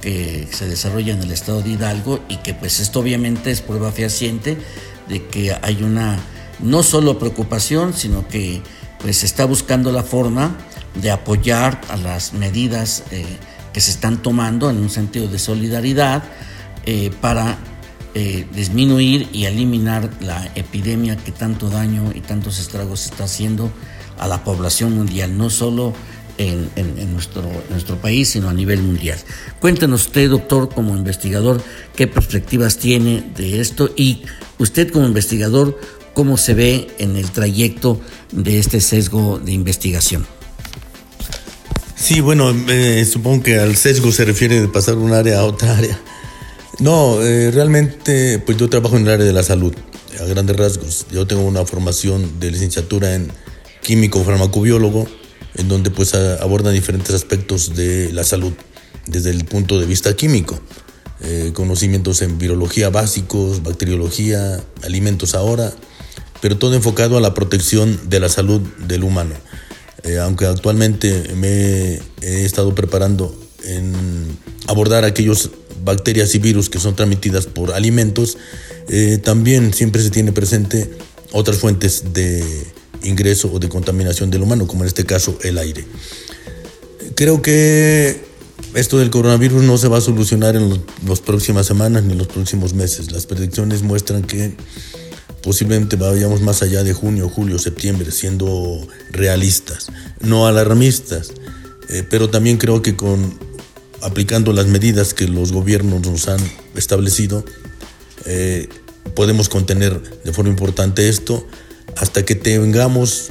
que 0.00 0.46
se 0.50 0.68
desarrolla 0.68 1.12
en 1.12 1.22
el 1.22 1.32
Estado 1.32 1.62
de 1.62 1.70
Hidalgo 1.70 2.20
y 2.28 2.36
que 2.36 2.54
pues 2.54 2.78
esto 2.80 3.00
obviamente 3.00 3.50
es 3.50 3.60
prueba 3.60 3.90
fehaciente 3.90 4.56
de 5.08 5.26
que 5.26 5.56
hay 5.60 5.82
una 5.82 6.18
no 6.60 6.82
solo 6.82 7.18
preocupación, 7.18 7.94
sino 7.94 8.28
que 8.28 8.62
pues 9.00 9.18
se 9.18 9.26
está 9.26 9.44
buscando 9.44 9.92
la 9.92 10.02
forma 10.02 10.56
de 10.94 11.10
apoyar 11.10 11.80
a 11.88 11.96
las 11.96 12.32
medidas 12.32 13.04
eh, 13.10 13.24
que 13.72 13.80
se 13.80 13.90
están 13.90 14.22
tomando 14.22 14.70
en 14.70 14.78
un 14.78 14.90
sentido 14.90 15.28
de 15.28 15.38
solidaridad 15.38 16.22
eh, 16.84 17.10
para 17.20 17.58
eh, 18.14 18.46
disminuir 18.54 19.28
y 19.32 19.44
eliminar 19.44 20.10
la 20.20 20.50
epidemia 20.54 21.16
que 21.16 21.32
tanto 21.32 21.68
daño 21.70 22.12
y 22.14 22.20
tantos 22.20 22.58
estragos 22.58 23.04
está 23.06 23.24
haciendo 23.24 23.70
a 24.18 24.26
la 24.26 24.44
población 24.44 24.94
mundial, 24.94 25.36
no 25.36 25.50
solo 25.50 25.94
en, 26.38 27.12
nuestro, 27.12 27.42
nuestro 27.70 27.96
país, 27.96 28.30
sino 28.30 28.48
a 28.48 28.54
nivel 28.54 28.82
mundial. 28.82 29.18
Cuéntenos 29.60 30.06
usted, 30.06 30.30
doctor, 30.30 30.68
como 30.72 30.96
investigador, 30.96 31.62
qué 31.96 32.06
perspectivas 32.06 32.78
tiene 32.78 33.24
de 33.36 33.60
esto 33.60 33.90
y 33.96 34.22
usted 34.58 34.90
como 34.90 35.06
investigador, 35.06 35.78
cómo 36.14 36.36
se 36.36 36.54
ve 36.54 36.88
en 36.98 37.16
el 37.16 37.30
trayecto 37.30 38.00
de 38.32 38.58
este 38.58 38.80
sesgo 38.80 39.38
de 39.38 39.52
investigación. 39.52 40.26
Sí, 41.96 42.20
bueno, 42.20 42.54
eh, 42.68 43.04
supongo 43.04 43.42
que 43.42 43.58
al 43.58 43.76
sesgo 43.76 44.12
se 44.12 44.24
refiere 44.24 44.60
de 44.60 44.68
pasar 44.68 44.94
de 44.94 45.02
un 45.02 45.12
área 45.12 45.40
a 45.40 45.44
otra 45.44 45.76
área. 45.76 45.98
No, 46.80 47.20
eh, 47.22 47.50
realmente, 47.50 48.38
pues 48.38 48.56
yo 48.56 48.70
trabajo 48.70 48.96
en 48.96 49.02
el 49.02 49.12
área 49.12 49.26
de 49.26 49.32
la 49.32 49.42
salud, 49.42 49.74
a 50.20 50.24
grandes 50.24 50.56
rasgos. 50.56 51.06
Yo 51.10 51.26
tengo 51.26 51.42
una 51.42 51.64
formación 51.64 52.38
de 52.38 52.52
licenciatura 52.52 53.16
en 53.16 53.32
químico 53.82 54.22
farmacobiólogo, 54.22 55.08
en 55.56 55.68
donde 55.68 55.90
pues 55.90 56.14
abordan 56.14 56.74
diferentes 56.74 57.14
aspectos 57.14 57.74
de 57.74 58.12
la 58.12 58.22
salud 58.22 58.52
desde 59.06 59.30
el 59.30 59.44
punto 59.44 59.80
de 59.80 59.86
vista 59.86 60.14
químico. 60.14 60.60
Eh, 61.20 61.50
conocimientos 61.52 62.22
en 62.22 62.38
virología 62.38 62.90
básicos, 62.90 63.64
bacteriología, 63.64 64.62
alimentos 64.84 65.34
ahora, 65.34 65.72
pero 66.40 66.58
todo 66.58 66.74
enfocado 66.74 67.16
a 67.16 67.20
la 67.20 67.34
protección 67.34 68.08
de 68.08 68.20
la 68.20 68.28
salud 68.28 68.60
del 68.86 69.02
humano. 69.02 69.34
Eh, 70.04 70.18
aunque 70.18 70.46
actualmente 70.46 71.34
me 71.34 72.00
he 72.22 72.44
estado 72.44 72.72
preparando 72.76 73.34
en 73.64 73.94
abordar 74.68 75.04
aquellos 75.04 75.50
bacterias 75.84 76.34
y 76.34 76.38
virus 76.38 76.70
que 76.70 76.78
son 76.78 76.96
transmitidas 76.96 77.46
por 77.46 77.72
alimentos, 77.72 78.38
eh, 78.88 79.18
también 79.22 79.72
siempre 79.74 80.02
se 80.02 80.10
tiene 80.10 80.32
presente 80.32 80.90
otras 81.32 81.58
fuentes 81.58 82.12
de 82.12 82.44
ingreso 83.02 83.50
o 83.52 83.58
de 83.58 83.68
contaminación 83.68 84.30
del 84.30 84.42
humano, 84.42 84.66
como 84.66 84.82
en 84.82 84.88
este 84.88 85.04
caso 85.04 85.38
el 85.42 85.58
aire. 85.58 85.84
Creo 87.14 87.42
que 87.42 88.20
esto 88.74 88.98
del 88.98 89.10
coronavirus 89.10 89.62
no 89.62 89.78
se 89.78 89.88
va 89.88 89.98
a 89.98 90.00
solucionar 90.00 90.56
en 90.56 90.82
las 91.06 91.20
próximas 91.20 91.66
semanas 91.66 92.04
ni 92.04 92.12
en 92.12 92.18
los 92.18 92.28
próximos 92.28 92.74
meses. 92.74 93.12
Las 93.12 93.26
predicciones 93.26 93.82
muestran 93.82 94.22
que 94.22 94.54
posiblemente 95.42 95.96
vayamos 95.96 96.42
más 96.42 96.62
allá 96.62 96.84
de 96.84 96.92
junio, 96.92 97.28
julio, 97.28 97.58
septiembre, 97.58 98.10
siendo 98.10 98.86
realistas, 99.10 99.88
no 100.20 100.46
alarmistas, 100.46 101.32
eh, 101.88 102.04
pero 102.08 102.28
también 102.28 102.58
creo 102.58 102.82
que 102.82 102.96
con 102.96 103.38
aplicando 104.02 104.52
las 104.52 104.66
medidas 104.66 105.14
que 105.14 105.26
los 105.26 105.52
gobiernos 105.52 106.06
nos 106.06 106.28
han 106.28 106.40
establecido, 106.74 107.44
eh, 108.26 108.68
podemos 109.14 109.48
contener 109.48 110.00
de 110.24 110.32
forma 110.32 110.50
importante 110.50 111.08
esto 111.08 111.46
hasta 111.96 112.24
que 112.24 112.34
tengamos 112.34 113.30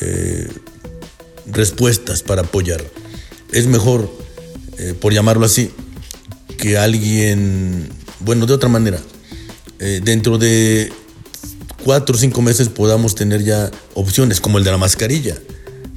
eh, 0.00 0.48
respuestas 1.46 2.22
para 2.22 2.42
apoyar. 2.42 2.82
Es 3.52 3.66
mejor, 3.66 4.10
por 5.00 5.12
llamarlo 5.12 5.44
así, 5.44 5.70
que 6.56 6.78
alguien, 6.78 7.88
bueno, 8.20 8.46
de 8.46 8.54
otra 8.54 8.68
manera, 8.68 8.98
dentro 9.78 10.38
de 10.38 10.90
cuatro 11.84 12.14
o 12.14 12.18
cinco 12.18 12.42
meses 12.42 12.68
podamos 12.68 13.14
tener 13.14 13.42
ya 13.42 13.70
opciones 13.94 14.40
como 14.40 14.58
el 14.58 14.64
de 14.64 14.70
la 14.70 14.78
mascarilla. 14.78 15.36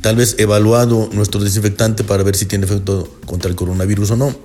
Tal 0.06 0.18
vez 0.18 0.36
evaluado 0.38 1.10
nuestro 1.14 1.44
desinfectante 1.44 2.04
para 2.04 2.22
ver 2.22 2.36
si 2.36 2.46
tiene 2.46 2.66
efecto 2.66 3.12
contra 3.26 3.50
el 3.50 3.56
coronavirus 3.56 4.12
o 4.12 4.16
no. 4.16 4.36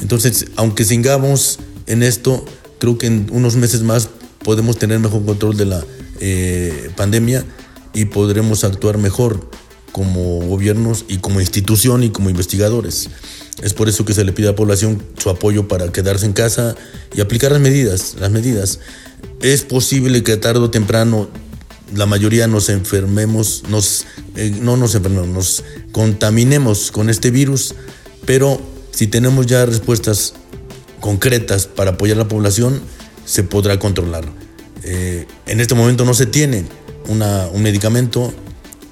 Entonces, 0.00 0.46
aunque 0.56 0.82
sigamos 0.82 1.58
en 1.86 2.02
esto, 2.02 2.42
creo 2.78 2.96
que 2.96 3.06
en 3.06 3.26
unos 3.30 3.56
meses 3.56 3.82
más 3.82 4.08
podemos 4.42 4.78
tener 4.78 4.98
mejor 4.98 5.26
control 5.26 5.58
de 5.58 5.66
la 5.66 5.84
eh, 6.20 6.90
pandemia 6.96 7.44
y 7.92 8.06
podremos 8.06 8.64
actuar 8.64 8.96
mejor 8.96 9.50
como 9.92 10.40
gobiernos 10.46 11.04
y 11.06 11.18
como 11.18 11.42
institución 11.42 12.02
y 12.02 12.08
como 12.08 12.30
investigadores. 12.30 13.10
Es 13.62 13.74
por 13.74 13.90
eso 13.90 14.06
que 14.06 14.14
se 14.14 14.24
le 14.24 14.32
pide 14.32 14.48
a 14.48 14.52
la 14.52 14.56
población 14.56 15.02
su 15.18 15.28
apoyo 15.28 15.68
para 15.68 15.92
quedarse 15.92 16.24
en 16.24 16.32
casa 16.32 16.76
y 17.14 17.20
aplicar 17.20 17.52
las 17.52 17.60
medidas, 17.60 18.16
las 18.18 18.30
medidas 18.30 18.80
es 19.40 19.62
posible 19.62 20.22
que 20.22 20.36
tarde 20.36 20.60
o 20.60 20.70
temprano 20.70 21.28
la 21.94 22.06
mayoría 22.06 22.46
nos 22.46 22.68
enfermemos, 22.68 23.64
nos, 23.68 24.06
eh, 24.36 24.50
no 24.60 24.76
nos 24.76 24.94
enfermemos, 24.94 25.28
nos 25.28 25.64
contaminemos 25.92 26.90
con 26.90 27.10
este 27.10 27.30
virus, 27.30 27.74
pero 28.26 28.60
si 28.90 29.06
tenemos 29.06 29.46
ya 29.46 29.64
respuestas 29.64 30.34
concretas 31.00 31.66
para 31.66 31.92
apoyar 31.92 32.16
a 32.16 32.20
la 32.20 32.28
población, 32.28 32.80
se 33.24 33.42
podrá 33.42 33.78
controlar. 33.78 34.24
Eh, 34.82 35.26
en 35.46 35.60
este 35.60 35.74
momento 35.74 36.04
no 36.04 36.14
se 36.14 36.26
tiene 36.26 36.64
un 37.08 37.62
medicamento 37.62 38.32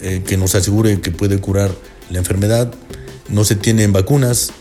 eh, 0.00 0.22
que 0.26 0.36
nos 0.36 0.54
asegure 0.54 1.00
que 1.00 1.10
puede 1.10 1.38
curar 1.38 1.70
la 2.10 2.18
enfermedad, 2.18 2.72
no 3.28 3.44
se 3.44 3.56
tienen 3.56 3.92
vacunas, 3.92 4.52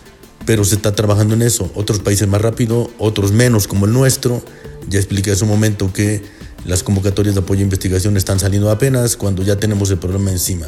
pero 0.46 0.64
se 0.64 0.76
está 0.76 0.94
trabajando 0.94 1.34
en 1.34 1.42
eso. 1.42 1.72
Otros 1.76 2.00
países 2.00 2.28
más 2.28 2.42
rápido, 2.42 2.92
otros 2.98 3.32
menos 3.32 3.68
como 3.68 3.86
el 3.86 3.94
nuestro. 3.94 4.44
Ya 4.88 5.00
expliqué 5.00 5.32
hace 5.32 5.44
un 5.44 5.50
momento 5.50 5.92
que 5.92 6.22
las 6.66 6.84
convocatorias 6.84 7.36
de 7.36 7.42
apoyo 7.42 7.62
a 7.62 7.64
investigación 7.64 8.18
están 8.18 8.40
saliendo 8.40 8.70
apenas 8.70 9.16
cuando 9.18 9.44
ya 9.44 9.56
tenemos 9.58 9.92
el 9.92 9.98
problema 9.98 10.32
encima. 10.32 10.68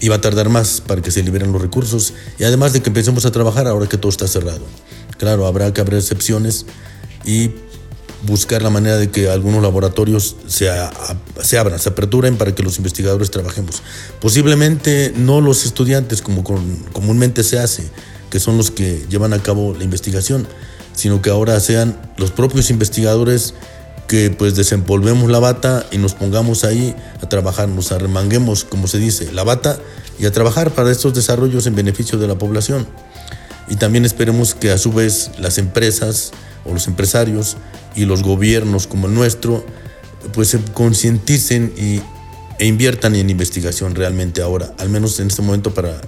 Y 0.00 0.08
va 0.08 0.16
a 0.16 0.20
tardar 0.20 0.48
más 0.48 0.80
para 0.80 1.02
que 1.02 1.10
se 1.10 1.22
liberen 1.22 1.52
los 1.52 1.60
recursos 1.60 2.14
y 2.38 2.44
además 2.44 2.72
de 2.72 2.80
que 2.80 2.88
empecemos 2.88 3.26
a 3.26 3.32
trabajar 3.32 3.66
ahora 3.66 3.86
que 3.86 3.98
todo 3.98 4.10
está 4.10 4.26
cerrado. 4.26 4.64
Claro, 5.18 5.46
habrá 5.46 5.74
que 5.74 5.80
abrir 5.80 5.98
excepciones 5.98 6.64
y 7.26 7.50
buscar 8.26 8.62
la 8.62 8.70
manera 8.70 8.96
de 8.96 9.10
que 9.10 9.30
algunos 9.30 9.62
laboratorios 9.62 10.36
se, 10.46 10.70
se 11.42 11.58
abran, 11.58 11.78
se 11.78 11.88
aperturen 11.88 12.36
para 12.36 12.54
que 12.54 12.62
los 12.62 12.78
investigadores 12.78 13.30
trabajemos. 13.30 13.82
Posiblemente 14.20 15.12
no 15.16 15.40
los 15.40 15.64
estudiantes 15.64 16.22
como 16.22 16.44
comúnmente 16.44 17.42
se 17.42 17.58
hace, 17.58 17.90
que 18.30 18.40
son 18.40 18.56
los 18.56 18.70
que 18.70 19.04
llevan 19.08 19.32
a 19.32 19.42
cabo 19.42 19.74
la 19.76 19.84
investigación, 19.84 20.46
sino 20.94 21.22
que 21.22 21.30
ahora 21.30 21.58
sean 21.60 21.98
los 22.16 22.30
propios 22.30 22.70
investigadores 22.70 23.54
que 24.10 24.28
pues 24.28 24.56
desempolvemos 24.56 25.30
la 25.30 25.38
bata 25.38 25.86
y 25.92 25.98
nos 25.98 26.14
pongamos 26.14 26.64
ahí 26.64 26.96
a 27.22 27.28
trabajar, 27.28 27.68
nos 27.68 27.92
arremanguemos, 27.92 28.64
como 28.64 28.88
se 28.88 28.98
dice, 28.98 29.30
la 29.30 29.44
bata 29.44 29.78
y 30.18 30.26
a 30.26 30.32
trabajar 30.32 30.72
para 30.72 30.90
estos 30.90 31.14
desarrollos 31.14 31.68
en 31.68 31.76
beneficio 31.76 32.18
de 32.18 32.26
la 32.26 32.36
población. 32.36 32.88
Y 33.68 33.76
también 33.76 34.04
esperemos 34.04 34.56
que 34.56 34.72
a 34.72 34.78
su 34.78 34.92
vez 34.92 35.30
las 35.38 35.58
empresas 35.58 36.32
o 36.64 36.74
los 36.74 36.88
empresarios 36.88 37.56
y 37.94 38.04
los 38.04 38.24
gobiernos 38.24 38.88
como 38.88 39.06
el 39.06 39.14
nuestro 39.14 39.64
pues 40.32 40.48
se 40.48 40.58
concienticen 40.74 41.72
y, 41.76 42.00
e 42.58 42.66
inviertan 42.66 43.14
en 43.14 43.30
investigación 43.30 43.94
realmente 43.94 44.42
ahora, 44.42 44.74
al 44.78 44.88
menos 44.88 45.20
en 45.20 45.28
este 45.28 45.42
momento 45.42 45.72
para 45.72 46.00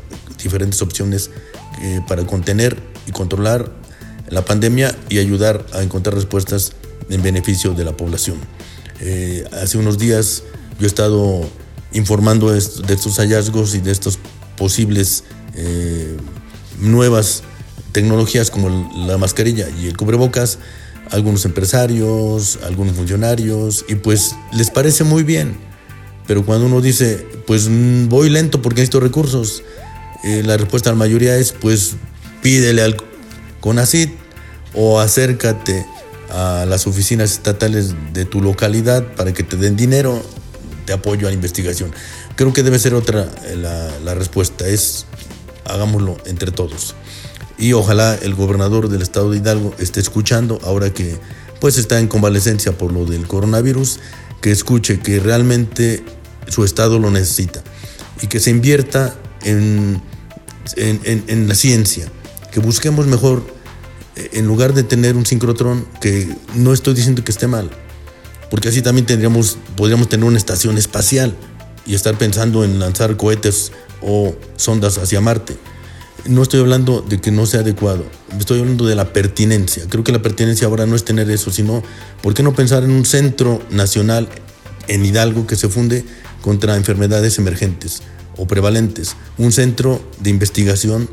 diferentes 0.42 0.82
opciones 0.82 1.30
eh, 1.82 2.00
para 2.08 2.26
contener 2.26 2.76
y 3.06 3.12
controlar 3.12 3.70
la 4.28 4.44
pandemia 4.44 4.92
y 5.08 5.18
ayudar 5.18 5.64
a 5.72 5.84
encontrar 5.84 6.16
respuestas 6.16 6.72
en 7.12 7.22
beneficio 7.22 7.74
de 7.74 7.84
la 7.84 7.96
población. 7.96 8.38
Eh, 9.00 9.44
hace 9.52 9.78
unos 9.78 9.98
días 9.98 10.42
yo 10.78 10.86
he 10.86 10.88
estado 10.88 11.48
informando 11.92 12.50
de 12.50 12.58
estos 12.58 13.16
hallazgos 13.16 13.74
y 13.74 13.80
de 13.80 13.92
estas 13.92 14.18
posibles 14.56 15.24
eh, 15.54 16.16
nuevas 16.78 17.42
tecnologías 17.92 18.50
como 18.50 18.90
la 19.06 19.18
mascarilla 19.18 19.68
y 19.80 19.86
el 19.86 19.96
cubrebocas 19.96 20.58
algunos 21.10 21.44
empresarios, 21.44 22.58
algunos 22.64 22.96
funcionarios 22.96 23.84
y 23.88 23.96
pues 23.96 24.34
les 24.52 24.70
parece 24.70 25.04
muy 25.04 25.22
bien. 25.22 25.56
Pero 26.26 26.44
cuando 26.46 26.66
uno 26.66 26.80
dice, 26.80 27.26
pues 27.46 27.68
mm, 27.68 28.08
voy 28.08 28.30
lento 28.30 28.62
porque 28.62 28.80
necesito 28.80 29.00
recursos, 29.00 29.62
eh, 30.24 30.42
la 30.44 30.56
respuesta 30.56 30.90
a 30.90 30.92
la 30.94 30.98
mayoría 30.98 31.36
es, 31.36 31.52
pues 31.52 31.96
pídele 32.42 32.82
al 32.82 32.96
CONACIT 33.60 34.10
o 34.74 35.00
acércate 35.00 35.84
a 36.32 36.64
las 36.66 36.86
oficinas 36.86 37.32
estatales 37.32 37.94
de 38.14 38.24
tu 38.24 38.40
localidad 38.40 39.14
para 39.14 39.32
que 39.34 39.42
te 39.42 39.56
den 39.56 39.76
dinero 39.76 40.22
de 40.86 40.94
apoyo 40.94 41.26
a 41.26 41.30
la 41.30 41.34
investigación. 41.34 41.92
Creo 42.36 42.54
que 42.54 42.62
debe 42.62 42.78
ser 42.78 42.94
otra 42.94 43.28
eh, 43.44 43.56
la, 43.56 44.14
respuesta, 44.14 44.66
es 44.66 45.04
hagámoslo 45.66 46.16
entre 46.24 46.50
todos. 46.50 46.94
Y 47.58 47.74
ojalá 47.74 48.14
el 48.14 48.34
gobernador 48.34 48.88
del 48.88 49.02
estado 49.02 49.30
de 49.30 49.38
Hidalgo 49.38 49.74
esté 49.78 50.00
escuchando 50.00 50.58
ahora 50.64 50.90
que 50.90 51.18
pues 51.60 51.76
está 51.76 52.00
en 52.00 52.08
convalecencia 52.08 52.76
por 52.76 52.92
lo 52.92 53.04
del 53.04 53.28
coronavirus, 53.28 54.00
que 54.40 54.50
escuche 54.50 55.00
que 55.00 55.20
realmente 55.20 56.02
su 56.48 56.64
estado 56.64 56.98
lo 56.98 57.10
necesita 57.10 57.62
y 58.20 58.26
que 58.26 58.40
se 58.40 58.50
invierta 58.50 59.14
en, 59.44 60.02
en, 60.76 61.24
en 61.28 61.46
la 61.46 61.54
ciencia, 61.54 62.06
que 62.50 62.58
busquemos 62.58 63.06
mejor 63.06 63.44
en 64.16 64.46
lugar 64.46 64.74
de 64.74 64.82
tener 64.82 65.16
un 65.16 65.26
sincrotrón, 65.26 65.86
que 66.00 66.28
no 66.54 66.72
estoy 66.72 66.94
diciendo 66.94 67.24
que 67.24 67.32
esté 67.32 67.46
mal, 67.46 67.70
porque 68.50 68.68
así 68.68 68.82
también 68.82 69.06
tendríamos, 69.06 69.56
podríamos 69.76 70.08
tener 70.08 70.26
una 70.26 70.38
estación 70.38 70.76
espacial 70.76 71.34
y 71.86 71.94
estar 71.94 72.16
pensando 72.18 72.64
en 72.64 72.78
lanzar 72.78 73.16
cohetes 73.16 73.72
o 74.02 74.34
sondas 74.56 74.98
hacia 74.98 75.20
Marte. 75.20 75.56
No 76.26 76.42
estoy 76.42 76.60
hablando 76.60 77.00
de 77.00 77.20
que 77.20 77.32
no 77.32 77.46
sea 77.46 77.60
adecuado, 77.60 78.04
estoy 78.38 78.60
hablando 78.60 78.86
de 78.86 78.94
la 78.94 79.12
pertinencia. 79.12 79.84
Creo 79.88 80.04
que 80.04 80.12
la 80.12 80.22
pertinencia 80.22 80.68
ahora 80.68 80.86
no 80.86 80.94
es 80.94 81.04
tener 81.04 81.30
eso, 81.30 81.50
sino, 81.50 81.82
¿por 82.22 82.34
qué 82.34 82.42
no 82.42 82.54
pensar 82.54 82.84
en 82.84 82.90
un 82.90 83.04
centro 83.04 83.60
nacional 83.70 84.28
en 84.86 85.04
Hidalgo 85.04 85.46
que 85.46 85.56
se 85.56 85.68
funde 85.68 86.04
contra 86.42 86.76
enfermedades 86.76 87.38
emergentes 87.38 88.02
o 88.36 88.46
prevalentes? 88.46 89.16
Un 89.38 89.50
centro 89.50 90.00
de 90.20 90.30
investigación 90.30 91.08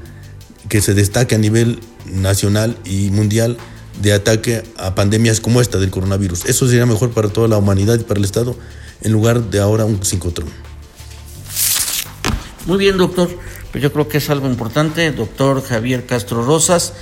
que 0.70 0.82
se 0.82 0.94
destaque 0.94 1.36
a 1.36 1.38
nivel 1.38 1.80
nacional 2.06 2.78
y 2.86 3.10
mundial 3.10 3.58
de 4.02 4.14
ataque 4.14 4.64
a 4.78 4.96
pandemias 4.96 5.42
como 5.42 5.62
esta 5.62 5.78
del 5.80 5.90
coronavirus. 5.90 6.46
Eso 6.46 6.68
sería 6.68 6.86
mejor 6.86 7.12
para 7.12 7.30
toda 7.30 7.48
la 7.48 7.58
humanidad 7.58 8.00
y 8.00 8.04
para 8.04 8.20
el 8.20 8.26
Estado 8.26 8.56
en 9.02 9.12
lugar 9.12 9.50
de 9.50 9.60
ahora 9.60 9.86
un 9.86 10.04
psicotron. 10.04 10.48
Muy 12.66 12.78
bien, 12.78 12.98
doctor. 12.98 13.30
Pues 13.72 13.84
yo 13.84 13.92
creo 13.92 14.08
que 14.08 14.18
es 14.18 14.30
algo 14.30 14.48
importante. 14.48 15.12
Doctor 15.12 15.64
Javier 15.64 16.06
Castro 16.06 16.44
Rosas, 16.44 16.94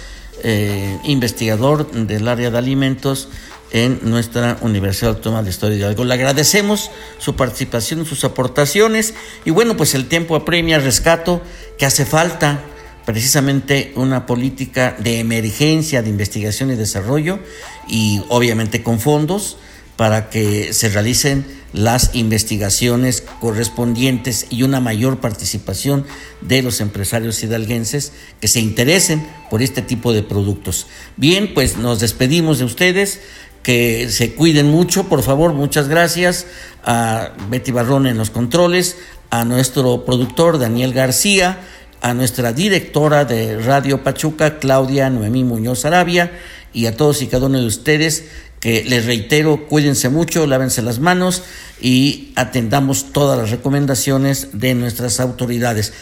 eh, 0.44 0.98
investigador 1.06 1.92
del 1.92 2.28
área 2.28 2.52
de 2.52 2.58
alimentos 2.58 3.30
en 3.72 4.00
nuestra 4.04 4.58
Universidad 4.62 5.16
Autónoma 5.16 5.44
de 5.44 5.50
Historia 5.50 5.76
de 5.76 5.82
Hidalgo. 5.82 6.06
Le 6.06 6.14
agradecemos 6.14 6.90
su 7.20 7.36
participación, 7.36 8.06
sus 8.06 8.24
aportaciones 8.24 9.14
y 9.46 9.52
bueno, 9.52 9.76
pues 9.76 9.94
el 9.94 10.08
tiempo 10.08 10.36
apremia, 10.36 10.80
rescato, 10.80 11.42
que 11.78 11.86
hace 11.86 12.06
falta 12.06 12.62
precisamente 13.08 13.94
una 13.96 14.26
política 14.26 14.94
de 15.00 15.22
emergencia 15.22 16.02
de 16.02 16.10
investigación 16.10 16.72
y 16.72 16.76
desarrollo 16.76 17.40
y 17.88 18.22
obviamente 18.28 18.84
con 18.84 19.00
fondos 19.00 19.56
para 19.96 20.30
que 20.30 20.74
se 20.74 20.90
realicen 20.90 21.46
las 21.72 22.16
investigaciones 22.16 23.24
correspondientes 23.40 24.48
y 24.50 24.64
una 24.64 24.82
mayor 24.82 25.22
participación 25.22 26.06
de 26.42 26.62
los 26.62 26.82
empresarios 26.82 27.42
hidalguenses 27.42 28.12
que 28.42 28.50
se 28.50 28.60
interesen 28.60 29.26
por 29.50 29.62
este 29.62 29.82
tipo 29.82 30.12
de 30.12 30.24
productos. 30.24 30.88
Bien, 31.16 31.54
pues 31.54 31.78
nos 31.78 32.02
despedimos 32.02 32.60
de 32.60 32.66
ustedes, 32.66 33.22
que 33.64 34.10
se 34.10 34.34
cuiden 34.34 34.70
mucho, 34.70 35.06
por 35.06 35.24
favor, 35.24 35.54
muchas 35.54 35.88
gracias 35.88 36.46
a 36.84 37.32
Betty 37.50 37.72
Barrón 37.72 38.06
en 38.06 38.18
los 38.18 38.32
controles, 38.32 38.98
a 39.30 39.46
nuestro 39.46 40.04
productor 40.04 40.60
Daniel 40.60 40.92
García, 40.92 41.60
a 42.02 42.14
nuestra 42.14 42.54
directora 42.54 43.26
de 43.26 43.60
Radio 43.60 44.04
Pachuca, 44.04 44.60
Claudia 44.60 45.10
Noemí 45.10 45.44
Muñoz 45.44 45.86
Arabia, 45.86 46.32
y 46.74 46.86
a 46.86 46.96
todos 46.96 47.22
y 47.22 47.28
cada 47.28 47.48
uno 47.48 47.60
de 47.60 47.66
ustedes 47.66 48.26
que 48.60 48.84
les 48.84 49.06
reitero, 49.06 49.68
cuídense 49.68 50.10
mucho, 50.10 50.48
lávense 50.48 50.82
las 50.82 51.00
manos 51.00 51.44
y 51.80 52.34
atendamos 52.36 53.14
todas 53.14 53.38
las 53.38 53.52
recomendaciones 53.52 54.50
de 54.54 54.74
nuestras 54.74 55.20
autoridades. 55.20 55.94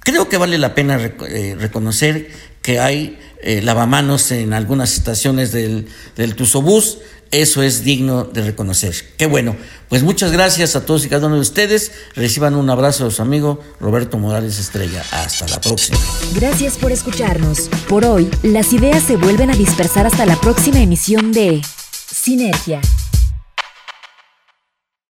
Creo 0.00 0.28
que 0.28 0.38
vale 0.38 0.58
la 0.58 0.74
pena 0.74 0.98
eh, 1.28 1.56
reconocer 1.58 2.30
que 2.62 2.80
hay 2.80 3.18
eh, 3.42 3.62
lavamanos 3.62 4.30
en 4.32 4.52
algunas 4.52 4.94
estaciones 4.94 5.52
del, 5.52 5.86
del. 6.16 6.34
Eso 7.30 7.62
es 7.62 7.84
digno 7.84 8.24
de 8.24 8.42
reconocer. 8.42 8.94
Qué 9.16 9.26
bueno. 9.26 9.56
Pues 9.88 10.02
muchas 10.02 10.32
gracias 10.32 10.76
a 10.76 10.84
todos 10.84 11.04
y 11.04 11.08
cada 11.08 11.26
uno 11.26 11.36
de 11.36 11.42
ustedes. 11.42 11.92
Reciban 12.14 12.54
un 12.54 12.68
abrazo 12.70 13.06
de 13.06 13.10
su 13.10 13.22
amigo 13.22 13.60
Roberto 13.80 14.18
Morales 14.18 14.58
Estrella. 14.58 15.02
Hasta 15.10 15.46
la 15.48 15.60
próxima. 15.60 15.98
Gracias 16.34 16.76
por 16.76 16.92
escucharnos. 16.92 17.68
Por 17.88 18.04
hoy, 18.04 18.30
las 18.42 18.72
ideas 18.72 19.02
se 19.02 19.16
vuelven 19.16 19.50
a 19.50 19.56
dispersar 19.56 20.06
hasta 20.06 20.26
la 20.26 20.40
próxima 20.40 20.80
emisión 20.80 21.32
de 21.32 21.60
Sinergia 22.10 22.80